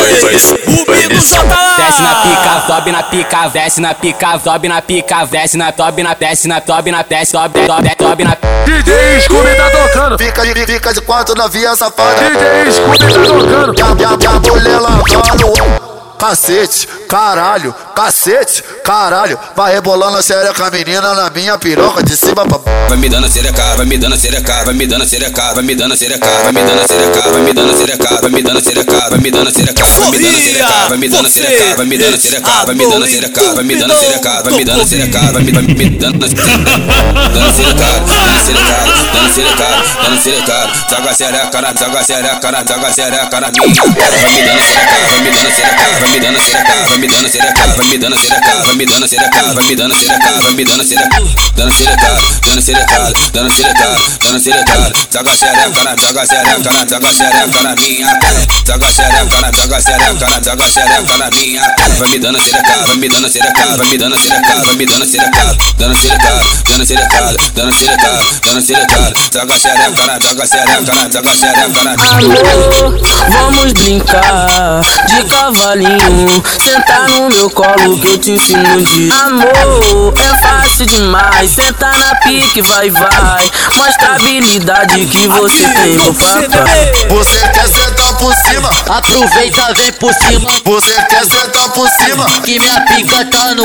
vai 0.87 1.09
descendo. 1.09 1.55
Desce 1.77 2.03
na 2.03 2.15
pica, 2.15 2.67
sobe 2.67 2.93
na 2.93 3.03
pica, 3.03 3.49
desce 3.49 3.81
na 3.81 3.95
pica, 3.95 4.39
sobe 4.39 4.69
na 4.69 4.83
pica, 4.83 5.27
desce 5.27 5.57
na 5.57 5.73
sobe 5.73 6.03
na 6.03 6.15
desce 6.15 6.49
na 6.49 6.63
sobe 6.65 6.91
na 6.91 7.03
desce, 7.03 7.33
sobe, 7.33 7.67
sobe, 7.67 7.91
sobe 8.01 8.25
na 8.25 8.37
DJ 8.65 9.21
Scooby 9.23 9.55
tá 9.57 9.71
tocando. 9.71 10.19
Fica, 10.19 10.43
fica, 10.43 10.67
fica 10.67 10.95
de 10.95 11.01
quatro 11.01 11.35
novinha 11.35 11.75
safada. 11.77 12.15
DJ 12.15 12.73
Scooby 12.73 12.99
tá 12.99 13.07
tocando. 13.07 13.75
Que 13.75 13.83
a, 13.83 13.95
que 13.97 14.05
a, 14.05 14.17
que 14.17 14.27
a 14.27 14.53
mulher 14.53 14.81
lavando. 14.81 16.04
Cacete, 16.19 16.87
caralho, 17.09 17.75
cacete, 17.95 18.63
caralho. 18.85 19.39
Vai 19.55 19.75
rebolando 19.75 20.19
a 20.19 20.71
menina, 20.71 21.15
na 21.15 21.31
minha 21.31 21.59
piroca, 21.59 22.03
de 22.03 22.17
cima 22.17 22.47
pra 22.47 22.59
Vai 22.89 22.99
me 22.99 23.09
dando 23.09 23.29
xereca, 23.29 23.77
vai 23.77 23.87
me 23.87 23.99
dando 23.99 24.17
xereca, 24.17 24.65
vai 24.65 24.75
me 24.75 24.87
dando 24.87 25.07
xereca, 25.07 25.55
vai 25.55 25.63
me 25.63 25.75
dando 25.75 25.97
xereca, 25.97 26.29
vai 26.43 26.53
me 26.53 26.65
dando 26.65 26.87
xereca, 26.87 27.31
vai 27.31 27.43
me 27.43 27.53
dando 27.53 27.73
xereca, 27.75 28.21
vai 28.21 28.31
me 28.31 28.43
dando 28.43 28.61
xereca, 28.61 29.09
vai 29.09 29.19
me 29.21 29.31
dando 29.31 29.51
xereca, 29.51 29.89
vai 30.89 30.99
me 30.99 31.09
dando 31.09 31.29
xereca, 31.31 31.75
vai 31.77 31.87
me 31.87 31.99
dando 31.99 32.19
xereca, 32.19 32.65
vai 32.65 32.75
me 32.75 32.87
dando 32.87 33.07
xereca, 33.07 33.55
vai 33.55 33.65
me 33.65 33.77
dando 33.77 33.95
xereca, 33.95 34.43
vai 34.45 34.55
me 34.55 34.55
dando 34.55 34.55
xereca, 34.55 34.55
vai 34.55 34.55
me 34.55 34.65
dando 34.65 34.85
xereca, 34.87 35.33
vai 35.33 35.43
me 35.43 35.53
dando 35.53 35.75
me 35.75 35.91
dando 35.91 36.27
dando 37.35 37.53
xereca, 37.53 37.89
dando 38.15 38.41
xereca, 38.45 38.79
dando 39.13 39.31
xereca, 39.35 39.69
dando 40.03 40.21
xereca, 40.21 40.59
joga 40.91 41.15
xereca 41.15 41.61
na, 41.61 41.73
joga 41.73 42.03
xereca 42.05 42.51
na, 42.51 42.63
joga 42.65 42.91
xereca 42.93 43.41
na 43.41 43.51
minha, 43.51 43.93
vai 44.11 44.33
me 44.33 44.43
dando 44.45 44.63
xereca, 44.63 44.97
vai 45.11 45.21
me 45.21 45.31
dando 45.31 45.51
xereca, 45.51 46.04
vai 46.05 46.13
me 46.13 46.21
dando 46.21 46.39
xereca, 46.39 46.75
vai 46.89 46.99
me 46.99 47.07
dando 47.09 47.29
xereca, 47.29 47.67
vai 47.77 47.87
me 47.89 47.99
dando 47.99 48.17
xereca, 48.17 48.63
vai 48.65 48.75
me 48.77 48.87
dando 48.87 49.07
xereca, 49.07 49.53
vai 49.55 49.65
me 49.65 49.75
dando 49.75 49.95
xereca, 49.95 50.41
vai 50.43 50.55
me 50.55 50.65
dando 50.65 50.85
xereca, 50.85 51.23
dando 51.57 51.73
xereca, 51.73 52.21
dando 52.45 52.63
xereca, 52.63 53.13
dando 53.33 53.51
xereca, 53.51 53.99
dando 54.21 54.41
xereca, 54.41 54.93
joga 55.11 55.35
xereca 55.35 55.83
na, 55.85 55.95
joga 55.97 56.27
xereca 56.27 56.73
na, 56.73 56.85
joga 56.85 57.13
xereca 57.13 57.63
na 57.63 57.75
minha, 57.77 58.19
joga 58.67 58.93
xereca 58.93 59.41
na, 59.41 59.51
joga 59.51 59.81
xereca 59.81 60.29
na, 60.29 60.41
joga 60.41 60.69
xereca 60.69 61.17
na 61.17 61.31
minha, 61.31 61.75
vai 61.99 62.09
me 62.11 62.19
dando 62.19 62.39
xereca, 62.39 62.87
vai 62.87 62.97
me 62.97 63.09
dando 63.09 63.29
xereca, 63.29 63.77
vai 63.77 63.87
me 63.89 63.97
dando 63.97 64.17
xereca, 64.17 64.55
vai 64.65 64.77
me 64.77 64.87
dando 64.87 65.07
xereca, 65.07 65.57
dando 65.79 65.97
xereca, 65.97 66.43
dando 66.69 66.85
xereca, 66.85 67.37
dando 67.55 67.73
xereca, 67.73 68.13
dando 68.45 68.63
xereca, 68.63 69.13
joga 69.33 69.59
xereca 69.59 70.07
na, 70.07 70.19
joga 70.19 70.47
xereca 70.47 70.95
na, 70.95 71.09
joga 71.09 71.35
xereca 71.35 71.69
na 71.85 71.95
Amor, 72.15 73.01
vamos 73.31 73.73
brincar 73.73 74.81
de 75.07 75.25
cavalinho. 75.25 75.94
Sentar 75.95 76.85
Senta 76.85 77.09
no 77.09 77.29
meu 77.29 77.51
colo 77.51 77.99
que 78.01 78.07
eu 78.09 78.19
te 78.19 78.33
ensino 78.33 78.83
de 78.83 79.11
amor. 79.13 80.15
É 80.17 80.35
fácil 80.43 80.87
demais. 80.87 81.51
Senta 81.51 81.87
na 81.87 82.15
pique, 82.17 82.61
vai, 82.63 82.91
vai. 82.91 83.51
Mostra 83.77 84.09
a 84.09 84.15
habilidade 84.17 85.07
que 85.07 85.29
você 85.29 85.69
tem, 85.69 85.95
no 85.95 86.13
papai. 86.15 86.93
Você 87.09 87.49
quer 87.49 87.69
sentar 87.69 88.17
por 88.19 88.35
cima? 88.35 88.71
Aproveita, 88.89 89.73
vem 89.75 89.93
por 89.93 90.13
cima. 90.15 90.51
Você 90.65 91.03
quer 91.09 91.25
sentar 91.25 91.69
por 91.71 91.89
cima? 91.89 92.25
Que 92.43 92.59
minha 92.59 92.81
pica 92.83 93.25
tá 93.27 93.55
no. 93.55 93.65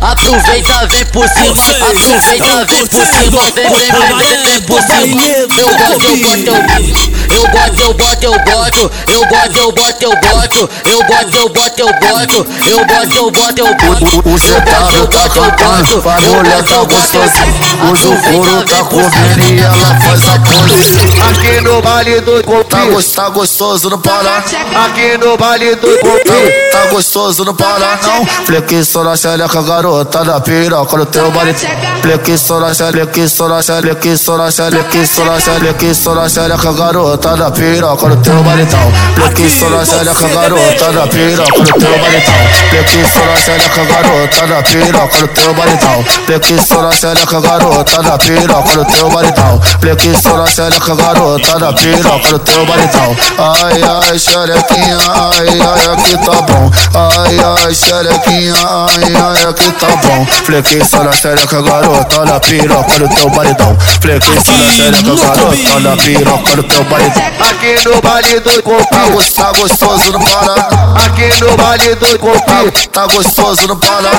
Aproveita, 0.00 0.86
vem 0.86 1.06
por 1.06 1.28
cima. 1.28 1.52
Aproveita, 1.90 2.64
vem 2.66 2.86
por 2.86 3.06
cima. 3.06 3.42
Vem, 3.52 3.68
vem, 3.70 3.92
vem, 3.92 4.16
vem, 4.18 4.46
vem 4.46 4.62
por 4.62 4.80
cima. 4.82 5.22
Eu 5.56 5.68
gosto, 5.68 6.12
eu 6.12 6.48
gosto, 6.48 6.62
eu 6.70 6.88
gosto. 7.12 7.14
Eu 7.34 7.54
gosto, 7.54 7.80
eu 7.80 7.94
boto, 7.94 8.24
eu 8.24 8.32
boto. 8.32 8.90
Eu 9.14 9.26
gosto, 9.26 9.56
eu 9.58 9.72
boto, 9.72 10.04
eu 10.04 10.16
boto. 10.16 10.70
Eu 10.84 11.04
gosto, 11.04 11.36
eu 11.36 11.48
boto 11.48 11.63
eu 11.78 11.86
boto, 11.86 12.46
eu 12.68 12.84
boto, 12.84 13.16
eu 13.16 13.30
boto, 13.30 13.60
eu 13.60 13.74
boto, 13.74 14.28
O 14.28 14.38
setado 14.38 15.06
tá 15.08 15.28
cantando, 15.28 16.08
a 16.08 16.20
mulher 16.20 16.62
tá 16.62 16.84
gostosinha. 16.84 17.54
O 17.84 18.32
couro 18.32 18.64
tá 18.64 18.84
comendo 18.84 19.44
e 19.50 19.60
ela 19.60 20.00
faz 20.00 20.28
a 20.28 20.38
pose 20.38 20.94
Aqui 21.28 21.60
no 21.62 21.80
baile 21.80 22.20
do 22.20 22.44
Copi, 22.44 22.70
tá, 22.70 23.22
tá 23.22 23.28
gostoso 23.30 23.90
no 23.90 23.98
Pará. 23.98 24.44
Aqui 24.84 25.16
no 25.18 25.36
baile 25.36 25.74
do 25.76 25.98
Copi, 25.98 26.70
tá 26.70 26.86
gostoso 26.90 27.44
no 27.44 27.54
Pará 27.54 27.98
não? 28.02 28.26
Flexão 28.46 29.04
na 29.04 29.16
xereca, 29.16 29.62
garota 29.62 30.24
da 30.24 30.40
piroca 30.40 30.96
no 30.96 31.06
teu 31.06 31.30
baile. 31.30 31.54
Flexão 32.02 32.60
na 32.60 32.74
xereca, 32.74 33.12
flexão 33.12 33.48
na 33.48 33.62
xereca, 33.62 34.00
flexão 34.00 34.36
na 34.36 34.50
xereca, 34.50 34.90
flexão 34.90 35.24
na 35.24 35.40
xereca, 35.40 35.78
flexão 35.78 36.14
na 36.14 36.28
xereca, 36.28 36.72
garota 36.72 37.36
da 37.36 37.50
piroca 37.50 38.08
no 38.08 38.16
teu 38.16 38.42
baritão 38.42 38.92
Flexão 39.14 39.70
na 39.70 39.84
xereca, 39.84 40.28
garota 40.28 40.92
da 40.92 41.06
piroca 41.06 41.53
no 41.58 41.64
teu 41.78 41.98
baritão 41.98 42.34
Flexão 42.70 43.26
na 43.26 43.36
xereca, 43.36 43.84
garota 43.84 44.46
da 44.46 44.62
piroca 44.62 45.18
no 45.20 45.28
teu 45.28 45.54
baritão 45.54 46.04
Flexão 46.26 46.82
na 46.82 46.92
xereca, 46.92 47.40
garota 47.40 48.02
da 48.02 48.18
piroca 48.18 48.76
no 48.76 48.84
teu 48.84 49.10
baritão 49.10 49.60
Flexão 49.80 50.36
na 50.36 50.46
xereca, 50.46 50.94
garota 50.94 51.58
da 51.58 51.72
piroca 51.72 52.30
no 52.30 52.38
teu 52.38 52.66
baritão 52.66 53.16
Ai, 53.38 53.80
ai, 53.82 54.18
xerequinha, 54.18 54.98
ai, 55.08 55.48
ai, 55.60 55.92
aqui 55.92 56.16
tá 56.24 56.42
bom. 56.42 56.70
Ai, 56.94 57.36
ai, 57.64 57.74
xerequinha, 57.74 58.54
ai, 58.54 59.14
ai, 59.14 59.50
aqui 59.50 59.70
tá 59.72 59.86
bom. 59.96 60.26
Flexão 60.44 61.04
na 61.04 61.12
xereca, 61.12 61.62
garota 61.62 62.24
da 62.24 62.40
piroca 62.40 62.98
no 62.98 63.08
teu 63.08 63.30
baritão 63.30 63.76
Flexão 64.00 64.34
na 64.34 64.72
xereca, 64.72 65.26
garota 65.26 65.80
da 65.80 65.96
piroca 65.96 66.56
no 66.56 66.62
teu 66.62 66.84
baritão 66.84 67.22
Aqui 67.40 67.88
no 67.88 68.00
baile 68.02 68.40
do 68.40 68.62
tá 68.62 69.04
gos- 69.10 69.32
tá 69.32 69.52
gostoso 69.52 70.12
no 70.12 70.24
Pará 70.24 70.68
Aqui 71.06 71.28
no 71.40 71.43
baile 71.56 71.94
do 71.96 72.18
Copi, 72.18 72.88
tá 72.88 73.06
gostoso 73.06 73.66
no 73.66 73.76
Pará 73.76 74.10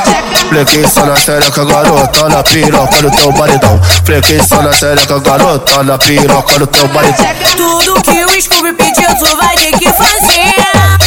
Flexão 0.50 1.06
na 1.06 1.16
xereca, 1.16 1.66
garota 1.66 2.30
na 2.30 2.44
piroca 2.44 3.02
no 3.02 3.12
teu 3.12 3.32
baritão 3.34 3.82
Flexão 4.06 4.62
na 4.62 4.72
xereca, 4.72 5.20
garota 5.20 5.84
na 5.84 5.98
piroca 5.98 6.60
no 6.60 6.68
teu 6.68 6.88
baritão 6.90 7.26
Tudo 7.58 8.02
que 8.02 8.24
o 8.24 8.42
Scooby 8.42 8.74
pediu, 8.74 9.10
tu 9.18 9.38
vai 9.38 9.56
ter 9.56 9.72
que 9.78 9.86
fazer. 9.86 10.54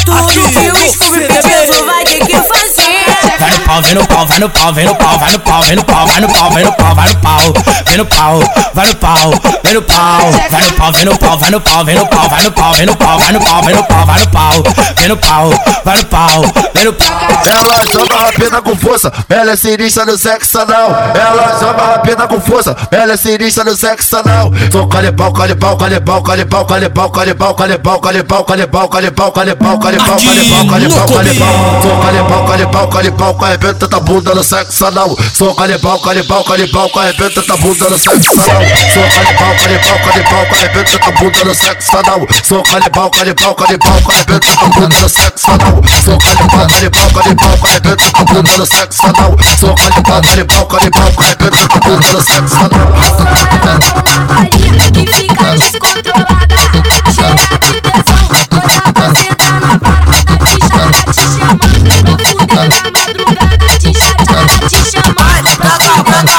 Tudo 0.04 0.48
que 0.48 0.70
o 0.70 0.92
Scooby 0.92 1.20
pediu, 1.26 1.72
tu 1.72 1.84
vai 1.84 2.04
ter 2.04 2.14
que 2.14 2.20
fazer. 2.20 2.27
Pau, 3.68 3.82
vem 3.82 3.94
no 3.94 4.06
pau, 4.06 4.24
vai 4.26 4.38
no 4.38 4.48
pau, 4.48 4.72
vem 4.72 4.86
no 4.86 4.94
pau, 4.94 5.18
vai 5.18 5.30
no 5.30 5.38
pau, 5.40 5.62
vem 5.62 5.76
no 5.76 5.84
pau, 5.84 6.06
vai 6.06 6.20
no 6.22 6.28
pau, 6.28 6.50
vem 6.50 6.64
no 6.64 6.72
pau, 6.72 6.94
vai 6.94 7.08
no 7.08 7.14
pau, 7.16 7.52
vem 7.84 7.96
no 7.98 8.06
pau, 8.06 8.40
vai 8.72 8.86
no 8.86 8.94
pau, 8.94 9.40
vem 9.62 9.74
no 9.74 9.82
pau, 9.82 10.16
vai 10.48 10.62
no 10.64 10.72
pau, 10.72 10.92
vem 10.94 11.04
no 11.04 11.20
pau, 11.20 11.38
vai 11.38 11.50
no 11.50 11.60
pau, 11.60 11.84
vem 11.84 11.94
no 11.94 12.06
pau, 12.06 12.28
vai 12.30 12.42
no 12.42 12.50
pau, 12.50 12.72
vem 12.72 12.86
no 12.86 12.96
pau, 12.96 13.18
vai 13.18 13.34
no 13.34 13.40
pau, 13.42 13.62
vem 13.62 13.74
no 13.76 13.84
pau, 13.84 14.06
vai 14.06 14.20
no 14.20 14.26
pau, 14.30 14.62
vem 14.96 15.08
no 15.08 15.16
pau, 15.18 15.50
vai 15.84 15.96
no 15.98 16.04
pau, 16.06 16.42
vem 16.74 16.84
no 16.86 16.92
pau. 16.94 17.08
Ela 17.44 17.84
joga 17.92 18.16
rapina 18.16 18.62
com 18.62 18.74
força, 18.74 19.12
ela 19.28 19.52
é 19.52 19.56
sinistra 19.56 20.06
no 20.06 20.16
sexo 20.16 20.60
anal. 20.60 20.90
Ela 21.14 21.58
joga 21.60 21.84
rapina 21.84 22.26
com 22.26 22.40
força, 22.40 22.74
ela 22.90 23.12
é 23.12 23.16
sinistra 23.18 23.64
no 23.64 23.76
sexo 23.76 24.16
anal. 24.16 24.50
Sou 24.72 24.86
calibau, 24.88 25.30
calibau, 25.32 25.76
calibau, 25.76 26.22
calibau, 26.22 26.64
calibau, 26.64 27.10
calibau, 27.10 27.54
calibau, 27.54 27.94
calibau, 27.94 27.98
calibau, 27.98 28.46
calibau, 28.46 29.30
calibau, 29.32 29.32
calibau, 29.32 29.78
calibau, 29.78 29.78
calibau, 29.78 31.06
calibau. 31.06 31.82
Sou 31.82 32.00
calibau, 32.00 32.46
calibau, 32.46 32.88
calibau, 32.88 33.34
com 33.34 33.57
arrebenta 33.58 33.88
tua 33.88 34.00
bunda 34.00 34.34
no 34.34 34.42
sexo 34.44 34.86
anal. 34.86 35.16
Sou 35.34 35.54
calibau, 35.54 35.98
calibau, 36.00 36.44
calibau, 36.44 36.88
com 36.90 37.00
arrebenta 37.00 37.42
tua 37.42 37.56
bunda 37.56 37.90
no 37.90 37.98
sexo 37.98 38.40
anal. 38.40 38.62
Sou 38.94 39.02
calibau, 39.10 39.56
calibau, 39.56 40.46
com 40.46 40.54
arrebenta 40.54 41.12
bunda 41.18 41.44
no 41.44 41.54
sexo 41.54 41.96
anal. 41.96 42.20
Sou 42.44 42.62
calibau, 42.62 43.10
calibau, 43.10 43.54
com 43.54 44.12
arrebenta 44.12 44.54
bunda 44.54 45.00
no 45.00 45.08
sexo 45.08 45.50
anal. 45.50 45.82
Sou 46.04 46.18
calibau, 46.18 46.66
calibau, 46.68 47.58
com 47.58 47.66
arrebenta 47.66 48.24
bunda 48.24 48.56
no 48.56 48.66
sexo 48.66 49.06
anal. 49.06 49.36
Sou 49.58 49.74
calibau, 49.74 50.66
calibau, 50.66 51.12
com 51.12 51.22
arrebenta 51.22 51.80
bunda 51.80 52.12
no 52.12 52.22
sexo 52.22 52.56
anal. 52.56 52.88
Taca 57.88 58.00
a 58.00 58.07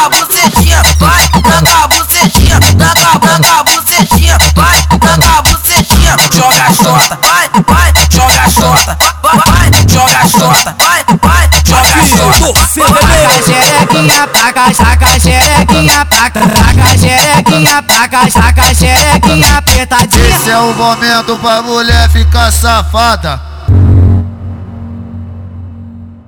bucetinha, 0.10 0.82
vai, 1.00 1.28
taca 1.42 1.84
a 1.84 1.88
bucetinha, 1.88 2.60
taca, 2.78 3.20
taca 3.20 3.60
a 3.60 3.64
bucetinha, 3.64 4.38
vai, 4.56 4.82
taca 5.00 5.38
a 5.38 5.42
bucetinha, 5.42 6.16
joga 6.34 6.64
a 6.64 6.72
vai, 7.28 7.50
vai, 7.68 7.94
joga 8.10 8.42
a 8.42 8.50
vai, 9.22 9.40
vai, 9.46 9.72
joga 9.88 10.18
a 10.18 10.28
xota, 10.28 10.76
vai, 10.80 11.04
vai, 11.22 11.50
joga 11.66 11.94
a 11.94 12.06
xota. 12.06 12.70
Taca 12.90 13.42
xerequinha, 13.44 14.28
taca, 14.28 14.74
taca 14.74 15.20
xerequinha, 15.20 16.06
taca, 16.06 16.42
taca 16.48 16.98
xerequinha, 16.98 17.84
taca, 17.84 18.32
taca 18.32 18.74
xerequinha, 18.74 19.58
apertadinha. 19.58 20.36
Esse 20.36 20.50
é 20.50 20.58
o 20.58 20.74
momento 20.74 21.38
pra 21.38 21.62
mulher 21.62 22.10
ficar 22.10 22.52
safada. 22.52 23.40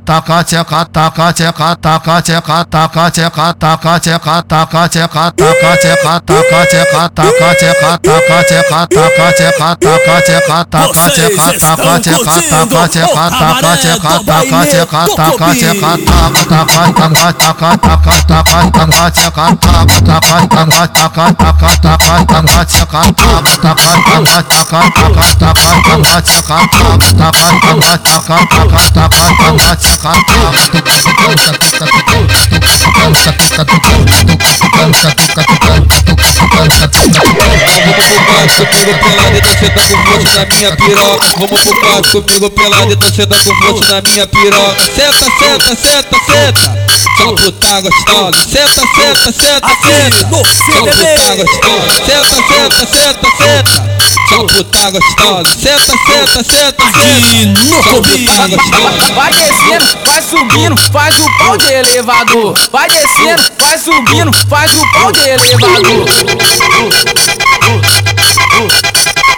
Taca 0.03 0.43
tcheca, 0.43 0.83
taca 0.91 1.31
tcheca, 1.31 1.75
taca 1.79 2.21
tcheca, 2.21 2.65
taca 2.65 3.09
tcheca, 3.11 3.53
taca 3.53 3.99
tcheca, 3.99 4.41
taca 4.41 4.87
tcheca, 4.89 5.31
taca 5.37 5.75
tcheca, 5.77 6.19
taca 6.29 6.59
tcheca, 6.65 7.99
taca 8.01 8.39
tcheca, 8.49 8.87
taca 8.91 9.31
tcheca, 9.31 9.75
taca 9.77 10.17
tcheca, 10.21 10.65
taca 10.65 11.05
tcheca, 11.11 11.45
taca 11.61 11.99
tcheca, 12.01 12.25
taca 12.41 12.79
tcheca, 12.81 13.25
taca 13.29 13.77
tcheca, 13.77 14.01
taca 14.01 14.01
tcheca, 14.01 14.17
taca 14.25 14.65
tcheca, 14.65 15.05
taca 15.15 15.53
tcheca, 15.53 15.91
taca 15.91 16.65
taca 16.65 16.97
taca 17.31 17.77
taca 17.77 17.77
taca 17.77 18.57
taca 18.61 19.05
tcheca, 19.11 19.45
taca 19.51 19.85
taca 20.01 20.47
taca 20.47 20.97
taca 21.11 21.31
taca 21.31 21.69
taca 21.71 22.01
taca 22.31 22.65
tcheca, 22.65 23.05
taca 23.11 23.11
taca 23.11 23.99
taca 24.01 24.57
taca 24.61 24.89
taca 24.91 25.21
taca 25.21 25.59
taca 25.61 26.21
tcheca, 26.21 26.59
taca 26.61 26.97
taca 27.11 27.45
taca 27.61 28.21
taca 28.21 28.77
taca 28.81 29.25
taca 29.37 29.75
tcheca. 29.75 29.90
Comigo 38.65 38.93
pelado 38.99 39.37
e 39.37 39.41
tá 39.41 39.55
com 39.71 39.81
forte 39.81 40.33
na 40.35 40.45
minha 40.45 40.75
piroca. 40.75 41.27
Vamos 41.37 41.61
pro 41.61 41.79
quarto 41.79 42.21
comigo 42.21 42.49
pelado 42.51 42.91
e 42.91 42.95
tá 42.95 43.35
com 43.35 43.55
forte 43.55 43.89
na 43.89 44.01
minha 44.01 44.27
piroca. 44.27 44.81
Senta, 44.95 45.25
senta, 45.39 45.75
senta, 45.75 46.17
senta. 46.25 46.81
Só 47.17 47.33
puta 47.33 47.81
gostosa. 47.81 48.43
Senta, 48.49 48.81
senta, 48.95 49.31
senta, 49.31 49.69
senta. 49.83 50.17
Só 50.21 50.81
puta 50.81 51.35
gostosa. 51.35 51.93
Senta, 52.05 52.35
senta, 52.47 52.79
senta, 52.85 53.27
senta. 53.37 54.10
Só 54.31 54.45
puta 54.45 54.91
gostosa. 54.91 55.43
Senta, 55.59 55.81
senta, 55.81 56.43
senta, 56.43 56.83
senta. 56.93 57.61
Só 57.83 58.01
puta 58.01 58.47
gostosa. 58.47 59.13
Vai 59.13 59.33
descendo, 59.33 59.85
vai 60.05 60.21
subindo, 60.21 60.77
faz 60.91 61.19
o 61.19 61.37
pau 61.37 61.57
de 61.57 61.73
elevador. 61.73 62.57
Vai 62.71 62.89
descendo, 62.89 63.43
vai 63.59 63.77
subindo, 63.77 64.31
faz 64.47 64.71
o 64.73 64.91
pau 64.93 65.11
de 65.11 65.27
elevador. 65.27 66.05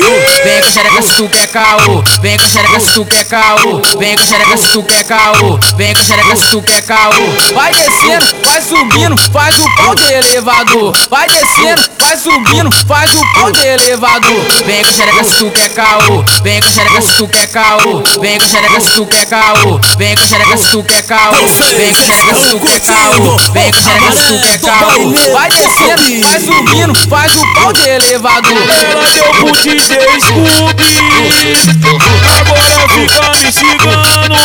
Vem 0.04 0.62
com 0.62 0.70
xereca 0.70 1.02
se 1.02 1.16
tu 1.16 1.30
quer 1.30 1.48
caô, 1.48 2.04
vem 2.22 2.38
com 2.38 2.46
xereca 2.46 2.80
se 2.80 2.94
tu 2.94 3.06
quer 3.06 3.24
caô, 3.26 3.82
vem 3.98 4.16
com 4.18 4.24
xereca 4.26 4.58
se 4.58 4.68
tu 4.68 4.84
quer 4.84 5.04
caô, 5.06 5.60
vem 5.78 5.94
com 5.94 6.04
xereca 6.04 6.36
se 6.36 6.48
tu 6.48 6.62
quer 6.62 6.82
caô. 6.82 7.14
Vai 7.54 7.72
descendo, 7.74 8.26
vai 8.44 8.62
subindo, 8.62 9.18
faz 9.32 9.60
o 9.60 9.76
pau 9.76 9.96
de 9.96 10.12
elevador. 10.12 10.94
Vai 11.10 11.28
descendo, 11.28 11.82
vai 12.00 12.18
subindo, 12.18 12.70
faz 12.86 13.16
o 13.16 13.34
pau 13.34 13.52
de 13.52 13.66
elevador. 13.66 14.46
Vem 14.66 14.84
com 14.84 14.92
xereca 14.92 15.24
se 15.24 15.38
tu 15.38 15.52
quer 15.52 15.70
caô, 15.70 16.24
vem 16.44 16.62
com 16.62 16.70
xereca 16.70 17.02
se 17.02 17.14
tu 17.14 17.28
quer 17.28 17.48
caô, 17.48 18.04
vem 18.20 18.40
com 18.40 18.46
xereca 18.46 18.82
se 18.82 18.92
tu 18.92 19.06
quer 19.06 19.26
caô, 19.26 19.80
vem 19.98 20.16
com 20.16 20.26
xereca 20.28 20.58
se 20.58 20.70
tu 20.70 20.84
quer 20.84 21.04
caô, 21.04 21.48
vem 21.74 21.94
com 21.94 21.98
xereca 21.98 22.36
se 22.36 22.50
tu 22.50 22.60
quer 22.60 22.80
caô, 22.82 23.38
vem 23.54 23.72
com 23.72 23.80
xereca 23.80 24.12
se 24.12 24.28
tu 24.28 24.42
quer 24.42 24.60
caô. 24.60 25.14
Vai 25.32 25.50
descendo, 25.50 26.28
vai 26.28 26.40
subindo, 26.40 27.10
faz 27.10 27.34
o 27.36 27.54
pau 27.54 27.72
de 27.72 27.88
elevador. 27.88 28.52
Ela 28.92 29.04
deu 29.08 29.34
Scooby 30.20 31.04
Agora 32.40 32.88
fica 32.90 33.32
me 33.36 33.52
xingando. 33.52 34.36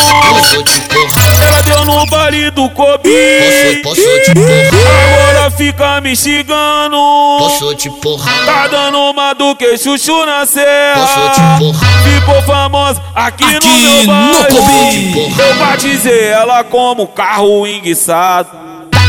Ela 1.45 1.61
deu 1.63 1.85
no 1.85 2.05
baile 2.07 2.51
do 2.51 2.69
Kobe. 2.69 3.81
Agora 4.31 5.51
fica 5.51 6.01
me 6.01 6.15
xingando. 6.15 6.97
Posso 7.39 7.73
te 7.75 7.89
porrar 7.89 8.45
Tá 8.45 8.67
dando 8.67 8.97
uma 8.97 9.33
do 9.33 9.55
que 9.55 9.77
chuchu 9.77 10.25
na 10.25 10.45
serra 10.45 11.57
Ficou 12.03 12.41
famosa 12.43 13.01
aqui, 13.15 13.43
Aqui 13.43 13.65
no 13.65 13.77
meu 13.79 14.05
bairro 14.05 14.45
Kobe. 14.45 15.35
Eu 15.39 15.55
batizei 15.55 16.25
ela 16.25 16.63
como 16.63 17.07
carro 17.07 17.65
enguiçado 17.65 18.49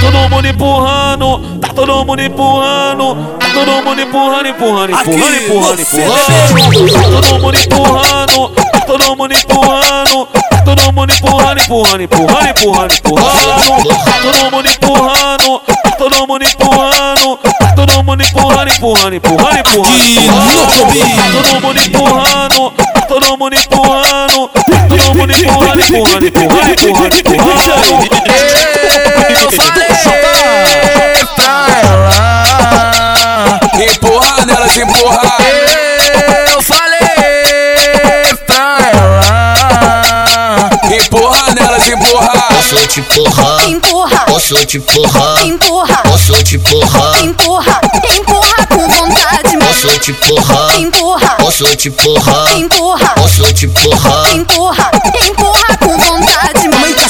todo 0.01 0.29
mundo 0.31 0.49
empurrando, 0.49 1.39
tá 1.61 1.69
todo 1.75 2.05
mundo 2.05 2.23
empurrando, 2.23 3.17
tá 3.39 3.47
todo 3.53 3.83
mundo 3.83 4.01
empurrando, 4.01 4.49
empurrando, 4.49 4.93
empurrando, 4.93 5.37
empurrando, 5.37 5.81
empurrando. 5.83 6.91
Tá 6.93 7.11
todo 7.11 7.39
mundo 7.41 7.57
empurrando, 7.57 8.49
tá 8.73 8.81
todo 8.81 9.17
mundo 9.17 9.35
empurrando, 9.35 10.29
tá 10.51 10.63
todo 10.65 10.93
mundo 10.93 11.13
empurrando, 11.13 11.61
empurrando, 11.61 12.03
empurrando, 12.03 12.49
empurrando, 12.49 12.95
empurrando. 12.95 13.89
Tá 14.05 14.13
todo 14.23 14.51
mundo 14.51 14.69
empurrando, 14.69 15.61
tá 15.83 15.91
todo 15.93 16.27
mundo 16.27 16.45
empurrando, 16.45 17.39
tá 17.59 17.73
todo 17.75 18.03
mundo 18.03 18.23
empurrando, 18.23 18.71
empurrando, 18.71 19.15
empurrando, 19.15 19.59
empurrando. 19.59 19.91
Tá 21.17 21.25
todo 21.33 21.61
mundo 21.61 21.79
empurrando, 21.79 22.71
tá 22.71 22.71
todo 22.71 22.71
mundo 22.71 22.71
empurrando, 22.71 22.73
tá 22.95 23.01
todo 23.03 23.37
mundo 23.37 23.55
empurrando, 23.55 24.51
empurrando, 25.21 25.81
empurrando, 25.81 26.27
empurrando, 26.27 27.17
empurrando. 27.19 28.09
Eu 29.41 29.51
falei 29.53 29.89
pra 31.37 31.67
ela 31.83 32.11
Empurra 33.79 34.47
nela, 34.47 34.69
se 34.69 34.81
empurra. 34.81 35.37
Eu 36.53 36.63
falei 36.63 36.99
pra 38.47 38.79
ela 38.93 40.71
Empurra 40.91 41.55
nela, 41.55 41.81
se 41.81 41.93
empurra. 41.93 42.51
Posso 42.71 42.87
te 42.87 43.03
porrar 43.03 43.69
Empurra, 43.69 44.25
Posso 44.27 44.55
te 44.65 44.79
porrar 44.79 45.45
empurra, 45.45 46.03
Posso 46.05 46.33
te 46.45 46.57
porrar 46.59 47.21
empurra, 47.21 47.81
empurra 48.17 48.67
com 48.69 48.89
vontade, 48.89 49.57
Posso 49.59 49.99
te 49.99 50.13
porrar 50.13 50.81
empurra, 50.81 51.37
Posso 51.41 51.77
te 51.77 51.91
porrar 51.91 52.53
empurra, 52.57 53.09
Posso 53.17 53.53
te 53.53 53.67
porrar 53.67 54.31
empurra, 54.37 54.91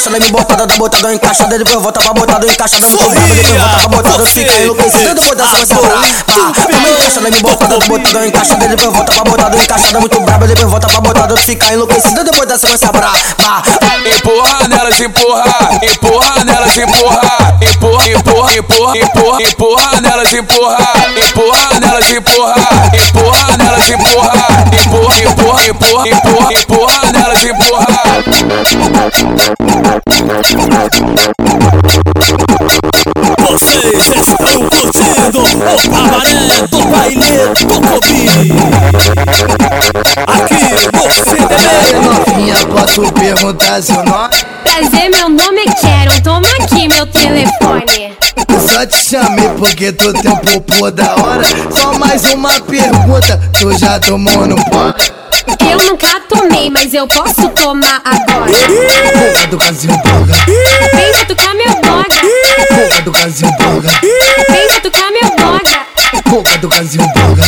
encaixada 0.01 0.19
me 0.19 0.31
botada 0.31 0.67
da 0.67 0.77
botada 0.77 1.15
encaixada 1.15 1.59
Depois 1.59 1.83
volta 1.83 2.01
pra 2.01 2.15
botada 2.15 2.47
encaixada 2.47 2.87
muito 2.87 3.11
brava 3.11 3.35
Depois 3.35 3.61
volta 3.61 3.79
pra 3.79 3.89
botada 3.89 4.27
fica 4.27 4.53
enlouquecida 4.63 5.15
Depois 5.15 5.37
dessa 5.37 5.57
vai 5.57 5.67
sobrar 5.67 5.99
Uma 6.37 6.91
encaixada 6.91 7.31
me 7.31 7.41
botada 7.41 7.79
da 7.79 7.87
botada 7.87 8.27
encaixada 8.27 8.69
Depois 8.69 8.93
volta 8.95 9.13
pra 9.13 9.25
botada 9.25 9.57
encaixada 9.57 10.01
muito 10.01 10.21
brava 10.21 10.47
Depois 10.47 10.71
volta 10.71 10.87
pra 10.87 11.01
botada 11.01 11.37
fica 11.37 11.73
enlouquecida 11.73 12.25
Depois 12.25 12.49
dessa 12.49 12.67
vai 12.67 12.79
sobrar 12.79 13.13
Empurra 14.17 14.69
nela, 14.69 14.93
se 14.93 15.05
empurra. 15.05 15.45
Empurra 15.83 16.45
nela, 16.45 16.69
se 16.69 16.81
empurra. 16.81 17.59
Empurra, 17.61 18.09
empurra, 18.09 18.57
empurra, 18.57 18.99
empurra. 18.99 19.43
Empurra 19.43 20.01
nela, 20.01 20.27
se 20.27 20.39
empurra. 20.39 20.79
Empurra 21.17 21.81
nela, 21.81 22.03
se 22.03 22.17
empurra. 22.17 22.55
Empurra 22.95 23.57
nela, 23.59 23.81
se 23.81 23.93
empurra. 23.93 24.33
Empurra, 24.73 25.23
empurra, 25.23 25.69
empurra, 25.69 26.09
empurra. 26.09 26.53
Empurra 26.53 27.13
nela, 27.13 27.37
se 27.37 27.51
Vocês 33.41 34.07
estão 34.19 34.69
curtindo 34.69 35.43
o 35.43 35.47
cabaré 35.91 36.67
do 36.69 36.79
baile 36.87 37.35
do 37.59 37.75
Kobe 37.89 38.21
Aqui 40.29 40.63
no 40.95 41.05
CDB 41.11 41.91
Novinha, 42.05 42.55
posso 42.69 43.13
perguntar 43.13 43.83
seu 43.83 44.05
nome? 44.05 44.31
Prazer, 44.63 45.11
meu 45.11 45.29
nome 45.29 45.63
é 45.63 45.77
Sharon. 45.77 46.21
Toma 46.23 46.47
aqui 46.61 46.87
meu 46.87 47.07
telefone. 47.07 48.13
Só 48.73 48.87
te 48.87 48.97
chamei 48.97 49.49
porque 49.59 49.91
tu 49.91 50.13
tem 50.13 50.31
um 50.31 50.91
da 50.93 51.17
hora 51.17 51.45
Só 51.71 51.93
mais 51.99 52.25
uma 52.33 52.53
pergunta, 52.61 53.41
tu 53.59 53.77
já 53.77 53.99
tomou 53.99 54.47
no 54.47 54.55
pó? 54.67 54.95
Eu 55.71 55.79
nunca 55.87 56.21
tomei, 56.29 56.71
mas 56.71 56.93
eu 56.93 57.07
posso 57.07 57.49
tomar 57.51 58.01
agora. 58.05 58.53
Porra 58.53 59.47
do 59.47 59.59
casinho 59.59 59.97
droga 60.03 60.35
Vem 60.95 61.13
cutucar 61.19 61.55
meu 61.55 61.75
boga. 61.77 62.17
Porra 62.69 63.03
do 63.03 63.13
casinho 63.13 63.51
droga 63.59 63.91
Vem 64.51 64.69
cutucar 64.69 65.11
meu 65.11 65.31
boga. 65.37 65.87
Porra 66.25 66.59
do 66.59 66.69
casinho 66.69 67.07
droga 67.15 67.45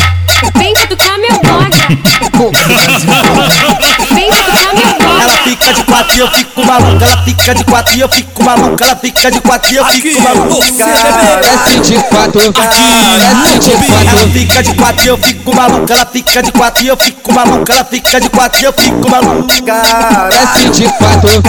Vem 0.57 0.74
cutucar 0.74 1.18
meu 1.18 1.33
boga. 1.40 2.31
Porra 2.33 2.68
do 2.68 2.74
casinho 2.74 3.22
droga 3.22 4.14
Vem 4.14 4.31
meu. 4.31 4.41
Ela 5.22 5.37
fica 5.44 5.72
de 5.72 5.85
quatro 5.85 6.16
e 6.16 6.20
eu 6.20 6.30
fico 6.30 6.66
maluca 6.66 7.04
Ela 7.04 7.16
fica 7.24 7.54
de 7.54 7.64
quatro 7.64 7.96
e 7.96 8.00
eu 8.00 8.08
fico 8.08 8.42
maluca 8.42 8.85
Ela 8.85 8.96
fica 8.96 9.30
de 9.30 9.40
quatro 9.40 9.72
e 9.72 9.76
eu 9.76 9.85
fico 9.87 10.20
maluca 10.22 10.62
Desce 11.42 11.80
de 11.80 12.02
quatro. 12.02 12.52
Desce 12.52 13.61
de 13.61 13.72
Ela 13.72 14.02
quatro. 14.02 14.30
fica 14.32 14.62
de 14.62 14.74
quatro 14.74 15.04
e 15.04 15.08
eu 15.08 15.18
fico 15.18 15.54
maluca 15.54 15.92
Ela 15.94 16.06
fica 16.06 16.42
de 16.42 16.52
quatro 16.52 16.85
e 16.85 16.88
eu 16.88 16.96
fico 16.96 17.32
maluca 17.32 17.72
Ela 17.72 17.85
fica 17.85 18.20
de 18.20 18.28
quatro 18.30 18.61
e 18.61 18.64
eu 18.64 18.72
fico 18.72 19.11
maluca 19.11 19.52
Desce 20.30 20.70
de 20.70 20.88
quatro. 20.88 21.42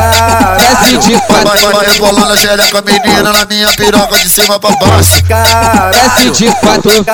Desce 0.59 0.97
de 1.07 1.13
Vai, 1.13 1.43
vai, 1.45 1.57
quatro. 1.59 1.71
vai 1.77 1.86
rebolando 1.89 2.33
a 2.33 2.38
xereca 2.38 2.81
menina 2.81 3.33
na 3.33 3.45
minha 3.45 3.69
piroca 3.69 4.17
de 4.19 4.29
cima 4.29 4.59
pra 4.59 4.69
baixo 4.71 5.23
Desce 5.91 6.29
de 6.31 6.51
quatro. 6.55 7.05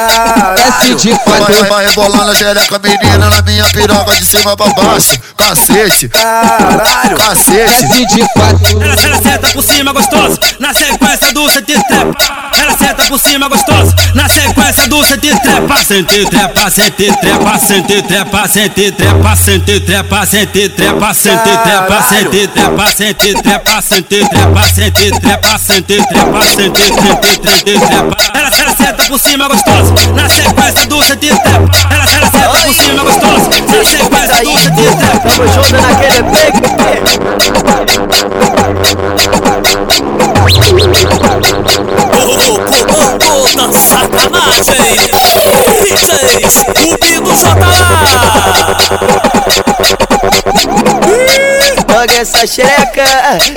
Desce 0.55 0.95
de 0.95 1.09
Vai, 1.09 1.19
vai, 1.25 1.39
quatro. 1.39 1.69
vai 1.69 1.87
rebolando 1.87 2.31
a 2.31 2.35
xereca 2.35 2.79
menina 2.79 3.29
na 3.29 3.41
minha 3.43 3.65
piroca 3.65 4.15
de 4.15 4.25
cima 4.25 4.57
pra 4.57 4.67
baixo 4.73 5.19
Cacete, 5.37 6.09
caralho, 6.57 7.17
cacete 7.17 7.59
Desce 7.59 8.05
de 8.05 8.27
quatro. 8.33 8.81
Ela, 8.81 8.93
ela 8.93 9.21
senta 9.21 9.47
por 9.49 9.63
cima 9.63 9.91
gostoso, 9.91 10.39
na 10.59 10.73
sequência 10.73 11.33
do 11.33 11.49
sente 11.49 11.73
trepa. 11.73 12.15
Ela 12.57 12.77
senta 12.77 13.03
por 13.05 13.19
cima 13.19 13.47
gostoso, 13.47 13.93
na 14.15 14.29
sequência 14.29 14.87
do 14.87 15.03
sente 15.03 15.39
trepa. 15.39 15.77
Sente 15.83 16.25
trepa, 16.25 16.69
sente 16.69 17.11
trepa, 17.17 17.59
sente 17.59 18.01
trepa, 18.01 18.47
sente 18.47 18.91
trepa, 18.91 19.35
sente 19.35 19.79
trepa, 19.79 20.25
sente 20.25 20.69
trepa, 20.69 21.15
sente 21.15 21.59
trepa, 21.59 22.03
sente 22.03 22.47
trepa, 22.47 22.91
sente 22.91 23.37
trepa, 23.41 23.81
sente 23.81 24.23
trepa, 24.23 24.61
sente 24.63 25.19
trepa, 25.19 25.57
sente 25.59 25.97
trepa, 26.07 26.41
sente 26.45 26.83
sente 26.83 27.79
trepa. 27.79 28.17
Ela, 28.33 28.49
ela 28.57 28.75
senta 28.75 29.03
por 29.05 29.19
cima 29.19 29.47
gostoso, 29.47 29.93
na 30.15 30.29
sequência 30.29 30.85
do 30.87 31.03
sente 31.03 31.27
trepa. 31.27 31.69
Ela, 31.91 32.05
ela 32.11 32.31
senta 32.31 32.61
por 32.63 32.73
cima 32.73 33.03
gostoso, 33.03 33.49
na 33.49 33.85
sequência 33.85 34.43
do 34.43 34.57
sente 34.59 34.97
trepa. 34.97 35.19
Tamo 35.19 35.47
junto 35.53 35.81
naquele 35.81 36.23
Puta 43.19 43.67
sacanagem 43.73 44.95
DJs, 45.83 46.55
o 46.79 46.97
Bigo 46.97 47.33
JA 47.35 47.59
essa 52.39 52.47
xereca, 52.47 53.03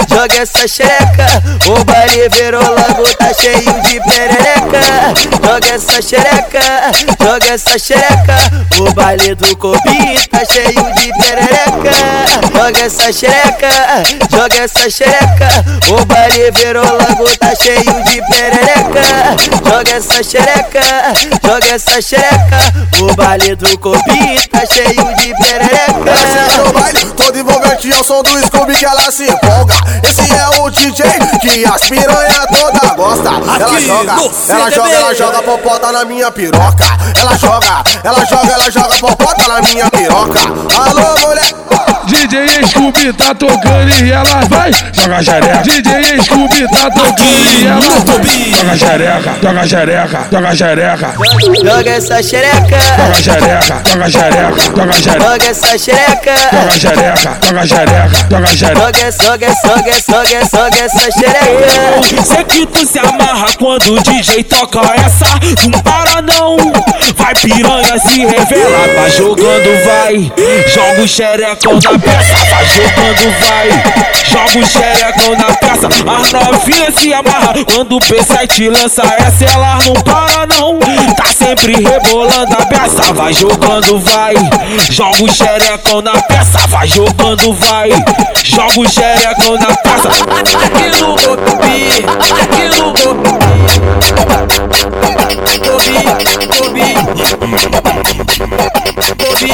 joga 0.08 0.42
essa 0.42 0.66
xereca. 0.66 1.26
O 1.68 1.84
baile 1.84 2.28
virou 2.30 2.62
logo, 2.62 3.04
tá 3.16 3.32
cheio 3.32 3.82
de 3.82 4.00
perereca. 4.00 4.82
Joga 5.40 5.74
essa 5.74 6.02
xereca, 6.02 6.60
joga 7.20 7.52
essa 7.52 7.78
xereca. 7.78 8.36
O 8.80 8.92
baile 8.92 9.36
do 9.36 9.56
Kobe 9.56 10.28
tá 10.30 10.44
cheio 10.44 10.92
de 10.94 11.12
perereca. 11.12 11.92
Joga 12.52 12.80
essa 12.84 13.12
xereca, 13.12 13.70
joga 14.30 14.58
essa 14.58 14.90
xereca. 14.90 15.48
O 15.88 16.04
baile 16.04 16.50
virou 16.50 16.84
logo, 16.84 17.36
tá 17.38 17.54
cheio 17.54 18.02
de 18.04 18.20
perereca. 18.34 19.02
Joga 19.64 19.92
essa 19.92 20.22
xereca, 20.24 20.82
joga 21.44 21.74
essa 21.74 22.02
xereca. 22.02 22.58
O 23.00 23.14
baile 23.14 23.54
do 23.54 23.78
Kobe 23.78 24.48
tá 24.50 24.66
cheio 24.66 25.14
de 25.18 25.34
perereca. 25.36 26.12
Esse 26.12 26.98
é 26.98 27.02
o 27.04 27.12
todo 27.14 27.38
envolvente 27.38 27.92
ao 27.92 28.02
som 28.02 28.22
do 28.22 28.44
Scooby 28.46 28.71
que 28.74 28.84
ela 28.84 29.10
se 29.10 29.24
empolga. 29.24 29.74
Esse 30.02 30.32
é 30.32 30.60
o 30.60 30.70
DJ 30.70 31.04
que 31.40 31.64
as 31.64 31.82
piranha 31.82 32.46
toda 32.50 32.94
gosta. 32.94 33.30
Ela 33.60 33.80
joga, 33.80 34.14
ela 34.48 34.70
joga, 34.70 34.90
ela 34.90 35.14
joga 35.14 35.42
popota 35.42 35.92
na 35.92 36.04
minha 36.04 36.30
piroca. 36.30 36.86
Ela 37.18 37.36
joga, 37.36 37.82
ela 38.04 38.24
joga, 38.24 38.52
ela 38.52 38.70
joga 38.70 38.96
popota 38.98 39.48
na 39.48 39.62
minha 39.62 39.90
piroca. 39.90 40.40
Alô, 40.76 41.28
mulher. 41.28 41.52
DJ 42.06 42.66
Scooby 42.66 43.12
tá 43.12 43.34
tocando 43.34 44.04
e 44.04 44.10
ela 44.12 44.40
vai 44.48 44.72
joga 44.92 45.22
xereca. 45.22 45.62
DJ 45.62 46.22
Scooby 46.22 46.68
tá 46.68 46.90
tocando 46.90 47.22
e 47.22 47.66
ela 47.66 47.80
vai 47.80 48.22
joga 48.52 48.76
xereca, 48.76 49.36
joga 49.40 49.66
xereca, 49.66 50.26
joga 50.30 50.54
xereca. 50.54 51.14
Joga 51.62 51.90
essa 51.90 52.22
xereca, 52.22 52.78
joga 52.96 53.14
xereca, 53.14 53.82
joga 53.94 54.10
xereca, 54.12 54.60
joga 54.76 54.92
xereca. 54.92 55.20
Joga 55.22 55.46
essa 55.48 55.78
xereca, 55.78 56.34
joga 56.52 56.72
xereca, 56.78 57.38
joga 57.42 57.66
xereca, 57.66 58.26
joga 58.30 58.46
xereca. 58.46 58.61
Joga, 58.62 59.10
joga, 59.10 59.48
joga, 60.06 60.40
joga 60.44 60.84
essa 60.84 61.10
xereca. 61.10 62.22
Sei 62.24 62.44
que 62.44 62.64
tu 62.66 62.86
se 62.86 62.98
amarra 63.00 63.48
quando 63.58 63.94
o 63.94 64.00
DJ 64.00 64.44
toca 64.44 64.80
essa. 64.94 65.26
Não 65.68 65.80
para 65.80 66.22
não, 66.22 66.56
vai 67.16 67.34
piranha 67.34 67.98
se 67.98 68.24
revela. 68.24 68.78
Vai 68.94 69.10
jogando, 69.10 69.84
vai. 69.84 70.32
Joga 70.68 71.00
o 71.02 71.08
xerecão 71.08 71.74
na 71.74 71.98
peça. 71.98 72.44
Vai 72.50 72.66
jogando, 72.66 73.40
vai. 73.40 73.68
Joga 74.30 74.58
o 74.58 74.66
xerecão 74.66 75.36
na 75.36 75.54
peça. 75.56 75.88
As 75.88 76.32
novinhas 76.32 76.94
se 76.94 77.12
amarra 77.12 77.54
quando 77.64 77.96
o 77.96 78.00
P7 78.00 78.70
lança 78.70 79.02
essa. 79.18 79.44
Elas 79.44 79.86
não 79.86 79.94
para 79.94 80.46
não, 80.46 80.78
tá 81.16 81.26
sempre 81.36 81.74
rebolando 81.74 82.54
a 82.54 82.66
peça. 82.66 83.12
Vai 83.12 83.32
jogando, 83.32 83.98
vai. 83.98 84.34
Joga 84.88 85.24
o 85.24 85.32
xerecão 85.32 86.00
na 86.00 86.22
peça. 86.22 86.58
Vai 86.68 86.86
jogando, 86.86 87.52
vai 87.54 87.90
joga 88.52 88.80
o 88.80 88.88
xerecão 88.88 89.54
na 89.54 89.74
taça. 89.76 90.08
Aqui 90.08 90.88
no 91.00 91.16
Bobi, 91.16 92.04
aqui 92.42 92.64
no 92.76 92.92
Bobi. 92.92 93.32
Bobi, 95.64 95.96
Bobi. 96.52 96.86
Bobi, 99.16 99.52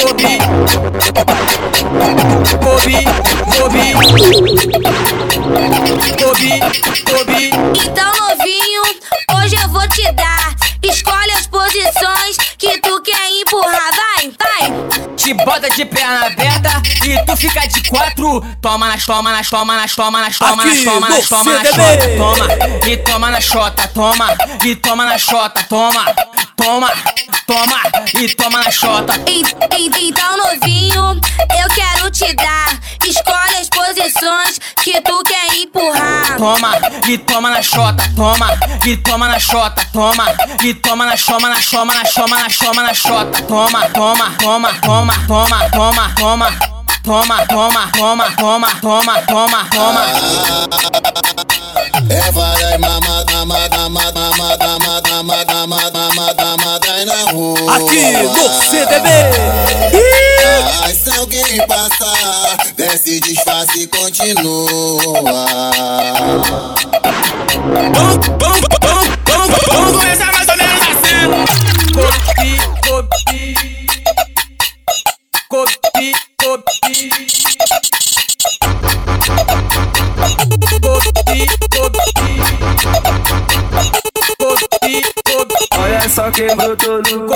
Bobi. 0.00 0.32
Bobi, 2.60 2.98
Bobi. 3.50 3.86
Bobi, 6.16 6.52
Bobi. 7.04 7.42
Então, 7.84 8.10
novinho, 8.16 8.82
hoje 9.36 9.56
eu 9.62 9.68
vou 9.68 9.86
te 9.88 10.10
dar. 10.12 10.69
Bota 15.50 15.68
de 15.68 15.84
perna 15.84 16.26
aberta 16.26 16.80
e 17.04 17.24
tu 17.24 17.36
fica 17.36 17.66
de 17.66 17.82
quatro. 17.88 18.40
Toma 18.62 18.86
nas, 18.88 19.04
toma 19.04 19.32
nas, 19.32 19.50
toma 19.50 19.76
nas, 19.76 19.94
toma 19.96 20.20
nas, 20.20 20.38
toma 20.38 20.64
nas, 20.64 20.84
toma 20.84 21.08
nas, 21.08 21.28
toma 21.28 21.52
nas, 21.52 21.68
xota, 21.68 22.08
toma. 22.16 22.46
E 22.86 22.96
toma 22.98 23.30
na 23.30 23.40
xota, 23.40 23.88
toma. 23.88 24.36
E 24.64 24.76
toma 24.76 25.04
na 25.04 25.18
xota, 25.18 25.62
toma. 25.68 26.04
Toma, 26.56 26.92
toma 27.46 27.80
e 28.14 28.28
toma 28.34 28.60
na 28.60 28.70
xota. 28.70 29.14
Então, 29.76 30.36
novinho, 30.36 31.20
eu 31.58 31.74
quero 31.74 32.10
te 32.10 32.32
dar. 32.34 32.79
Que 34.82 35.00
tu 35.00 35.22
quer 35.22 35.62
empurrar. 35.62 36.36
Toma, 36.36 36.76
e 37.08 37.16
toma 37.16 37.48
na 37.50 37.62
xota, 37.62 38.04
toma, 38.14 38.48
e 38.84 38.96
toma 38.98 39.28
na 39.28 39.38
xota, 39.38 39.82
toma, 39.92 40.26
e 40.62 40.74
toma 40.74 41.06
na 41.06 41.16
choma, 41.16 41.48
na 41.48 41.60
choma, 41.60 41.94
na 41.94 42.04
choma, 42.04 42.36
na 42.38 42.48
choma, 42.50 42.82
na 42.82 42.92
xota, 42.94 43.42
toma, 43.42 43.88
toma, 43.88 44.30
toma, 44.38 44.74
toma, 44.82 45.14
toma, 45.26 45.70
toma, 45.70 46.12
toma, 46.14 46.52
toma, 47.02 47.46
toma, 47.46 47.86
toma, 47.92 48.30
toma, 48.36 48.70
toma, 48.80 49.22
toma, 49.22 49.64
toma. 49.70 50.04
É 52.10 52.32
vai 52.32 52.78
mama, 52.78 53.24
mama, 53.30 53.68
mama, 53.88 54.12
mama, 54.12 54.56
mama, 55.16 55.66
mama, 55.66 56.10
mama, 56.14 56.59
Aqui 57.30 58.10
no 58.24 58.48
CDB. 58.64 59.08
Mas 60.80 60.96
se 60.96 61.10
alguém 61.16 61.64
passar, 61.68 62.56
desce, 62.76 63.20
disfarce 63.20 63.82
e 63.82 63.86
continua. 63.86 64.98
Vamos, 67.94 68.26
vamos, 68.26 68.60
vamos, 68.80 69.08
vamos, 69.28 69.58
vamos 69.68 69.96
começar 69.96 70.32
mais 70.32 70.48
ou 70.48 70.56
menos 70.56 70.82
assim. 70.82 71.30
Copi, 71.94 72.50
copi. 72.88 73.54
Copi, 75.48 76.12
copi. 76.36 77.10
Copi, 80.48 81.46
copi. 81.70 82.10
Olha 84.42 85.19
só 86.10 86.30
quem 86.30 86.54
brotou 86.56 87.00
no 87.02 87.26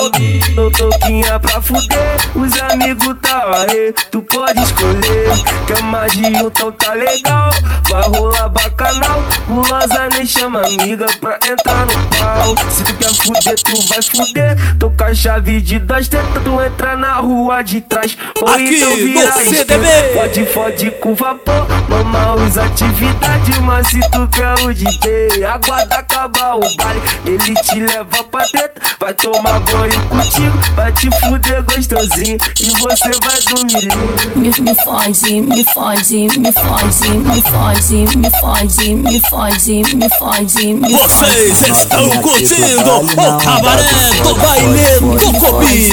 No 0.55 0.71
toquinha 0.71 1.39
pra 1.39 1.61
fuder 1.63 2.17
Os 2.35 2.61
amigos 2.63 3.17
tá 3.23 3.67
aí 3.69 3.95
Tu 4.11 4.21
pode 4.23 4.63
escolher. 4.63 5.29
Quer 5.67 5.83
mais 5.83 6.13
de 6.13 6.25
um 6.25 6.47
então 6.47 6.73
tá 6.73 6.93
legal. 6.95 7.51
Vai 7.89 8.03
rolar 8.03 8.49
bacanal 8.49 9.23
Gulosa 9.47 10.09
nem 10.13 10.27
chama 10.27 10.61
amiga 10.61 11.07
pra 11.21 11.39
entrar 11.49 11.87
no 11.87 11.93
pau. 12.17 12.55
Se 12.71 12.85
tu 12.85 12.95
quer 12.95 13.13
fuder, 13.15 13.55
tu 13.63 13.89
vai 13.89 14.03
fuder. 14.03 14.79
Tô 14.79 14.91
com 14.91 15.05
a 15.05 15.15
chave 15.15 15.61
de 15.61 15.79
dois 15.79 16.09
tenta 16.09 16.41
Tu 16.41 16.63
entra 16.63 16.97
na 16.97 17.15
rua 17.15 17.63
de 17.63 17.81
trás. 17.81 18.17
Ou 18.41 18.49
Aqui 18.49 18.77
então 18.77 18.97
vira 18.97 19.43
esquerda. 19.43 19.79
Pode, 20.15 20.47
fode 20.47 20.91
com 20.93 21.15
vapor 21.15 21.67
Mama 21.89 22.35
os 22.35 22.59
atividades 22.59 23.59
Mas 23.59 23.89
se 23.89 24.01
tu 24.11 24.29
quer 24.29 24.55
o 24.65 24.75
DJ 24.75 25.45
Aguarda 25.45 25.97
acabar 25.97 26.57
o 26.57 26.77
baile. 26.77 27.03
Ele 27.27 27.55
te 27.55 27.81
leva 27.81 28.25
pra 28.25 28.45
dentro 28.53 28.64
Vai 28.99 29.15
tomar 29.15 29.61
banho 29.61 30.09
contigo 30.09 30.59
Vai 30.75 30.93
te 30.93 31.11
fuder 31.21 31.63
gostosinho 31.65 32.39
E 32.61 32.71
você 32.79 33.11
vai 33.23 33.41
dormir 33.43 33.89
Me, 34.37 34.51
me 34.61 34.75
fode, 34.85 35.41
me 35.41 35.65
fode, 35.65 36.29
me 36.39 36.53
fode, 36.53 37.09
me 37.19 37.43
fode, 37.43 38.17
me 38.17 38.31
fode, 38.41 38.95
me 38.95 39.21
fode, 39.21 39.97
me 39.97 40.09
fode, 40.19 40.75
me 40.75 40.99
fode. 40.99 41.49
Vocês 41.49 41.79
estão 41.79 42.09
curtindo 42.23 43.01
o 43.01 43.39
cabaré 43.39 43.85
do 44.23 44.35
baile 44.35 45.01
do 45.19 45.33
Cobi. 45.39 45.91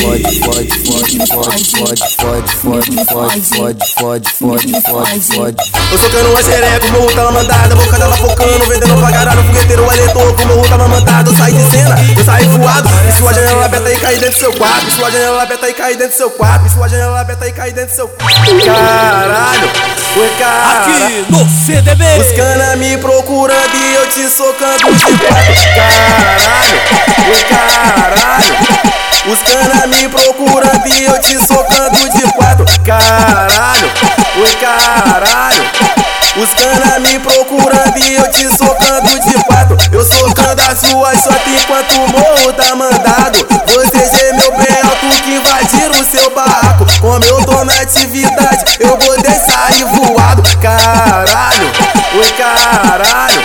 Eu 5.91 5.97
socando 5.97 6.29
uma 6.29 6.43
xereca, 6.43 6.87
o 6.87 6.91
morro 6.91 7.11
tava 7.13 7.31
mandado, 7.31 7.73
a 7.73 7.75
boca 7.75 7.97
dela 7.97 8.17
focando, 8.17 8.65
vendendo 8.65 8.97
pra 8.97 9.11
caralho, 9.11 9.43
fogueteiro, 9.43 9.89
aletou, 9.89 10.31
o 10.31 10.47
morro 10.47 10.69
tava 10.69 10.87
mandado, 10.87 11.31
eu 11.31 11.37
saí 11.37 11.53
de 11.53 11.63
cena, 11.69 11.95
eu 12.17 12.25
saí 12.25 12.45
voado, 12.45 12.60
e 12.61 13.11
sua 13.17 13.33
janela 13.33 13.65
aberta 13.65 13.91
e 13.91 13.97
caí 13.97 14.19
dentro 14.19 14.35
do 14.35 14.39
seu 14.39 14.53
quarto, 14.53 14.91
sua 14.91 15.09
janela 15.09 15.41
aberta 15.41 15.67
e 15.67 15.73
caí 15.73 15.95
dentro 15.95 16.13
do 16.13 16.17
seu 16.17 16.29
quarto, 16.29 16.69
sua 16.69 16.87
janela 16.87 17.19
aberta 17.19 17.47
e 17.47 17.51
caí 17.51 17.71
dentro 17.71 17.91
do 17.91 17.95
seu. 17.95 18.07
Caralho, 18.07 19.69
oi 20.15 20.29
caralho. 20.37 20.93
Aqui 20.93 21.25
no 21.29 21.49
CDB. 21.49 22.03
Os 22.19 22.31
cana 22.33 22.75
me 22.75 22.97
procurando 22.97 23.75
e 23.75 23.95
eu 23.95 24.07
te 24.09 24.29
socando 24.29 24.93
de 24.93 25.17
quatro. 25.17 25.53
Caralho, 25.75 26.81
oi 27.29 27.43
caralho. 27.49 28.91
Os 29.25 29.39
cana 29.41 29.87
me 29.87 30.09
procurando 30.09 30.87
e 30.87 31.05
eu 31.05 31.19
te 31.19 31.37
socando 31.45 32.09
de 32.09 32.33
quatro. 32.33 32.65
Caralho, 32.85 33.91
oi 34.37 34.55
caralho. 34.55 36.01
Os 36.37 36.49
cana 36.53 36.97
me 36.99 37.19
procurando 37.19 37.97
e 37.97 38.15
eu 38.15 38.31
te 38.31 38.47
socando 38.55 39.19
de 39.19 39.33
quatro. 39.43 39.77
Eu 39.91 40.05
socando 40.05 40.61
as 40.61 40.81
ruas 40.83 41.19
só 41.21 41.31
enquanto 41.45 41.91
o 41.95 42.07
morro 42.07 42.50
tá 42.53 42.75
mandado. 42.75 43.47
Você 43.67 44.05
ser 44.05 44.25
é 44.25 44.33
meu 44.33 44.51
belo 44.51 45.00
que 45.21 45.31
invadiram 45.31 45.99
o 45.99 46.05
seu 46.05 46.29
barraco. 46.31 46.85
Como 46.99 47.23
eu 47.25 47.45
tô 47.45 47.63
na 47.63 47.73
atividade, 47.73 48.77
eu 48.79 48.97
vou 48.97 49.21
deixar 49.21 49.51
sair 49.51 49.85
voado. 49.85 50.43
Caralho, 50.57 51.71
oi 52.15 52.31
caralho. 52.37 53.41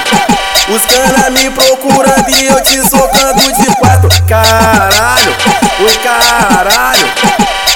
Os 0.69 0.85
cana 0.85 1.31
me 1.31 1.51
procurando 1.51 2.29
e 2.29 2.47
eu 2.47 2.61
te 2.63 2.81
socando 2.89 3.53
de 3.53 3.77
quatro. 3.77 4.09
Caralho, 4.27 5.37
oi 5.81 5.99
caralho. 6.03 7.07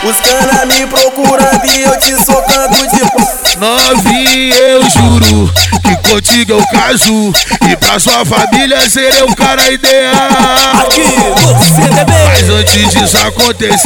Os 0.03 0.17
cana 0.21 0.65
me 0.67 0.87
procurando 0.87 1.67
e 1.67 1.83
eu 1.83 1.99
te 1.99 2.17
socando 2.25 2.87
de 2.89 3.01
quatro. 3.11 3.41
Novinha, 3.61 4.55
eu 4.57 4.83
juro 4.89 5.53
que 5.83 6.09
contigo 6.09 6.53
eu 6.53 6.67
caso. 6.69 7.33
E 7.71 7.77
pra 7.77 8.01
sua 8.01 8.25
família 8.25 8.89
serei 8.89 9.23
o 9.23 9.37
cara 9.37 9.71
ideal. 9.71 10.15
Aqui 10.81 11.05
CDB. 11.75 12.13
Mas 12.25 12.49
antes 12.49 12.91
disso 12.91 13.19
acontecer, 13.19 13.80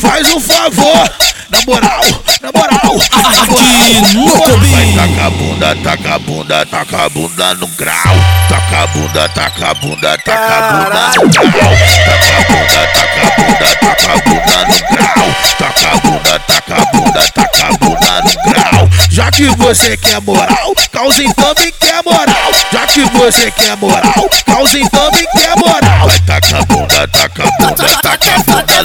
faz 0.00 0.32
um 0.32 0.40
favor. 0.40 1.10
Na 1.50 1.60
moral, 1.66 2.02
na 2.40 2.50
moral, 2.50 2.96
Aqui 3.12 4.14
no. 4.14 4.26
Vai 4.70 4.86
taca 4.94 5.26
a 5.26 5.30
bunda, 5.30 5.76
taca 5.76 6.14
a 6.14 6.18
bunda, 6.18 6.66
taca 6.66 7.04
a 7.04 7.08
bunda 7.10 7.54
no 7.56 7.66
grau. 7.68 8.16
Taca 8.48 8.82
a 8.82 8.86
bunda, 8.86 9.28
taca 9.28 9.68
a 9.68 9.74
bunda, 9.74 10.18
taca 10.24 10.34
a 10.34 10.72
bunda 10.72 11.12
no 11.14 11.28
grau. 11.28 11.76
Taca 12.06 12.38
a 12.38 12.44
bunda, 12.48 12.86
taca 12.94 13.22
a 13.22 13.36
bunda, 13.36 13.76
taca 13.76 14.12
a 14.12 14.18
bunda 14.22 14.64
no 14.64 14.96
grau. 14.96 15.34
Taca 15.58 15.88
a 15.88 15.96
bunda, 16.00 16.38
taca 16.38 16.74
a 16.74 16.84
bunda, 16.86 17.22
taca 17.34 17.66
a 17.66 17.72
bunda 17.76 18.22
no 18.22 18.50
grau. 18.50 18.88
Já 19.10 19.30
que 19.30 19.44
você 19.44 19.96
quer 19.98 20.20
moral, 20.22 20.74
causa 20.90 21.22
então 21.22 21.54
vem 21.58 21.72
quer 21.78 22.02
moral. 22.02 22.52
Já 22.72 22.86
que 22.86 23.04
você 23.10 23.50
quer 23.50 23.76
moral, 23.76 24.30
causa 24.46 24.78
então 24.78 25.10
vem 25.12 25.26
quer 25.36 25.54
moral. 25.58 26.08
Vai 26.08 26.18
taca 26.20 26.58
a 26.58 26.62
bunda, 26.62 27.08
taca 27.08 27.42
a 27.42 27.50
bunda, 27.58 27.84
taca 28.02 28.34
a 28.34 28.38
bunda 28.38 28.84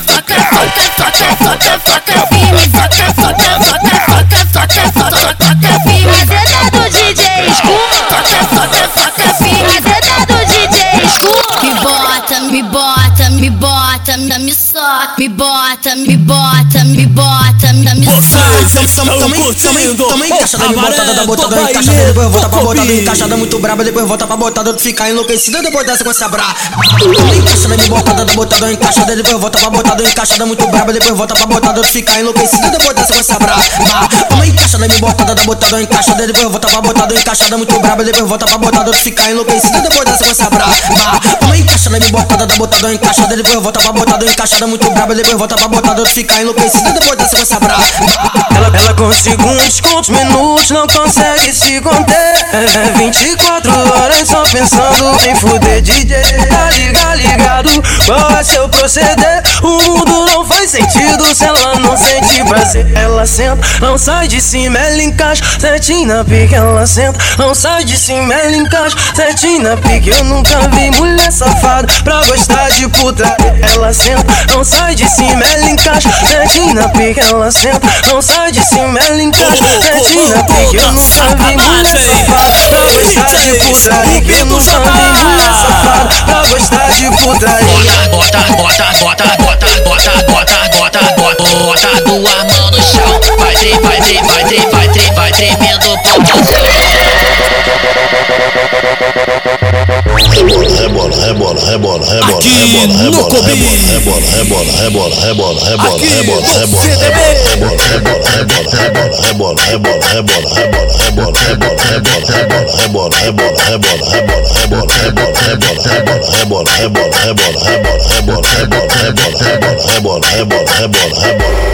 Me 15.17 15.30
bota, 15.30 15.30
me 15.30 15.30
bota, 15.30 15.95
me 15.95 16.17
bota, 16.17 16.84
me 16.86 17.05
bota, 17.07 17.36
bota, 17.58 17.74
me 17.74 18.86
estão 18.86 19.05
curtindo 19.32 20.08
Tamo 20.08 20.26
encaixada, 20.26 20.68
me 20.70 20.76
botada 20.76 21.14
da 21.14 21.26
botada, 21.26 21.62
encaixada, 21.62 22.05
depois 22.05 22.30
volta 22.30 22.49
pra 22.49 22.60
botada, 22.62 22.93
encaixada 22.93 23.38
muito 23.38 23.60
braba, 23.60 23.84
depois 23.84 24.08
volta 24.08 24.28
pra 24.28 24.38
botada, 24.38 24.74
tu 24.74 24.82
fica 24.82 25.10
enlouquecida, 25.10 25.62
depois 25.62 25.86
dessa 25.86 26.03
com 26.03 26.12
essa 26.12 26.28
braba. 26.28 26.53
Tamo 27.16 27.34
encaixada, 27.34 27.78
me 27.78 27.88
botada 27.89 28.26
da 28.26 28.34
botada, 28.34 28.72
encaixada, 28.72 29.16
depois 29.16 29.39
volta 29.39 29.58
pra 29.58 29.70
botada, 29.70 30.03
encaixada 30.03 30.45
muito 30.45 30.68
braba, 30.68 30.93
depois 30.93 31.18
volta 31.18 31.36
pra 31.36 31.45
botada, 31.45 31.82
tu 31.82 31.88
fica 31.88 32.20
enlouquecida, 32.20 32.70
depois 32.70 32.95
dessa 32.95 33.14
com 33.14 33.20
essa 33.20 33.39
braba. 33.39 33.64
Tamo 34.30 34.43
encaixada, 34.43 34.88
me 34.88 34.99
botada 34.99 35.36
da 35.36 35.43
botada, 35.43 35.82
encaixada, 35.82 36.28
depois 36.28 36.49
volta 36.49 36.68
pra 36.68 36.82
botada, 36.82 37.14
encaixada 37.16 37.58
muito 37.58 37.80
braba, 37.80 38.03
depois 38.03 38.30
volta 38.30 38.45
pra 38.45 38.58
botada, 38.58 38.91
tu 38.91 38.97
fica 38.97 39.30
enlouquecida, 39.30 39.82
depois 39.82 40.05
dessa 40.05 40.24
com 40.24 40.32
essa 40.32 40.49
braba. 40.49 40.74
Tamo 41.39 41.55
encaixada, 41.55 41.99
me 41.99 42.12
botada 42.12 42.45
da 42.45 42.55
botada, 42.55 42.93
encaixada, 42.93 43.36
depois 43.36 43.62
volta 43.62 43.80
pra 43.80 43.91
botada, 43.91 44.26
encaixada 44.26 44.68
muito 44.68 44.89
braba, 44.91 45.16
depois 45.16 45.38
volta 45.38 45.55
pra 45.55 45.68
botada, 45.68 46.03
tu 46.03 46.10
fica 46.10 46.41
enlouquecida, 46.41 46.91
depois 46.91 47.18
dessa 47.18 47.38
com 47.38 47.46
braba. 47.55 47.83
Ela, 48.55 48.71
ela 48.75 48.93
com 48.93 49.11
segundos, 49.13 49.79
quantos 49.79 50.09
minutos 50.09 50.71
não 50.71 50.87
consegue 50.87 51.53
se 51.53 51.79
conter. 51.81 52.47
É 52.53 52.97
24 52.97 53.71
horas 53.71 54.27
só 54.27 54.43
pensando 54.43 55.17
em 55.27 55.35
fuder 55.35 55.81
DJ. 55.81 56.17
Tá 56.49 56.69
liga, 56.71 57.15
ligado, 57.15 57.69
qual 58.05 58.31
é 58.31 58.43
seu 58.43 58.67
proceder? 58.69 59.43
O 59.61 59.81
mundo 59.83 60.25
não 60.31 60.45
faz 60.45 60.71
sentido 60.71 61.23
se 61.33 61.45
ela 61.45 61.75
não 61.75 61.95
sente 61.95 62.43
prazer. 62.45 62.91
Ela 62.95 63.25
senta, 63.25 63.65
não 63.79 63.97
sai 63.97 64.27
de 64.27 64.41
cima, 64.41 64.77
ela 64.77 65.03
encaixa. 65.03 65.43
Certinho 65.59 66.07
na 66.07 66.23
pique, 66.23 66.55
ela 66.55 66.85
senta, 66.85 67.19
não 67.37 67.53
sai 67.53 67.83
de 67.83 67.97
cima, 67.97 68.33
ela 68.33 68.55
encaixa. 68.55 68.97
Certinho 69.15 69.61
na 69.61 69.77
pique, 69.77 70.09
eu 70.09 70.23
nunca 70.23 70.59
vi 70.69 70.91
mulher 70.91 71.31
safada 71.31 71.87
pra 72.03 72.25
gostar 72.25 72.69
de 72.71 72.87
puta. 72.89 73.23
Ela 73.73 73.93
senta, 73.93 74.25
não 74.53 74.63
sai 74.63 74.95
de 74.95 75.07
cima, 75.07 75.43
ela 75.53 75.69
encaixa. 75.69 76.09
Certinho 76.27 76.73
na 76.73 76.89
pique, 76.89 77.19
ela 77.19 77.36
senta, 77.51 77.88
não 78.07 78.21
sai 78.21 78.51
de 78.51 78.63
cima, 78.63 78.99
ela 78.99 79.21
encaixa. 79.21 79.63
Certinho 79.81 80.27
na 80.29 80.43
pique, 80.43 80.75
eu 80.75 80.91
nunca 80.91 81.35
vi 81.35 81.57
mulher 81.57 81.85
safada 81.85 82.67
pra 82.69 82.81
gostar 82.93 83.29
de 83.35 83.53
putaria. 83.59 84.38
Eu 84.38 84.45
nunca 84.45 84.79
vi 84.79 85.05
mulher 85.23 85.53
safada 85.53 86.25
pra 86.25 86.45
gostar 86.47 86.89
de 86.91 87.09
putaria. 87.17 88.09
Bota, 88.11 88.39
bota, 88.57 88.85
bota, 88.99 89.23
bota, 89.38 89.67
bota, 89.83 90.11
bota, 90.23 90.51
bota, 90.71 91.01
bota, 91.17 91.45
bota 91.63 92.01
duas 92.05 92.43
mãos 92.43 92.71
no 92.71 92.81
chão. 92.81 93.21
Vai 93.38 93.53
tre, 93.55 93.79
vai 93.81 94.01
tre, 94.01 94.21
vai 94.23 94.43
tre, 94.43 94.59
vai 94.71 94.88
tre, 94.89 95.11
vai 95.13 95.31
tremendo 95.31 95.93
o 95.93 95.97
Rebola, 100.77 101.15
rebola, 101.25 101.65
rebola, 101.65 101.65
rebola, 101.65 102.05
rebola, 102.05 102.41
rebola, 102.47 102.97
rebola, 102.97 103.38
rebola, 103.38 103.67
rebola, 103.67 103.88
rebola, 103.88 104.25
rebola, 104.27 104.71
rebola, 104.77 104.77
rebola, 104.77 104.77
rebola, 104.77 105.15
rebola, 105.17 105.65
rebola, 105.65 106.01
rebola, 106.09 106.47
rebola, 106.59 106.97
rebola, 106.97 107.26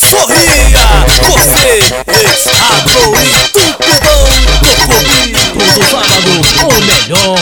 Sorria, 0.00 0.84
você 1.26 1.84
está 2.24 2.68
doido, 2.86 3.40
tudo 3.52 3.78
bom, 4.02 4.26
tudo 4.62 4.82
comigo. 4.88 5.38
Todo 5.58 5.80
sábado, 5.90 6.30
o 6.66 6.80
melhor 6.84 7.38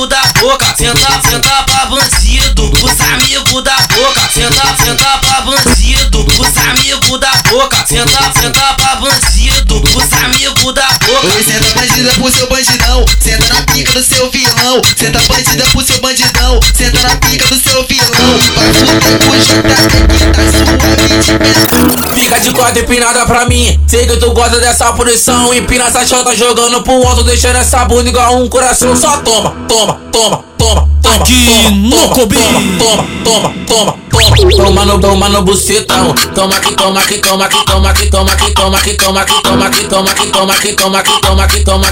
amigos 0.00 0.08
da 0.08 0.22
boca. 0.40 0.74
Senta, 0.76 1.20
senta 1.28 1.62
pra 1.64 1.86
bandido, 1.86 2.72
os 2.82 3.00
amigos 3.00 3.62
da 3.64 3.76
boca. 3.94 4.28
Senta, 4.32 4.76
senta 4.82 5.18
pra 5.18 5.40
bandido, 5.42 6.26
os 6.38 6.56
amigos 6.56 7.20
da 7.20 7.30
boca. 7.50 7.84
Senta, 7.86 8.32
senta 8.40 8.74
pra 8.74 8.96
bandido, 8.96 9.82
os 9.82 10.12
amigos 10.12 10.74
da 10.74 10.86
boca. 10.86 11.26
Oi, 11.26 11.42
senta 11.42 11.86
bandida 12.00 12.12
pro 12.14 12.32
seu 12.32 12.48
bandidão, 12.48 13.04
senta 13.20 13.54
na 13.54 13.62
pica 13.62 13.92
do 13.92 14.02
seu 14.02 14.30
vilão. 14.30 14.80
Senta 14.96 15.20
bandida 15.28 15.64
pro 15.64 15.84
seu 15.84 16.00
bandidão, 16.00 16.60
senta 16.74 17.08
na 17.08 17.16
pica 17.16 17.46
do 17.48 17.60
seu 17.60 17.86
vilão. 17.86 18.38
Vai 18.56 18.72
fuder 18.72 19.18
com 19.18 19.36
JP 19.36 20.16
que 20.16 20.30
tá 20.32 22.14
Fica 22.14 22.40
de 22.40 22.52
quatro 22.52 22.82
empinada 22.82 23.26
pra 23.26 23.46
mim. 23.46 23.78
Sei 23.86 24.06
que 24.06 24.16
tu 24.16 24.32
gosta 24.32 24.58
dessa 24.58 24.92
punição. 24.92 25.52
Empina 25.52 25.84
essa 25.84 26.06
chota 26.06 26.34
jogando 26.34 26.82
pro 26.82 27.06
alto, 27.06 27.22
deixando 27.22 27.56
essa 27.56 27.84
bunda 27.84 28.08
igual 28.08 28.36
um 28.36 28.48
coração. 28.48 28.96
Só 28.96 29.18
toma, 29.18 29.50
toma, 29.68 30.00
toma, 30.10 30.44
toma, 30.56 30.88
toma. 31.02 31.20
Aqui 31.22 31.44
toma, 31.44 31.70
no 31.70 31.90
toma, 31.90 32.14
Cobi. 32.14 32.36
Toma, 32.36 33.06
toma, 33.24 33.54
toma, 33.66 33.94
toma. 34.06 34.10
Toma 34.56 34.84
no, 34.84 35.00
toma 35.00 35.28
no 35.28 35.42
bucetão. 35.42 36.14
Toma 36.34 36.56
aqui, 36.56 36.74
toma 36.74 37.00
aqui, 37.00 37.18
toma 37.18 37.44
aqui, 37.46 37.64
toma 37.64 37.90
aqui, 37.90 38.10
toma 38.10 38.32
aqui, 38.32 38.50
toma 38.52 38.78
aqui, 38.78 38.94
toma 38.94 39.20
aqui, 39.22 39.42
toma 39.42 39.66
aqui, 39.66 39.84
toma 39.88 40.10
aqui, 40.10 40.26
toma 40.28 40.54
aqui, 40.54 40.74
toma 40.74 40.98
aqui, 40.98 41.00
toma 41.00 41.00
aqui, 41.00 41.20
toma 41.20 41.44
aqui, 41.44 41.60
toma 41.64 41.88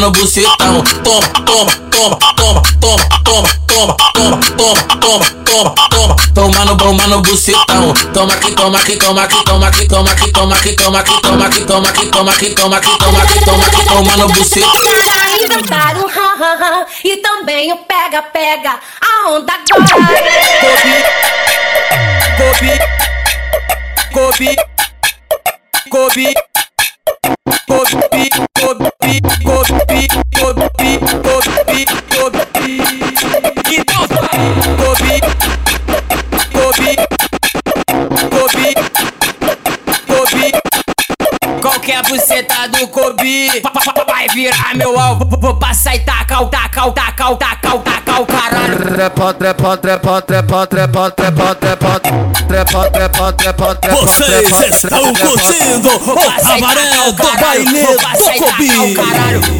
no 0.00 0.10
bucetão. 0.10 0.82
Toma, 1.04 1.28
toma, 1.44 1.70
toma, 1.90 2.18
toma, 2.36 2.62
toma, 2.80 3.08
toma, 3.24 3.48
toma, 3.66 3.96
toma, 4.14 4.40
toma, 4.56 4.80
toma, 5.00 5.24
toma, 5.44 5.74
toma. 5.90 6.16
Toma 6.34 6.76
toma 6.76 7.06
no 7.06 7.20
bucetão. 7.20 7.92
Toma 8.14 8.32
aqui, 8.32 8.52
toma 8.52 8.78
aqui, 8.78 8.96
toma 8.96 9.24
aqui, 9.24 9.44
toma 9.44 9.68
aqui, 9.68 9.88
toma 9.88 10.10
aqui, 10.10 10.32
toma 10.32 10.54
aqui, 10.54 10.76
toma 10.76 11.04
aqui, 11.04 11.20
toma 11.20 11.46
aqui, 11.46 11.64
toma 11.66 11.86
aqui, 11.86 12.06
toma 12.06 12.30
aqui, 12.32 12.54
toma 12.54 12.76
aqui, 12.78 12.96
toma 12.96 13.22
aqui, 13.22 13.44
toma 13.44 13.66
aqui, 13.66 13.84
toma 13.86 14.16
no 14.16 14.28
bucetão. 14.28 14.72
Inventaram 15.42 16.06
ran, 16.06 16.56
ran, 16.56 16.86
e 17.04 17.16
também 17.18 17.72
o 17.72 17.76
pega, 17.78 18.22
pega, 18.22 18.78
a 19.00 19.30
onda 19.30 19.52
agora. 19.52 19.90
Kobe, 22.36 22.78
Kobe, 24.12 24.56
Kobe, 25.90 26.34
Kobe, 27.66 28.49
Topi, 28.60 29.20
topi, 29.42 30.06
topi, 30.36 30.98
topi, 31.22 31.84
topi. 32.10 32.80
Vai. 34.20 34.50
Qualquer 41.62 41.98
é 41.98 42.02
buceta 42.02 42.68
do 42.68 42.88
Kobe 42.88 43.48
vai 44.06 44.28
virar 44.28 44.74
meu 44.74 44.98
alvo. 44.98 45.24
Vou 45.40 45.56
passar 45.56 45.96
e 45.96 46.00
tacar, 46.00 46.44
tacar, 46.50 46.92
tacar, 46.92 47.36
tacar, 47.36 47.78
tacar 47.78 47.99
o 48.10 48.12
tacar, 48.12 48.20
o 48.22 48.26
caralho. 48.26 48.78
Trepa, 48.94 49.34
trepa, 49.34 49.76
trepa, 49.76 50.22
trepa, 50.22 50.66
trepa, 50.66 51.10
trepa, 51.10 51.54
trepa, 51.54 52.00
trepa, 52.48 52.90
trepa, 52.90 53.32
trepa, 53.32 53.74
trepa, 53.76 53.96
Vocês 54.00 54.74
estão 54.84 55.12
curtindo 55.14 55.88
o 55.88 56.14
cabaré 56.42 56.90
do 57.12 57.40
baile 57.40 57.82
do 57.82 57.96
Kobe. 58.38 58.94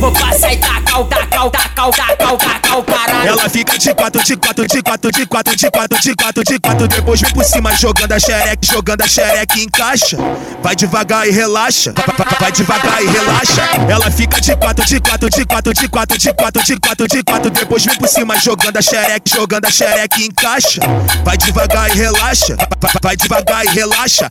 Vou 0.00 0.12
passar 0.12 0.52
e 0.52 0.56
tacar, 0.58 1.00
o 1.00 1.04
tacar, 1.04 1.46
o 1.46 1.50
tacar, 1.50 1.88
o 1.88 1.90
tacar, 1.92 2.34
o 2.34 2.36
tacar, 2.38 2.78
o 2.78 2.82
caralho. 2.82 3.28
Ela 3.28 3.48
fica 3.48 3.78
de 3.78 3.94
quatro, 3.94 4.22
de 4.24 4.36
quatro, 4.36 4.66
de 4.66 4.82
quatro, 4.82 5.12
de 5.12 5.26
quatro, 5.26 5.56
de 5.56 5.70
quatro, 5.70 6.00
de 6.00 6.14
quatro, 6.14 6.44
de 6.44 6.58
quatro. 6.58 6.88
Depois 6.88 7.20
vem 7.20 7.32
por 7.32 7.44
cima 7.44 7.72
jogando 7.76 8.12
a 8.12 8.18
xereque, 8.18 8.66
jogando 8.72 9.02
a 9.02 9.08
xereque 9.08 9.62
em 9.62 9.68
caixa. 9.68 10.16
Vai 10.62 10.74
devagar 10.74 11.26
e 11.26 11.30
relaxa. 11.30 11.92
Va- 11.92 12.04
va- 12.18 12.30
Vai 12.40 12.52
devagar 12.52 13.02
e 13.02 13.06
relaxa. 13.06 13.62
Ela 13.88 14.10
fica 14.10 14.40
de 14.40 14.56
quatro, 14.56 14.84
de 14.84 14.98
quatro, 15.00 15.28
de 15.30 15.44
quatro, 15.44 15.72
de 15.74 15.88
quatro, 15.88 16.18
de 16.18 16.32
quatro, 16.32 16.62
de 16.64 16.76
quatro, 16.80 17.08
de 17.08 17.22
quatro. 17.22 17.50
Depois 17.50 17.84
vem 17.84 17.94
por 17.96 18.08
cima 18.08 18.36
jogando 18.42 18.76
a 18.78 18.82
xereque, 18.82 19.30
jogando 19.34 19.66
a 19.66 19.70
xereque 19.70 20.24
em 20.24 20.30
caixa. 20.30 20.80
Vai 21.24 21.36
devagar 21.36 21.90
e 21.90 21.98
relaxa. 21.98 22.56
Va- 22.56 22.68
va- 22.80 23.00
Vai 23.02 23.16
devagar 23.16 23.64
e 23.64 23.68
relaxa. 23.68 24.28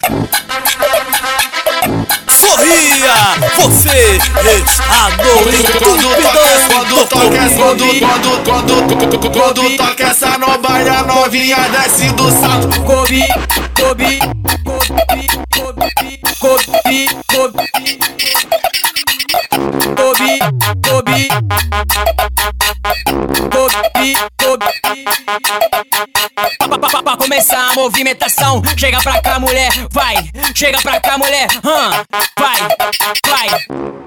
Sorria, 2.30 3.14
você 3.58 4.18
está 4.18 5.10
no 5.18 5.80
Quando 6.70 7.06
toca, 7.08 7.50
quando, 7.56 7.86
quando, 8.00 8.44
quando, 8.44 9.32
quando 9.32 9.78
toca 9.78 10.04
essa 10.04 10.38
nobanha 10.38 11.04
novinha 11.04 11.58
desce 11.70 12.10
do 12.14 12.32
salto. 12.32 12.82
Kobe, 12.84 13.26
Kobe, 13.76 14.20
Kobe, 14.64 15.28
Kobe, 15.56 16.20
Kobe, 16.40 17.10
Kobe. 17.28 17.70
Kobe. 19.96 20.40
Pa- 26.60 26.68
pa- 26.68 26.90
pa- 26.90 27.04
Pra 27.04 27.18
começar 27.18 27.70
a 27.72 27.74
movimentação, 27.74 28.62
chega 28.78 29.00
pra 29.02 29.20
cá, 29.22 29.40
mulher, 29.40 29.72
vai, 29.92 30.30
chega 30.54 30.80
pra 30.82 31.00
cá, 31.02 31.18
mulher, 31.18 31.48
hã, 31.66 32.04
vai, 32.38 32.60
vai. 33.28 33.50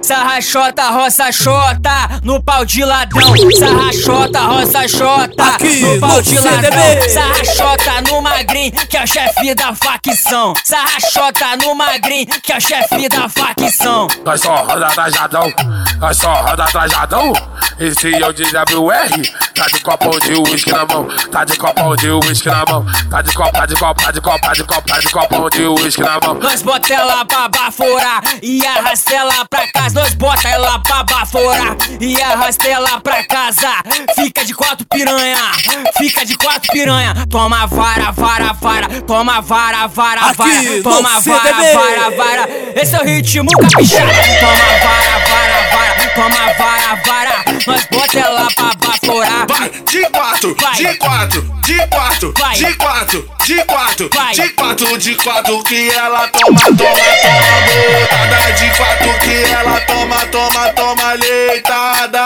Sarrachota, 0.02 0.90
roça, 0.90 1.30
chota, 1.32 2.20
no 2.24 2.42
pau 2.42 2.64
de 2.64 2.84
ladrão. 2.84 3.32
Sarrachota, 3.56 4.40
roça, 4.40 4.88
chota, 4.88 5.44
Aqui 5.44 5.80
no 5.80 6.00
pau 6.00 6.20
de 6.20 6.38
ladrão. 6.38 7.08
Sarrachota 7.08 8.02
no 8.10 8.20
magrinho, 8.20 8.72
que 8.88 8.96
é 8.96 9.04
o 9.04 9.06
chefe 9.06 9.54
da 9.54 9.74
facção. 9.74 10.54
Sarrachota 10.64 11.56
no 11.56 11.74
magrinho, 11.74 12.26
que 12.42 12.52
é 12.52 12.56
o 12.56 12.60
chefe 12.60 13.08
da 13.08 13.28
facção. 13.28 14.08
Nós 14.24 14.40
só 14.40 14.56
roda 14.56 14.88
trajadão, 15.42 15.52
nós 15.98 16.16
só 16.16 16.34
roda 16.42 16.64
trajadão. 16.66 17.32
Esse 17.80 18.14
é 18.14 18.28
o 18.28 18.32
DWR, 18.32 19.22
tá 19.54 19.66
de 19.66 19.80
copão 19.80 20.18
de 20.20 20.34
uísque 20.34 20.70
na 20.70 20.84
mão, 20.84 21.08
tá 21.32 21.44
de 21.44 21.56
copão 21.56 21.96
de 21.96 22.10
uísque 22.10 22.48
na 22.48 22.64
mão, 22.68 22.86
tá 23.10 23.22
de 23.22 23.32
copa, 23.32 23.50
tá 23.50 23.66
de 23.66 23.74
copa, 23.74 24.02
tá 24.02 24.12
de 24.12 24.20
copa, 24.20 24.38
tá 24.38 24.52
de 24.52 24.64
copa, 24.64 24.82
tá 24.82 24.98
de 25.00 25.08
copão 25.08 25.50
de 25.50 25.62
uísque 25.66 26.02
na 26.02 26.20
mão. 26.20 26.34
Nós 26.34 26.62
bota 26.62 26.92
ela 26.92 27.24
pra 27.24 27.48
baforar 27.48 28.22
e 28.42 28.64
arrasta 28.64 29.14
ela 29.14 29.44
pra 29.48 29.66
casa. 29.72 30.00
Nós 30.00 30.14
bota 30.14 30.48
ela 30.48 30.78
pra 30.80 31.02
baforar 31.02 31.76
e 32.00 32.22
arrasta 32.22 32.68
ela 32.68 33.00
pra 33.00 33.24
casa. 33.24 33.72
Fica 34.14 34.44
de 34.44 34.54
quatro 34.54 34.86
piranha, 34.86 35.38
fica 35.96 36.24
de 36.24 36.36
quatro 36.36 36.70
piranha. 36.72 37.14
Toma 37.28 37.66
vara, 37.66 38.12
vara, 38.12 38.52
vara, 38.52 38.88
toma 39.06 39.40
vara, 39.40 39.86
vara, 39.88 40.32
vara, 40.34 40.82
toma 40.82 41.20
vara, 41.20 41.52
vara, 41.72 42.10
vara. 42.16 42.48
Esse 42.76 42.94
é 42.94 43.00
o 43.00 43.04
ritmo 43.04 43.50
caprichado. 43.50 44.10
Toma 44.40 44.78
vara, 44.82 45.18
vara, 45.18 45.31
vara, 45.36 46.10
toma 46.14 46.52
vara, 46.58 47.02
vara. 47.06 47.44
Nós 47.66 47.86
bota 47.90 48.18
ela 48.18 48.48
pra 48.54 48.74
baforar. 48.74 49.46
Vai, 49.48 49.70
de 49.70 50.02
quatro, 50.10 50.56
Vai. 50.60 50.74
de 50.74 50.94
quatro, 50.96 51.42
de 51.64 51.86
quatro, 51.88 52.34
Vai. 52.38 52.54
de 52.56 52.74
quatro, 52.74 53.30
de 53.44 53.56
quatro, 53.64 54.10
Vai. 54.14 54.34
de 54.34 54.48
quatro, 54.50 54.98
de 54.98 55.14
quatro 55.16 55.62
que 55.64 55.88
ela 55.90 56.28
toma, 56.28 56.60
toma, 56.60 56.76
toma, 56.76 57.56
botada. 57.66 58.52
De 58.52 58.70
quatro 58.76 59.18
que 59.18 59.52
ela 59.52 59.80
toma, 59.80 60.26
toma, 60.26 60.68
toma, 60.70 61.12
leitada. 61.14 62.24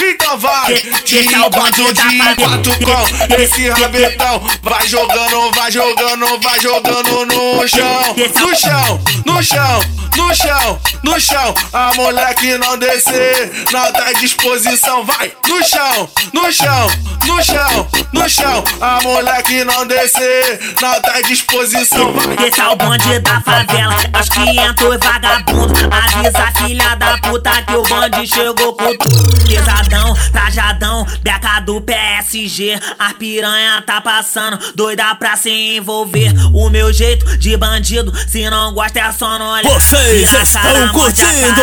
Então 0.00 0.38
vai, 0.38 0.74
de 1.04 1.18
é 1.18 1.50
quatro, 1.50 1.92
de 1.92 2.18
quatro 2.36 2.72
com 2.84 3.34
esse 3.42 3.68
rabetão. 3.68 4.42
Vai 4.62 4.88
jogando, 4.88 5.50
vai 5.54 5.70
jogando, 5.70 6.40
vai 6.40 6.60
jogando 6.60 7.26
no 7.26 7.68
chão, 7.68 8.14
no 8.40 8.56
chão, 8.56 9.00
no 9.26 9.42
chão, 9.42 9.80
no 10.16 10.34
chão, 10.34 10.80
no 11.02 11.20
chão. 11.20 11.54
A 11.72 11.92
moleque 11.94 12.56
não 12.58 12.78
descer, 12.78 13.52
não 13.70 13.92
tá 13.92 14.08
à 14.08 14.12
disposição. 14.14 15.04
Vai 15.04 15.32
no 15.46 15.62
chão, 15.64 16.08
no 16.32 16.52
chão, 16.52 16.88
no 17.26 17.42
chão, 17.42 17.88
no 18.12 18.28
chão. 18.28 18.64
A 18.80 19.00
moleque 19.02 19.64
não 19.64 19.86
descer, 19.86 20.53
não 20.80 21.02
tá 21.02 21.14
à 21.16 21.20
disposição. 21.22 22.14
Esse 22.46 22.60
é 22.60 22.68
o 22.68 22.76
bonde 22.76 23.18
da 23.20 23.40
favela, 23.40 23.96
aos 24.12 24.28
500 24.28 24.98
vagabundo. 25.02 25.74
Avisa 25.90 26.38
a 26.38 26.52
filha 26.52 26.94
da 26.96 27.18
puta 27.18 27.62
que 27.62 27.74
o 27.74 27.82
bonde 27.82 28.26
chegou 28.26 28.74
com 28.74 28.96
tudo. 28.96 29.46
Pesadão, 29.46 30.14
trajadão, 30.32 31.06
beca 31.22 31.60
do 31.60 31.80
PSG. 31.80 32.78
A 32.98 33.14
piranha 33.14 33.82
tá 33.82 34.00
passando, 34.00 34.58
doida 34.74 35.14
pra 35.14 35.36
se 35.36 35.50
envolver. 35.50 36.32
O 36.52 36.68
meu 36.70 36.92
jeito 36.92 37.36
de 37.38 37.56
bandido, 37.56 38.12
se 38.28 38.48
não 38.48 38.72
gosta 38.72 39.00
é 39.00 39.12
só 39.12 39.38
não 39.38 39.52
olhar. 39.52 39.72
Vocês 39.72 40.32
estão 40.32 40.62
cara, 40.62 40.84
a 40.84 40.88
curtindo 40.88 41.62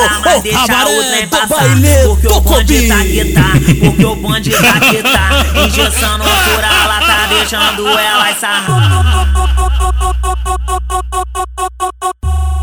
cara, 0.68 0.89
o 0.89 1.48
baile 1.48 2.08
Porque 2.08 2.28
o 2.28 2.42
bonde 2.42 2.88
tá 2.88 2.96
tá, 3.34 3.52
porque 3.80 4.06
o 4.06 4.16
bonde 4.16 4.52
tá 4.52 4.80
que 4.80 5.04
tá. 5.04 5.30
Injeção 5.66 6.20
por 6.20 6.64
ela, 6.64 7.00
tá 7.00 7.28
deixando 7.28 7.88
ela 7.88 8.34
sarrar. 8.36 8.80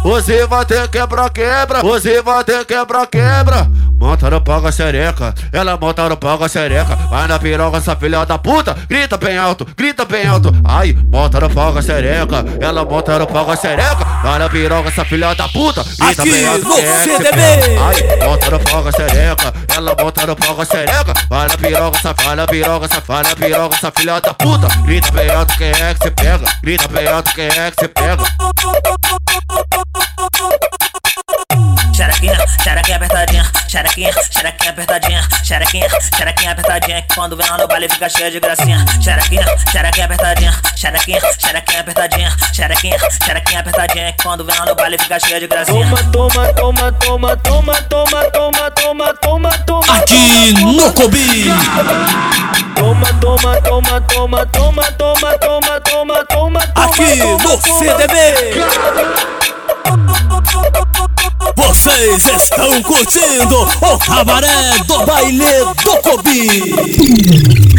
Você 0.02 0.46
vai 0.46 0.64
ter 0.64 0.88
quebra, 0.88 1.28
quebra. 1.28 1.82
Você 1.82 2.22
vai 2.22 2.42
ter 2.42 2.64
quebra, 2.64 3.06
quebra. 3.06 3.70
Monta 3.98 4.30
no 4.30 4.40
pau 4.40 4.60
com 4.60 4.68
a 4.68 4.72
xereca. 4.72 5.34
Ela 5.52 5.76
monta 5.76 6.08
no 6.08 6.16
pau 6.16 6.38
com 6.38 6.44
a 6.44 6.48
xereca. 6.48 6.94
Vai 7.10 7.26
na 7.26 7.38
piroca, 7.38 7.78
essa 7.78 7.96
filha 7.96 8.24
da 8.24 8.38
puta. 8.38 8.76
Grita 8.88 9.16
bem 9.16 9.36
alto, 9.36 9.66
grita 9.76 10.04
bem 10.04 10.26
alto. 10.26 10.54
Ai, 10.64 10.96
monta 11.10 11.40
no 11.40 11.50
pau 11.50 11.72
com 11.72 11.78
a 11.78 11.82
xereca. 11.82 12.44
Ela 12.60 12.84
monta 12.84 13.18
no 13.18 13.26
pau 13.26 13.44
com 13.44 13.50
a 13.52 13.56
xereca. 13.56 14.04
Vai 14.22 14.38
na 14.38 14.48
piroca, 14.48 14.88
essa 14.88 15.04
filha 15.04 15.34
da 15.34 15.48
puta. 15.48 15.82
Grita 15.98 16.22
Aqui 16.22 16.30
bem 16.30 16.46
alto. 16.46 16.64
no 16.68 16.74
CDB. 16.74 17.40
Ai, 17.80 18.26
monta 18.26 18.50
no 18.50 18.60
pau 18.60 18.82
com 18.82 18.88
a 18.88 18.92
xereca. 18.92 19.54
Ela 19.76 19.96
monta 20.00 20.26
no 20.26 20.36
pau 20.36 20.54
com 20.54 20.62
a 20.62 20.64
xereca. 20.64 21.12
Vai 21.28 21.48
na 21.48 21.56
piroca, 21.56 21.98
essa 21.98 22.14
vai 22.14 22.36
na 22.36 22.46
piroca, 22.46 22.86
essa 22.86 23.00
vai 23.06 23.22
na 23.24 23.36
piroca, 23.36 23.76
essa 23.76 23.92
filha 23.96 24.20
da 24.20 24.34
puta. 24.34 24.68
Grita 24.84 25.10
bem 25.10 25.30
alto, 25.30 25.56
quem 25.58 25.70
é 25.70 25.94
que 25.94 26.04
se 26.04 26.10
pega? 26.12 26.44
Grita 26.62 26.88
bem 26.88 27.08
alto, 27.08 27.34
quem 27.34 27.46
é 27.46 27.70
que 27.70 27.80
se 27.80 27.88
pega? 27.88 28.22
Xerequinha, 32.28 32.46
xerequinha 32.62 32.96
apertadinha, 32.96 33.44
xerequinha, 33.68 34.12
xerequinha 34.30 34.70
apertadinha, 34.70 35.28
xerequinha, 35.42 35.88
xerequinha 36.14 36.52
apertadinha, 36.52 37.02
que 37.02 37.14
quando 37.14 37.36
vem 37.36 37.48
lá 37.48 37.56
no 37.56 37.66
baile 37.66 37.88
fica 37.88 38.08
cheia 38.08 38.30
de 38.30 38.38
gracinha. 38.38 38.84
Xerequinha, 39.02 39.44
xerequinha 39.72 40.04
apertadinha, 40.04 40.52
xerequinha, 40.76 41.20
xerequinha 41.38 41.80
apertadinha, 41.80 42.36
xerequinha, 42.52 42.98
xerequinha 43.24 43.60
apertadinha, 43.60 44.12
que 44.12 44.22
quando 44.22 44.44
vem 44.44 44.58
lá 44.58 44.66
no 44.66 44.74
baile 44.74 44.98
fica 44.98 45.18
cheia 45.20 45.40
de 45.40 45.46
gracinha. 45.46 45.86
Toma, 46.12 46.52
toma, 46.52 46.92
toma, 46.92 47.36
toma, 47.38 47.82
toma, 47.82 48.22
toma, 48.30 48.70
toma, 48.72 49.14
toma, 49.14 49.58
toma. 49.60 49.96
Aqui 49.96 50.52
no 50.52 50.92
Kobe. 50.92 51.44
Toma, 52.74 53.06
toma, 53.20 53.60
toma, 53.62 54.00
toma, 54.02 54.46
toma, 54.46 54.92
toma, 54.92 55.38
toma, 55.38 55.80
toma, 55.80 56.24
toma, 56.26 56.60
Aqui 56.74 57.16
no 57.16 57.38
CDB. 57.58 58.58
Vocês 61.56 62.24
estão 62.42 62.82
curtindo 62.82 63.68
o 63.80 63.98
cabaré 63.98 64.78
do 64.86 65.04
baile 65.06 65.44
do 65.82 65.96
Kobe. 66.02 66.74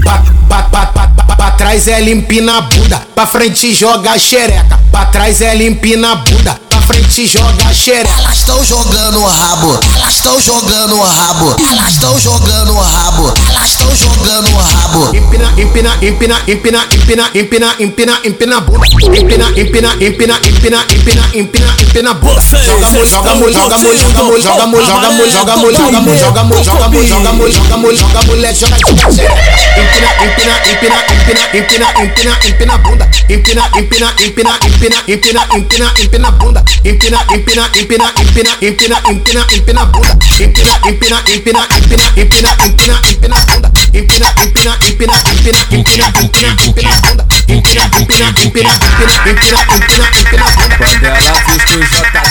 Pra, 0.02 0.24
pra, 0.48 0.64
pra, 0.64 1.08
pra, 1.08 1.36
pra, 1.36 1.52
trás 1.52 1.88
ela 1.88 2.10
empina 2.10 2.58
a 2.58 2.62
bunda, 2.62 3.02
pra 3.16 3.28
frente 3.28 3.74
joga 3.74 4.12
a 4.12 4.18
xereca. 4.18 4.80
Pra 4.92 5.06
trás 5.06 5.42
ela 5.42 5.64
empina 5.64 6.12
a 6.12 6.16
bunda, 6.16 6.60
frente 6.90 7.28
joga 7.28 7.72
xereca. 7.72 8.10
Elas 8.18 8.38
estão 8.38 8.64
jogando 8.66 9.20
o 9.20 9.28
rabo, 9.28 9.80
elas 9.96 10.16
estão 10.16 10.42
jogando 10.42 10.96
o 10.96 11.04
rabo, 11.04 11.56
elas 11.72 11.94
estão 11.94 12.20
jogando 12.20 12.74
o 12.74 12.80
rabo, 12.80 13.34
elas 13.50 13.70
estão 13.70 13.96
jogando 13.96 14.50
o 14.50 14.58
rabo. 14.58 15.16
Empina, 15.16 15.54
empina, 15.56 15.96
empina, 16.02 16.42
empina, 16.48 16.88
empina, 16.92 17.30
empina, 17.36 17.76
empina, 17.80 18.20
empina 18.26 18.58
a 18.58 18.62
bunda. 18.62 18.88
Empina, 19.02 19.50
empina, 19.56 19.94
empina, 20.02 20.40
empina, 20.44 20.86
empina, 20.90 21.30
empina, 21.36 21.76
empina 21.80 22.10
a 22.10 22.14
bunda. 22.16 22.42
Joga 22.42 23.36
mole, 23.36 23.54
joga 23.54 23.78
mole, 23.78 23.98
joga 23.98 24.24
mole, 24.24 24.42
joga 24.42 24.68
mole, 24.68 24.86
joga 24.86 25.10
mole, 25.12 25.32
joga 25.32 25.56
mole, 25.58 25.78
joga 25.78 25.78
mole, 25.78 25.78
joga 25.78 26.04
mole, 26.04 26.18
joga 26.24 26.44
mole, 26.44 26.64
joga 26.64 26.90
mole, 26.90 27.08
joga 27.08 27.32
mole, 27.32 27.52
joga 27.54 27.78
mole, 27.78 27.98
joga 27.98 28.22
mole, 28.24 28.54
joga 28.54 28.78
joga 28.80 29.12
xereca. 29.12 29.38
Empina, 29.78 30.10
empina, 30.26 30.56
empina, 30.66 30.98
empina, 31.14 31.42
empina, 31.54 31.88
empina, 32.02 32.40
empina 32.48 32.74
a 32.74 32.78
bunda. 32.80 33.10
Empina, 33.30 33.70
empina, 33.78 34.14
empina, 34.18 34.58
empina, 34.66 35.04
empina, 35.08 35.48
empina, 35.54 35.94
empina 36.02 36.28
a 36.28 36.32
bunda. 36.32 36.64
Empina, 36.84 37.20
empina, 37.34 37.70
empina, 37.76 38.12
empina, 38.18 38.58
empina, 38.62 39.02
empina, 39.10 39.46
empina 39.52 39.86
bunda, 39.86 40.18
empina, 40.40 40.80
empina, 40.88 41.24
empina, 41.28 41.68
empina, 41.76 42.04
empina, 42.16 42.50
empina, 42.64 43.00
empina 43.10 43.38
bunda, 43.46 43.72
empina, 43.94 44.28
empina, 44.38 44.74
empina, 44.88 45.16
empina, 45.30 45.60
empina, 45.72 46.08
empina, 46.20 46.50
empina 46.60 46.94
bunda, 47.02 47.26
empina, 47.48 47.84
empina, 47.98 48.30
empina, 48.40 48.70
empina, 48.70 49.24
empina, 49.26 49.60
empina, 49.76 50.06
empina 50.16 50.46
bunda. 50.56 50.76
Quando 50.78 51.06
ela 51.06 51.34
fez 51.36 51.64
que 51.66 51.78
já 51.86 52.02
tá 52.12 52.24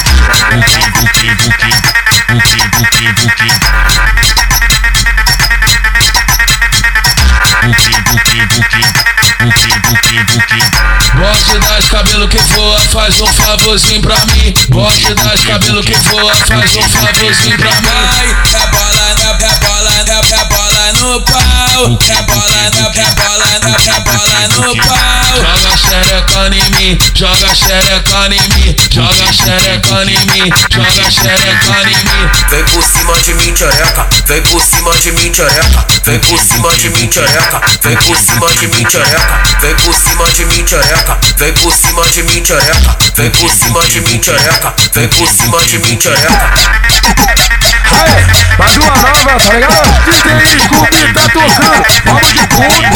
Bote 11.39 11.59
das 11.61 11.89
cabelo 11.89 12.27
que 12.27 12.39
voa, 12.55 12.81
faz 12.81 13.21
um 13.21 13.27
favorzinho 13.27 14.03
pra 14.03 14.17
mim. 14.27 14.53
Bote 14.71 15.15
das 15.15 15.45
cabelo 15.45 15.83
que 15.85 15.95
voa, 15.95 16.35
faz 16.35 16.77
um 16.77 16.83
favorzinho 16.83 17.57
pra 17.57 17.71
mim. 17.71 17.81
Vai, 17.83 18.27
rebola, 18.27 19.15
rebola, 19.15 19.39
rebola 19.39 19.68
no 21.09 21.23
pau, 21.23 21.99
bola, 22.27 22.71
rebolando, 22.93 23.77
rebolando 23.79 24.61
no 24.61 24.77
pau. 24.77 25.39
Joga 25.39 25.77
xerecona 25.77 26.57
em 26.57 26.71
mim, 26.73 26.99
joga 27.15 27.55
xerecona 27.55 28.35
em 28.35 28.49
mim, 28.55 28.77
joga 28.91 29.33
xerecona 29.33 30.11
em 30.11 30.27
mim, 30.27 30.53
joga 30.71 31.11
xerecona 31.11 31.91
em 31.91 31.97
mim. 31.97 32.31
Vem 32.51 32.65
por 32.65 32.83
cima 32.83 33.17
de 33.23 33.35
mim, 33.35 33.55
tchereca, 33.55 34.07
vem 34.27 34.43
por 34.43 34.61
cima 34.61 34.99
de 34.99 35.13
mim, 35.13 35.31
tchereca, 35.33 35.87
vem 36.05 36.19
por 36.19 36.39
cima 36.39 36.75
de 36.77 36.91
mim, 36.91 37.09
tchereca, 37.09 37.63
vem 37.83 37.97
por 37.97 38.17
cima 38.19 38.51
de 38.53 38.67
mim, 38.67 38.85
tchereca, 38.85 39.41
vem 39.63 39.75
por 39.77 39.95
cima 39.95 40.31
de 40.31 40.45
mim, 40.47 40.65
tchereca, 40.65 41.19
vem 41.39 41.53
por 41.55 41.73
cima 41.73 42.07
de 42.11 42.23
mim, 42.23 42.43
tchereca, 42.43 42.99
vem 43.17 43.31
por 43.31 43.51
cima 43.51 43.87
de 43.87 44.01
mim, 44.03 44.19
tchereca, 44.19 44.75
vem 44.93 45.09
por 45.09 45.29
cima 45.29 45.65
de 45.65 45.79
mim, 45.79 45.97
tchereca. 45.97 46.53
Aê, 47.93 48.25
mais 48.59 48.77
uma 48.77 48.97
nova, 48.97 49.41
tá 49.41 49.55
ligado? 49.55 49.75
DJ 50.05 50.61
Scooby 50.61 51.13
tá 51.15 51.23
tocando, 51.33 51.85
vamos 52.05 52.33
de 52.33 52.47
puta 52.49 52.89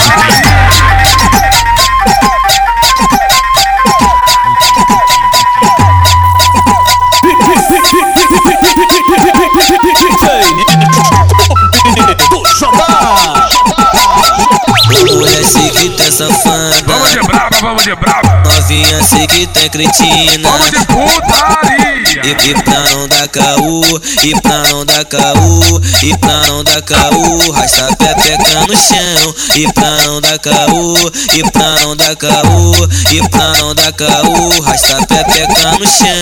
sei 15.52 15.70
que 15.70 15.90
tá 15.90 16.10
safada. 16.10 16.74
Vamos 16.86 17.10
de 17.10 17.20
brava, 17.20 17.50
vamos 17.60 17.82
de 17.84 17.94
brava. 17.94 18.42
Novinha 18.44 19.02
sei 19.02 19.26
que 19.26 19.46
tá 19.48 19.68
cretina. 19.68 20.50
Vamos 20.50 20.70
de 20.70 20.86
putaria. 20.86 21.92
E, 22.24 22.50
e 22.50 22.62
pra 22.62 22.80
não 22.90 23.08
dar 23.08 23.28
caô, 23.28 23.82
e 24.22 24.40
pra 24.40 24.62
não 24.68 24.84
dar 24.84 25.04
caô, 25.04 25.80
e 26.02 26.16
pra 26.18 26.46
não 26.46 26.62
dar 26.62 26.82
caô 26.82 27.50
Rasta 27.52 27.88
pepeca 27.96 28.60
no 28.66 28.76
chão. 28.76 29.34
E 29.54 29.72
pra 29.72 29.90
não 30.02 30.20
dar 30.20 30.38
caô, 30.38 31.10
e 31.34 31.50
pra 31.50 31.80
não 31.80 31.96
dar 31.96 32.14
caô 32.16 32.88
E 33.10 33.28
pra 33.28 33.54
não 33.58 33.74
dar 33.74 33.92
caô 33.92 34.60
Rasta 34.60 34.98
pepeca 35.06 35.72
no 35.72 35.86
chão. 35.86 36.12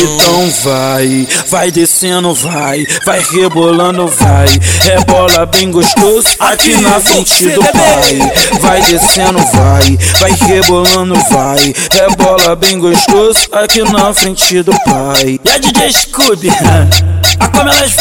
Então 0.00 0.50
vai, 0.64 1.28
vai 1.48 1.70
descendo, 1.70 2.34
vai, 2.34 2.84
vai 3.04 3.24
rebolando, 3.32 4.08
vai. 4.08 4.48
Rebola 4.82 5.46
bem 5.46 5.70
gostoso 5.70 6.28
aqui 6.40 6.76
na 6.80 7.00
frente 7.00 7.48
do 7.50 7.62
pai. 7.62 8.27
Vai 8.60 8.80
descendo, 8.82 9.38
vai, 9.52 9.98
vai 10.20 10.32
rebolando, 10.46 11.14
vai. 11.30 11.74
Rebola 11.92 12.56
bem 12.56 12.78
gostoso 12.78 13.40
aqui 13.52 13.82
na 13.82 14.12
frente 14.14 14.62
do 14.62 14.72
pai. 14.84 15.40
E 15.44 15.50
a 15.50 15.58
DJ 15.58 15.92
Scooby, 15.92 16.50
a 17.40 17.48
como 17.48 17.68
elas. 17.68 17.96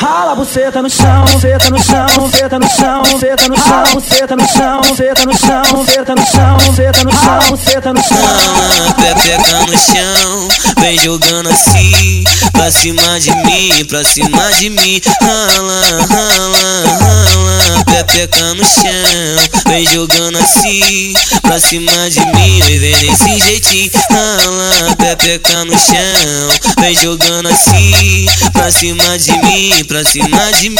Rala, 0.00 0.32
a 0.32 0.34
buceta 0.34 0.80
no 0.80 0.88
chão, 0.88 1.24
buceta 1.26 1.68
no 1.68 1.78
chão, 1.78 2.06
buceta 2.16 2.58
no 2.58 2.66
chão, 2.70 3.02
buceta 3.02 3.48
no 3.48 3.58
chão, 3.58 3.82
buceta 3.92 4.34
no 4.34 4.48
chão, 4.48 4.80
buceta 4.80 5.26
no 5.26 5.36
chão, 5.36 5.72
buceta 5.76 6.14
no 6.14 6.26
chão, 6.26 6.56
buceta 6.56 7.04
no 7.04 7.12
chão, 7.12 7.38
buceta 7.50 7.92
no 7.92 8.02
chão. 8.02 8.16
Rala, 8.16 8.94
pepeca 8.94 9.60
no 9.66 9.78
chão, 9.78 10.48
vem 10.80 10.98
jogando 10.98 11.50
assim, 11.50 12.24
pra 12.52 12.70
cima 12.70 13.20
de 13.20 13.30
mim, 13.44 13.84
pra 13.84 14.02
cima 14.02 14.50
de 14.58 14.70
mim. 14.70 15.02
Rala, 15.20 15.82
rala, 16.08 16.84
rala, 16.98 17.69
pepeca 17.90 18.54
no 18.54 18.64
chão, 18.64 19.62
vem 19.66 19.84
jogando 19.86 20.38
assim, 20.38 21.12
pra 21.42 21.58
cima 21.58 22.08
de 22.08 22.20
mim, 22.20 22.60
vem 22.62 22.78
desse 22.78 23.38
jeitinho. 23.40 23.90
Rala, 24.10 24.96
pepeca 24.96 25.64
no 25.64 25.76
chão, 25.78 26.74
vem 26.78 26.94
jogando 26.94 27.48
assim, 27.48 28.26
pra 28.52 28.70
cima 28.70 29.18
de 29.18 29.32
mim, 29.38 29.84
pra 29.84 30.04
cima 30.04 30.52
de 30.52 30.70
mim. 30.70 30.76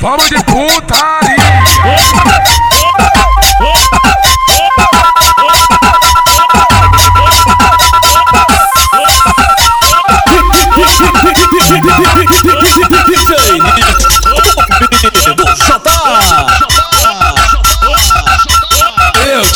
Vamos 0.00 0.28
de 0.28 0.36
putaria 0.44 1.38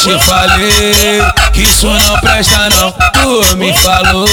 te 0.03 0.18
falei 0.18 1.22
que 1.53 1.62
isso 1.62 1.86
não 1.86 2.18
presta 2.18 2.68
não. 2.70 2.92
Tu 3.12 3.57
me 3.57 3.72
falou 3.78 4.28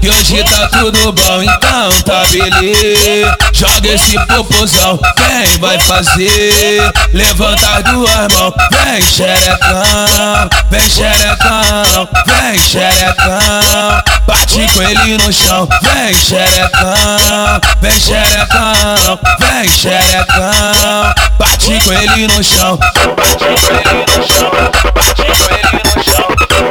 que 0.00 0.08
hoje 0.08 0.44
tá 0.44 0.68
tudo 0.68 1.12
bom 1.12 1.42
Então 1.42 1.90
tá 2.04 2.22
beleza. 2.30 3.36
Joga 3.52 3.88
esse 3.88 4.16
popozão, 4.26 4.98
quem 5.16 5.58
vai 5.58 5.80
fazer? 5.80 6.92
Levanta 7.12 7.68
as 7.68 7.84
duas 7.84 8.32
mãos, 8.34 8.54
vem 8.70 9.02
xerecão 9.02 10.48
Vem 10.70 10.88
xerecão, 10.88 12.08
vem 12.26 12.58
xerecão 12.60 14.02
Bate 14.26 14.72
com 14.72 14.82
ele 14.82 15.18
no 15.18 15.32
chão, 15.32 15.68
vem 15.82 16.14
xerecão 16.14 17.60
Vem 17.80 17.98
xerecão, 17.98 19.18
vem 19.40 19.68
xerecão 19.68 21.14
Bate 21.38 21.78
com 21.84 21.92
ele 21.92 22.26
no 22.28 22.42
chão 22.42 22.78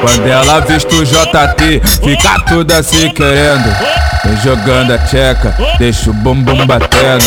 Quando 0.01 0.28
ela 0.28 0.59
viste 0.61 0.93
o 0.95 1.05
JT, 1.05 1.82
fica 2.03 2.39
toda 2.41 2.84
se 2.84 3.09
querendo. 3.09 3.76
Vem 4.24 4.38
jogando 4.41 4.93
a 4.93 4.97
tcheca, 4.97 5.55
deixa 5.78 6.09
o 6.09 6.14
bumbum 6.14 6.66
batendo. 6.66 7.24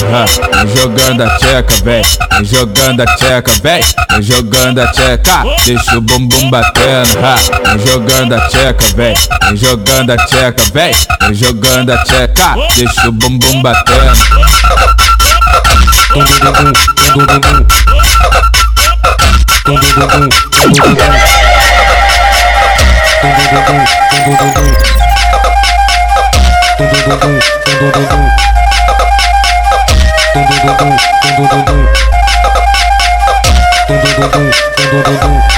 Vem 0.52 0.76
jogando 0.76 1.22
a 1.22 1.30
tcheca, 1.36 1.74
véi. 1.84 2.02
Vem 2.32 2.44
jogando 2.44 3.00
a 3.00 3.06
tcheca, 3.06 3.52
véi. 3.62 3.84
Vem 4.10 4.22
jogando 4.22 4.80
a 4.80 4.86
tcheca, 4.88 5.44
deixa 5.64 5.98
o 5.98 6.00
bumbum 6.00 6.50
batendo. 6.50 7.18
Vem 7.64 7.86
jogando 7.86 8.34
a 8.34 8.40
tcheca, 8.48 8.84
véi. 8.94 9.14
Vem 9.46 9.56
jogando 9.56 10.10
a 10.10 10.16
tcheca, 10.16 10.62
véi. 10.72 10.94
Vem 11.20 11.34
jogando 11.34 11.92
a 11.92 11.98
tcheca, 12.04 12.56
deixa 12.76 13.08
o 13.08 13.12
bumbum 13.12 13.62
batendo. 13.62 14.95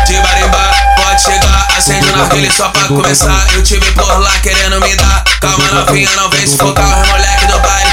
De 0.06 0.20
marimba, 0.20 0.70
pode 0.96 1.22
chegar, 1.22 1.68
acende 1.76 2.10
na 2.10 2.26
fila 2.26 2.50
só 2.50 2.68
pra 2.70 2.82
começar. 2.88 3.46
Eu 3.54 3.62
tive 3.62 3.92
por 3.92 4.20
lá 4.20 4.32
querendo 4.42 4.80
me 4.80 4.96
dar. 4.96 5.22
Calma, 5.40 5.70
novinha, 5.72 6.10
não 6.16 6.28
vem 6.30 6.46
sufocar 6.46 7.00
os 7.00 7.08
moleque 7.08 7.46
do 7.46 7.58
baile. 7.60 7.87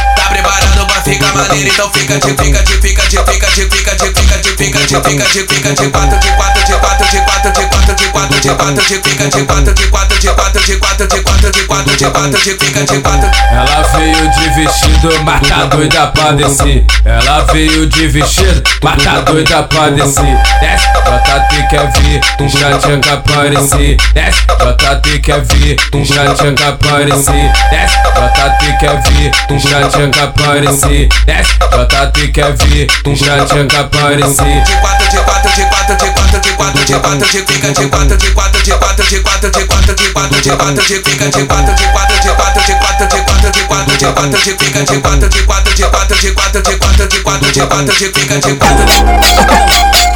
Tá 1.05 1.11
ficar 1.11 1.35
maneiro, 1.35 1.69
então 1.69 1.91
fica 1.91 2.17
de 2.17 2.33
fica 2.33 2.63
de 2.63 2.73
fica 2.81 3.03
de 3.03 3.17
fica 3.17 3.47
de 3.47 3.61
fica 3.69 3.95
de 3.95 4.05
fica 4.09 4.39
de 4.39 4.49
fica 4.57 4.79
de 4.79 4.95
fica 4.95 5.23
de 5.23 5.45
fica 5.45 5.73
de 5.75 5.89
quatro 5.91 6.19
de 6.19 6.31
quatro 6.31 6.65
de 6.65 6.73
quatro 6.73 7.05
de 7.05 7.21
quatro 7.21 7.51
de 7.51 7.65
quatro 7.67 7.95
de 7.95 8.05
quatro 8.07 8.39
de 8.39 8.49
quatro 8.49 8.73
de 8.75 8.95
fica 8.95 9.29
de 9.29 9.43
quatro 9.45 9.73
de 9.75 9.87
quatro 9.87 10.19
de 10.19 10.27
quatro 10.29 10.59
de 10.65 10.75
quatro 10.77 11.07
de 11.07 11.21
quatro 11.21 11.51
de 11.51 11.61
quatro 11.67 11.95
de 11.95 12.05
quatro 12.09 12.39
de 12.39 12.51
fica 12.57 12.83
de 12.83 12.99
quatro. 13.01 13.29
Ela 13.51 13.83
veio 13.95 14.31
de 14.31 14.49
vestido, 14.49 15.23
mas 15.23 15.47
tá 15.47 15.65
doida 15.65 16.07
pra 16.07 16.31
descer. 16.31 16.85
Ela 17.05 17.41
veio 17.53 17.85
de 17.85 18.07
vestido, 18.07 18.63
mas 18.81 19.03
tá 19.03 19.21
doida 19.21 19.63
pra 19.63 19.89
descer. 19.89 20.37
Desce, 20.59 20.87
JT 20.87 21.67
quer 21.69 21.91
vir, 21.93 22.21
um 22.41 22.49
chatinha 22.49 23.13
aparecer. 23.13 23.97
Desce, 24.13 24.41
JT 24.41 25.19
quer 25.19 25.41
vir, 25.45 25.77
um 25.93 26.03
chatinha 26.03 26.69
aparecer. 26.69 27.51
Desce, 27.69 27.97
JT 28.15 28.77
quer 28.79 29.01
vir, 29.03 29.31
um 29.51 29.59
chatinha 29.59 30.23
aparecer. 30.23 30.94
Desce, 30.95 31.59
JT 31.59 32.31
quer 32.31 32.55
vir, 32.55 32.87
um 33.05 33.15
chatinha 33.15 33.81
aparecer. 33.81 34.63
De 34.63 34.71
quatro 34.77 35.09
de 35.09 35.17
quatro 35.17 35.51
de 35.51 35.65
quatro 35.65 35.95
de 35.97 36.11
quatro 36.13 36.39
de 36.39 36.49
quatro 36.51 36.85
de 36.85 36.93
quatro 36.93 37.19
de 37.19 37.25
fica 37.25 37.67
de 37.67 37.87
quatro 37.89 38.17
de 38.17 38.31
quatro, 38.31 38.63
de 38.63 38.71
quatro, 38.71 39.03
de 39.03 39.19
quatro, 39.19 39.51
de 39.51 39.65
quatro, 39.65 39.97
de 39.97 40.11
quatro, 40.13 40.41
de 40.41 40.49
quatro, 40.55 40.75
de 40.75 40.81
fica 40.81 41.25
de 41.25 41.45
quatro, 41.45 41.75
de 41.75 41.83
quatro, 41.91 42.15
de 42.15 42.29
quatro, 42.31 42.61
de 42.63 42.73
quatro, 42.79 43.07
de 43.07 43.23
quatro, 43.25 43.51
de 43.51 43.61
quatro, 43.67 43.97
de 43.97 44.05
quatro, 44.05 44.29
de 44.29 44.37
fica 44.37 44.79
de 44.85 45.01
quatro, 45.01 45.27
de 45.27 45.43
quatro, 45.43 45.75
de 45.75 45.83
quatro, 45.83 46.15
de 46.15 46.31
quatro, 46.31 46.61
de 46.61 46.77
quatro, 46.77 47.07
de 47.09 47.21
quatro, 47.21 47.51
de 47.51 47.65
quatro, 47.65 47.93
de 47.93 48.07
de 48.39 48.55
quatro. 48.55 48.85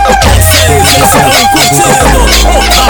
O 0.07 0.15
Cabaré 1.03 1.43
Baile 1.53 1.79
do. 1.81 2.89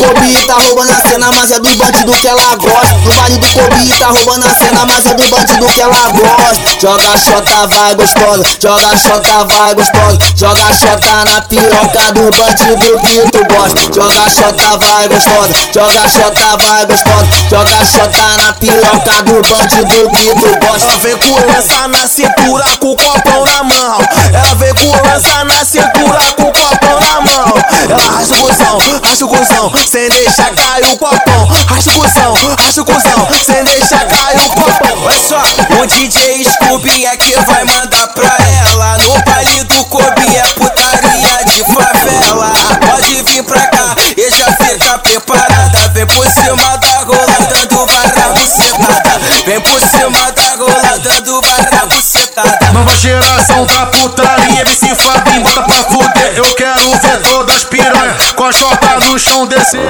Kobe 0.00 0.46
tá 0.46 0.54
roubando 0.54 0.90
a 0.90 1.00
cena, 1.02 1.30
mas 1.30 1.50
é 1.50 1.60
do 1.60 1.76
bandido 1.76 2.12
que 2.14 2.26
ela 2.26 2.56
gosta. 2.56 2.94
No 3.04 3.12
baile 3.12 3.36
do 3.36 3.46
Kobe 3.52 3.98
tá 3.98 4.06
roubando 4.06 4.46
a 4.46 4.54
cena, 4.54 4.86
mas 4.86 5.04
é 5.04 5.12
do 5.12 5.28
bandido 5.28 5.66
que 5.66 5.80
ela 5.80 6.08
gosta. 6.08 6.80
Joga 6.80 7.18
xota, 7.18 7.66
vai 7.66 7.94
gostosa. 7.94 8.44
Joga 8.62 8.96
xota, 8.96 9.44
vai 9.44 9.74
gostosa. 9.74 10.18
Joga 10.34 10.72
xota 10.72 11.24
na 11.26 11.42
piroca 11.42 12.12
do 12.14 12.30
bandido 12.30 12.98
que 13.00 13.30
tu 13.30 13.44
gosta. 13.52 13.92
Joga 13.94 14.30
xota, 14.30 14.78
vai 14.78 15.08
gostosa. 15.08 15.54
Joga 15.74 16.08
xota, 16.08 16.56
vai 16.64 16.86
gostosa. 16.86 17.26
Joga 17.50 17.84
xota 17.84 18.36
na 18.42 18.52
piroca 18.54 19.22
do 19.22 19.42
bandido 19.50 20.10
que 20.16 20.30
tu 20.40 20.66
gosta. 20.66 20.86
Ela 20.90 20.98
vem 20.98 21.16
com 21.18 21.34
lança 21.52 21.88
na 21.88 22.08
cintura, 22.08 22.64
com 22.80 22.92
o 22.92 22.96
copão 22.96 23.44
na 23.44 23.62
mão. 23.64 23.98
Ela 24.32 24.54
vem 24.54 24.74
com 24.74 24.90
lança 25.06 25.44
na 25.44 25.62
cintura, 25.62 26.20
com 26.36 26.44
o 26.44 26.52
copão 26.52 26.89
mão. 27.20 27.54
Ela 27.88 28.12
racha 28.12 28.34
o 28.34 28.38
cuzão, 28.38 28.78
racha 29.02 29.24
o 29.24 29.28
cuzão, 29.28 29.72
sem 29.86 30.08
deixar 30.10 30.50
cair 30.54 30.92
o 30.92 30.98
copão. 30.98 31.46
Racha 31.66 31.90
o 31.90 31.94
cuzão, 31.94 32.34
racha 32.58 32.80
o 32.80 32.84
cuzão, 32.84 33.28
sem 33.44 33.64
deixar 33.64 34.06
cair 34.06 34.40
o 34.40 34.50
copão. 34.50 35.04
Olha 35.04 35.18
só, 35.18 35.42
o 35.80 35.86
DJ 35.86 36.44
Scooby 36.44 37.06
é 37.06 37.16
que 37.16 37.34
vai 37.46 37.64
mandar 37.64 38.08
pra 38.08 38.36
ela. 38.68 38.98
No 38.98 39.18
baile 39.24 39.64
do 39.64 39.84
Kobe 39.86 40.36
é 40.36 40.42
putaria 40.54 41.44
de 41.46 41.64
favela. 41.64 42.52
Pode 42.86 43.22
vir 43.22 43.42
pra 43.42 43.66
cá 43.66 43.96
e 44.16 44.30
já 44.30 44.52
fica 44.52 44.98
preparada. 44.98 45.88
Vem 45.94 46.06
por 46.06 46.26
cima 46.30 46.76
da 46.76 46.98
rola 47.00 47.36
dando 47.48 47.86
barra 47.86 48.28
bucetada. 48.34 49.20
Vem 49.46 49.60
por 49.60 49.80
cima 49.80 50.32
da 50.32 50.56
rola 50.56 50.98
dando 50.98 51.40
barra 51.40 51.86
bucetada. 51.86 52.72
Nova 52.72 52.96
geração 52.96 53.66
da 53.66 53.86
putaria, 53.86 54.60
MC 54.60 54.94
Fabinho, 54.94 55.42
bota 55.42 55.62
pra 55.62 55.84
fuder. 55.84 56.32
Eu 56.36 56.54
quero 56.54 56.69
ver 57.00 57.18
todas 57.22 57.56
as 57.56 57.64
piranha 57.64 58.16
com 58.36 58.44
a 58.44 58.52
chota 58.52 59.00
no 59.06 59.18
chão 59.18 59.46
descer. 59.46 59.80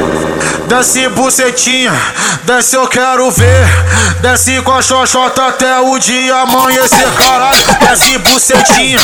Desce 0.69 1.09
bucetinha, 1.09 1.93
desce 2.45 2.77
eu 2.77 2.87
quero 2.89 3.31
ver. 3.31 3.67
Desce 4.21 4.61
com 4.63 4.73
a 4.73 4.83
xoxota 4.83 5.47
até 5.49 5.79
o 5.81 5.99
dia 5.99 6.37
amanhecer, 6.37 7.11
caralho. 7.15 7.59
Desce 7.81 8.19
bucetinha, 8.19 9.01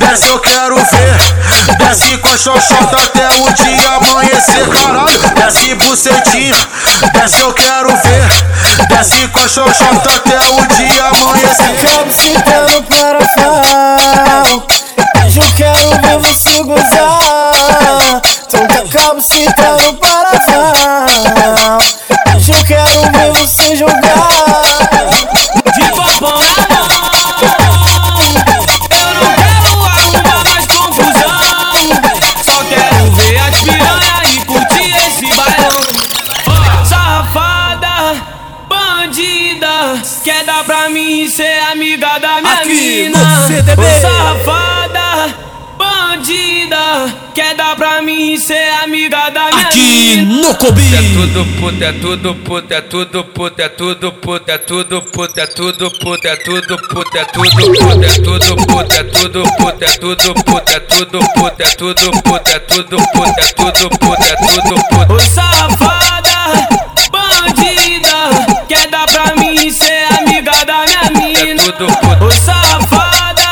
desce 0.00 0.28
eu 0.28 0.38
quero 0.38 0.76
ver. 0.76 1.76
Desce 1.78 2.18
com 2.18 2.28
a 2.28 2.38
xoxota 2.38 2.96
até 2.96 3.28
o 3.28 3.52
dia 3.52 3.88
amanhecer, 3.90 4.68
caralho. 4.68 5.18
Desce 5.34 5.74
bucetinha, 5.74 6.56
desce 7.12 7.40
eu 7.40 7.52
quero 7.52 7.88
ver. 7.88 8.88
Desce 8.88 9.28
com 9.28 9.40
a 9.40 9.48
xoxota 9.48 10.10
até 10.10 10.38
o 10.50 10.66
dia 10.76 11.04
amanhecer. 11.04 11.88
Acabo 11.88 12.12
sentando 12.12 12.82
para 12.84 13.20
fal 13.28 14.66
Hoje 15.24 15.38
eu 15.38 15.54
quero 15.56 15.88
ver 16.00 16.18
você 16.18 16.62
gozar 16.62 17.23
acabo 19.24 19.28
sentando 19.28 19.94
para 19.94 20.40
fal 20.40 21.78
Hoje 22.36 22.52
eu 22.52 22.64
quero 22.66 23.00
ver 23.12 23.32
você 23.32 23.76
jogar. 23.76 24.28
De 25.74 25.82
papão 25.92 26.40
na 26.42 26.66
mão 26.68 26.98
Eu 28.26 28.64
não 28.66 28.78
quero 28.88 29.24
arrumar 29.24 30.44
mais 30.50 30.66
confusão. 30.66 31.38
Só 32.44 32.64
quero 32.64 33.10
ver 33.12 33.38
as 33.38 33.60
piranha 33.62 34.16
e 34.30 34.44
curtir 34.44 34.94
esse 35.06 35.26
bailão. 35.34 36.84
Safada, 36.84 37.96
bandida 38.68 40.02
Quer 40.22 40.44
dar 40.44 40.64
pra 40.64 40.90
mim 40.90 41.28
ser 41.28 41.60
amiga 41.72 42.18
da 42.18 42.42
minha 42.42 42.54
Aqui 42.54 42.68
mina. 43.08 43.18
no 43.18 43.46
CDB. 43.46 43.82
Pra 47.76 48.00
mim 48.02 48.38
ser 48.38 48.68
amiga 48.84 49.30
da 49.30 49.50
minha 49.50 49.66
Aqui 49.66 50.16
mina 50.16 50.22
no 50.22 50.54
Cobi. 50.54 50.94
É 50.94 51.02
tudo 51.12 51.44
puta, 51.58 51.84
é 51.84 51.92
tudo 51.92 52.34
puta, 52.36 52.74
é 52.76 52.80
tudo 52.80 53.24
puta, 53.24 53.62
é 53.62 53.68
tudo 53.68 54.12
puta, 54.12 54.52
é 54.52 54.58
tudo 54.58 55.02
puta, 55.02 55.40
é 55.40 55.46
tudo 55.46 55.90
puta, 55.90 56.28
é 56.28 56.36
tudo 56.36 56.78
puta, 56.88 57.18
é 57.18 57.24
tudo 57.24 57.58
puta, 57.58 58.14
é 58.14 58.22
tudo 58.22 58.62
puta, 58.62 58.94
é 58.94 59.02
tudo 59.02 59.42
puta, 59.58 59.84
é 59.84 59.90
tudo 59.90 60.22
puta, 60.34 60.74
é 60.74 60.80
tudo 60.80 61.18
puta, 61.34 61.62
é 61.64 61.70
tudo 61.70 62.10
puta, 62.22 62.52
é 62.52 62.58
tudo 62.60 62.96
puta, 63.12 63.40
é 63.40 63.48
tudo 63.54 63.90
puta, 63.98 64.24
é 64.24 64.36
tudo 64.36 64.74
puta. 64.90 65.12
Ô 65.12 65.20
safada, 65.20 66.68
bandida, 67.10 68.18
quer 68.68 68.88
dar 68.88 69.06
pra 69.06 69.34
mim 69.36 69.70
ser 69.70 70.06
amiga 70.20 70.52
da 70.64 70.84
minha 70.86 71.10
mina? 71.12 71.62
Ô 72.20 72.30
safada, 72.30 73.43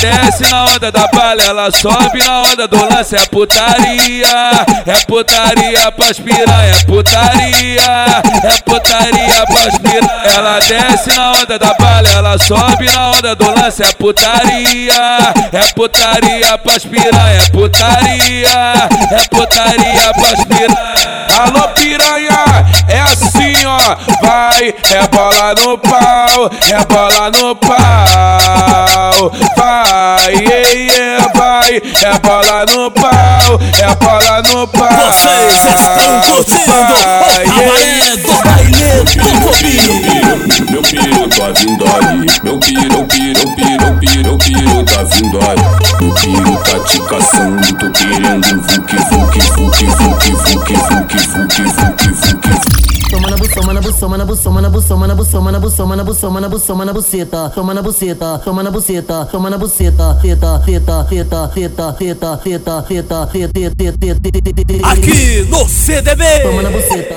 desce 0.00 0.48
na 0.50 0.64
onda 0.66 0.90
da 0.90 1.06
bala, 1.08 1.42
ela 1.42 1.70
sobe 1.70 2.22
na 2.24 2.42
onda 2.42 2.66
do 2.68 2.76
lance, 2.76 3.16
é 3.16 3.26
putaria, 3.26 4.66
é 4.86 5.04
putaria 5.06 5.92
pras 5.92 6.18
piranha, 6.18 6.74
é 6.74 6.84
putaria, 6.84 8.22
é 8.44 8.62
putaria 8.64 9.46
pras 9.46 9.78
piranha. 9.78 10.22
Ela 10.24 10.58
desce 10.60 11.16
na 11.16 11.32
onda 11.32 11.58
da 11.58 11.74
bala, 11.74 12.08
ela 12.08 12.38
sobe 12.38 12.90
na 12.90 13.10
onda 13.10 13.34
do 13.34 13.50
lance, 13.50 13.82
é 13.82 13.92
putaria, 13.92 15.34
é 15.52 15.72
putaria 15.74 16.58
pras 16.58 16.84
piranha, 16.84 17.40
é 17.40 17.50
putaria, 17.50 18.88
é 19.10 19.28
putaria 19.30 20.12
pras 20.14 20.44
piranha. 20.44 21.24
Alô 21.34 21.68
piranha, 21.70 22.64
é 22.88 23.00
assim 23.00 23.66
ó, 23.66 23.96
vai, 24.22 24.68
é 24.68 25.08
bola 25.08 25.54
no 25.54 25.76
pau, 25.78 26.50
é 26.70 26.84
bola 26.84 27.30
no 27.32 27.56
pau, 27.56 29.32
vai, 29.56 29.83
yeah, 30.28 30.70
yeah, 30.72 31.32
vai, 31.34 31.76
é 31.76 32.18
bola 32.20 32.64
no 32.66 32.90
pau, 32.90 33.60
é 33.78 33.94
bola 33.96 34.42
no 34.42 34.66
pau. 34.68 34.88
Vocês 34.88 35.64
estão 35.64 36.20
curtindo 36.20 36.72
o 36.72 36.96
Cabaré 36.96 38.16
do 38.16 38.32
Baile 38.44 39.04
do 39.04 39.32
Cobi. 39.42 40.70
Meu 40.70 40.82
piro 40.82 41.28
tá 41.28 41.50
vindo 41.58 41.84
aí, 41.84 42.26
meu 42.42 42.58
piro, 42.58 43.04
piro, 43.04 43.54
piro, 43.54 43.98
piro, 44.00 44.38
piro 44.38 44.84
tá 44.84 45.02
vindo 45.04 45.38
aí. 45.40 45.60
Meu 46.00 46.14
piro 46.14 46.56
tá 46.62 46.78
te 46.80 47.00
caçando, 47.00 47.74
tô 47.74 47.90
querendo 47.90 48.46
um 48.46 48.60
vuki, 48.62 48.96
vuki, 48.96 49.40
vuki, 49.40 49.86
vuki, 49.86 50.30
vuki, 50.32 50.74
vuki, 50.74 51.18
vuki, 51.18 51.62
vuki, 51.62 52.50
vuki. 52.50 52.93
Toma 53.14 53.30
na 53.30 53.36
na 53.36 53.36
buçoma, 53.36 53.72
na 53.72 53.80
buçoma, 53.80 54.18
na 54.18 54.24
buçoma, 54.24 55.06
na 55.06 55.14
buçoma, 55.14 55.52
na 55.52 55.58
buçoma, 55.60 55.96
na 55.96 56.04
buçoma, 56.04 56.40
na 56.40 56.48
buçoma, 56.48 56.84
na 56.84 56.92
buceta. 56.92 57.48
Toma 57.54 57.72
na 57.72 57.80
buceta, 57.80 58.38
toma 58.38 58.62
na 58.64 58.70
buceta, 58.72 59.24
toma 59.30 59.50
na 59.50 59.56
buceta. 59.56 60.18
Teta, 60.20 60.58
teta, 60.66 61.04
teta, 61.08 61.48
teta, 61.48 61.92
teta, 61.92 62.36
teta, 62.36 62.82
teta, 62.82 63.26
teta, 63.26 63.52
teta, 63.52 64.64
teta. 64.66 64.88
Aqui 64.88 65.46
no 65.48 65.64
CDB. 65.68 66.24
Toma 66.42 66.62
na 66.62 66.70
buceta. 66.70 67.14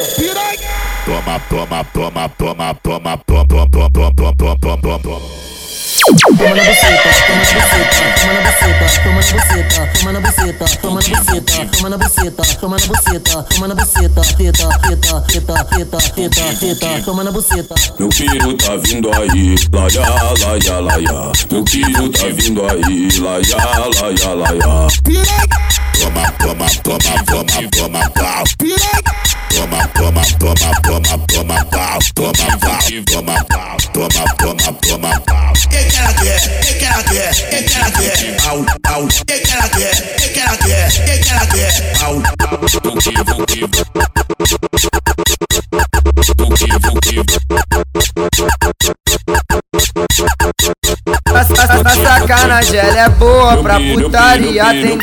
Toma, 1.03 1.39
toma, 1.49 1.83
toma, 1.85 2.29
toma, 2.29 2.75
toma, 2.75 3.17
toma, 3.25 3.47
toma, 3.49 3.89
toma, 3.89 3.89
toma, 3.89 4.13
toma, 4.13 4.35
toma, 4.37 4.79
toma, 4.79 4.99
toma. 4.99 5.56
Toma 5.97 6.55
na 6.55 6.63
buceta, 6.63 7.09
toma 7.25 7.43
na 7.43 7.61
buceta, 7.61 8.13
toma 8.21 8.33
na 8.33 8.41
buceta, 8.41 9.85
toma 9.97 10.11
na 10.13 10.19
buceta, 10.19 10.77
toma 10.77 10.99
na 10.99 11.09
buceta, 11.09 11.65
toma 11.65 11.89
na 11.89 11.97
buceta, 11.97 12.43
toma 12.59 12.77
na 12.77 12.85
buceta, 12.85 13.43
toma 13.43 13.67
na 13.67 13.75
buceta, 13.75 14.21
teta, 14.37 14.69
teta, 14.79 15.21
teta, 15.21 15.63
teta, 15.65 15.97
teta, 16.15 16.53
teta, 16.59 17.01
toma 17.03 17.23
na 17.23 17.31
buceta. 17.31 17.75
Meu 17.99 18.09
piro 18.09 18.53
tá 18.57 18.75
vindo 18.77 19.09
aí, 19.11 19.55
laia, 19.73 20.07
laia, 20.45 20.79
laia. 20.79 21.31
Meu 21.51 21.63
piro 21.63 22.09
tá 22.09 22.27
vindo 22.31 22.61
aí, 22.69 23.09
laia, 23.19 23.57
laia, 24.01 24.33
laia. 24.35 24.87
Toma, 25.99 26.31
toma, 26.33 26.67
toma, 26.83 27.23
toma, 27.25 27.69
toma, 27.71 28.09
pau. 28.11 28.43
Toma, 29.49 29.87
toma, 29.93 30.21
toma, 30.39 30.71
toma, 30.81 31.17
toma, 31.27 31.65
pau. 31.65 31.99
Toma, 32.15 32.57
pau, 32.59 32.77
toma, 33.05 33.45
pau, 33.45 33.77
toma, 33.93 34.23
toma, 34.37 34.73
toma, 34.81 35.21
pau. 35.21 35.53
Que 35.69 35.83
que 35.83 35.97
ela 35.97 36.13
quer? 36.13 36.41
Que 36.61 36.73
que 36.73 36.85
ela 36.85 37.03
quer? 37.03 37.33
Que 37.33 37.63
que 37.63 37.77
ela 37.77 37.91
quer? 37.91 38.37
Au, 38.47 38.57
au. 38.93 39.07
Que 39.07 39.39
que 39.39 39.53
ela 39.53 39.69
quer? 39.69 40.15
Que 40.15 40.29
que 40.29 40.39
ela 40.39 40.57
quer? 40.57 40.91
Que 40.91 41.17
que 41.19 41.29
ela 41.29 41.45
quer? 41.47 41.73
Au, 42.03 42.13
au. 42.13 42.21
Vuki, 42.59 42.79
vuki, 42.83 43.23
vuki, 43.23 43.59
vuki. 43.61 44.17
A 51.33 51.95
sacanagem 51.95 52.79
ela 52.79 52.99
é 52.99 53.09
boa 53.09 53.57
pra 53.57 53.79
putaria 53.79 54.65
tem 54.65 54.97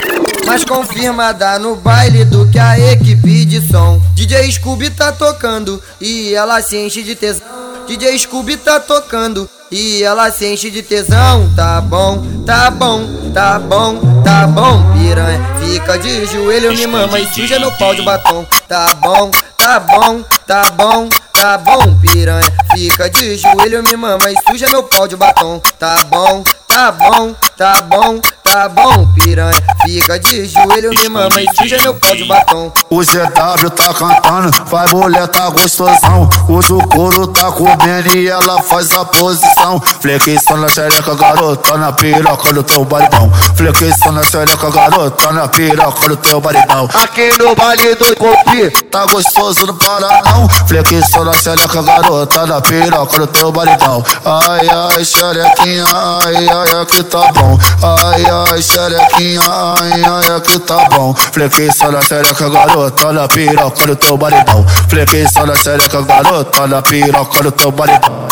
mais 0.46 0.64
confirmada 0.64 1.58
no 1.58 1.74
baile 1.76 2.24
do 2.24 2.46
que 2.48 2.58
a 2.58 2.78
equipe 2.78 3.44
de 3.44 3.66
som. 3.66 4.00
DJ 4.14 4.50
Scooby 4.52 4.90
tá 4.90 5.12
tocando 5.12 5.82
e 6.00 6.34
ela 6.34 6.60
se 6.60 6.76
enche 6.76 7.02
de 7.02 7.14
tesão. 7.14 7.46
DJ 7.86 8.18
Scooby 8.18 8.56
tá 8.56 8.78
tocando 8.80 9.48
e 9.70 10.02
ela 10.02 10.30
se 10.30 10.46
enche 10.46 10.70
de 10.70 10.82
tesão. 10.82 11.50
Tá 11.56 11.80
bom, 11.80 12.22
tá 12.44 12.70
bom, 12.70 13.30
tá 13.32 13.58
bom, 13.58 14.22
tá 14.22 14.46
bom, 14.46 14.92
piranha. 14.92 15.40
Fica 15.60 15.98
de 15.98 16.26
joelho, 16.26 16.74
me 16.76 16.86
mama 16.86 17.18
e 17.18 17.26
suja 17.32 17.58
meu 17.58 17.72
pau 17.72 17.94
de 17.94 18.02
batom. 18.02 18.44
Tá 18.68 18.94
bom, 18.94 19.30
tá 19.56 19.80
bom, 19.80 20.22
tá 20.46 20.70
bom, 20.70 21.08
tá 21.32 21.58
bom, 21.58 21.98
piranha. 22.00 22.52
Fica 22.74 23.08
de 23.08 23.36
joelho, 23.36 23.82
me 23.82 23.96
mama 23.96 24.30
e 24.30 24.36
suja 24.48 24.68
meu 24.70 24.82
pau 24.82 25.08
de 25.08 25.16
batom. 25.16 25.60
Tá 25.78 25.96
bom, 26.04 26.44
tá 26.68 26.92
bom, 26.92 27.34
tá 27.56 27.80
bom, 27.82 28.20
tá 28.54 28.68
bom, 28.68 29.06
piranha. 29.14 29.60
Fica 29.84 30.18
de 30.18 30.46
joelho, 30.46 30.90
me 30.90 31.08
mama 31.08 31.42
e 31.42 31.46
suja 31.56 31.76
meu 31.82 31.92
pau 31.94 32.14
de 32.14 32.24
batom. 32.24 32.72
O 32.88 32.98
GW 32.98 33.70
tá 33.70 33.92
cantando, 33.92 34.64
vai 34.66 34.86
mulher 34.92 35.26
tá 35.26 35.50
gostosão. 35.50 36.28
O 36.48 36.88
couro, 36.88 37.26
tá 37.26 37.50
comendo 37.50 38.16
e 38.16 38.28
ela 38.28 38.62
faz 38.62 38.92
a 38.92 39.04
posição. 39.04 39.80
Flexão 40.00 40.56
na 40.58 40.68
xereca, 40.68 41.14
garota, 41.16 41.76
na 41.76 41.92
piroca 41.92 42.52
do 42.52 42.62
teu 42.62 42.84
baridão. 42.84 43.30
Flexão 43.56 44.12
na 44.12 44.22
xereca, 44.22 44.70
garota, 44.70 45.32
na 45.32 45.48
piroca 45.48 46.08
do 46.08 46.16
teu 46.16 46.40
baridão. 46.40 46.88
Aqui 46.94 47.36
no 47.38 47.56
baile 47.56 47.96
do 47.96 48.16
Copi, 48.16 48.70
tá 48.88 49.04
gostoso, 49.06 49.66
não 49.66 49.74
para 49.76 50.22
não. 50.22 50.48
Flexão 50.68 51.24
na 51.24 51.32
xereca, 51.32 51.82
garota, 51.82 52.46
na 52.46 52.60
piroca 52.60 53.18
do 53.18 53.26
teu 53.26 53.50
baridão. 53.50 54.04
Ai, 54.24 54.68
ai, 54.68 55.04
xerequinha, 55.04 55.84
ai, 55.92 56.48
ai, 56.48 56.82
aqui 56.82 57.02
tá 57.02 57.32
bom. 57.32 57.58
Ai, 57.82 58.24
ai, 58.24 58.43
xerequinha, 58.62 59.40
ai, 59.42 60.02
ai, 60.02 60.36
aqui 60.36 60.58
tá 60.60 60.88
bom. 60.90 61.14
Flexão 61.14 61.92
na 61.92 62.02
xereca, 62.02 62.48
garota, 62.48 63.12
na 63.12 63.28
piroca 63.28 63.86
do 63.86 63.96
teu 63.96 64.16
baridão. 64.16 64.64
Flexão 64.88 65.46
na 65.46 65.54
xereca, 65.54 66.02
garota, 66.02 66.66
na 66.66 66.82
piroca 66.82 67.42
do 67.42 67.52
teu 67.52 67.70
baridão. 67.70 68.28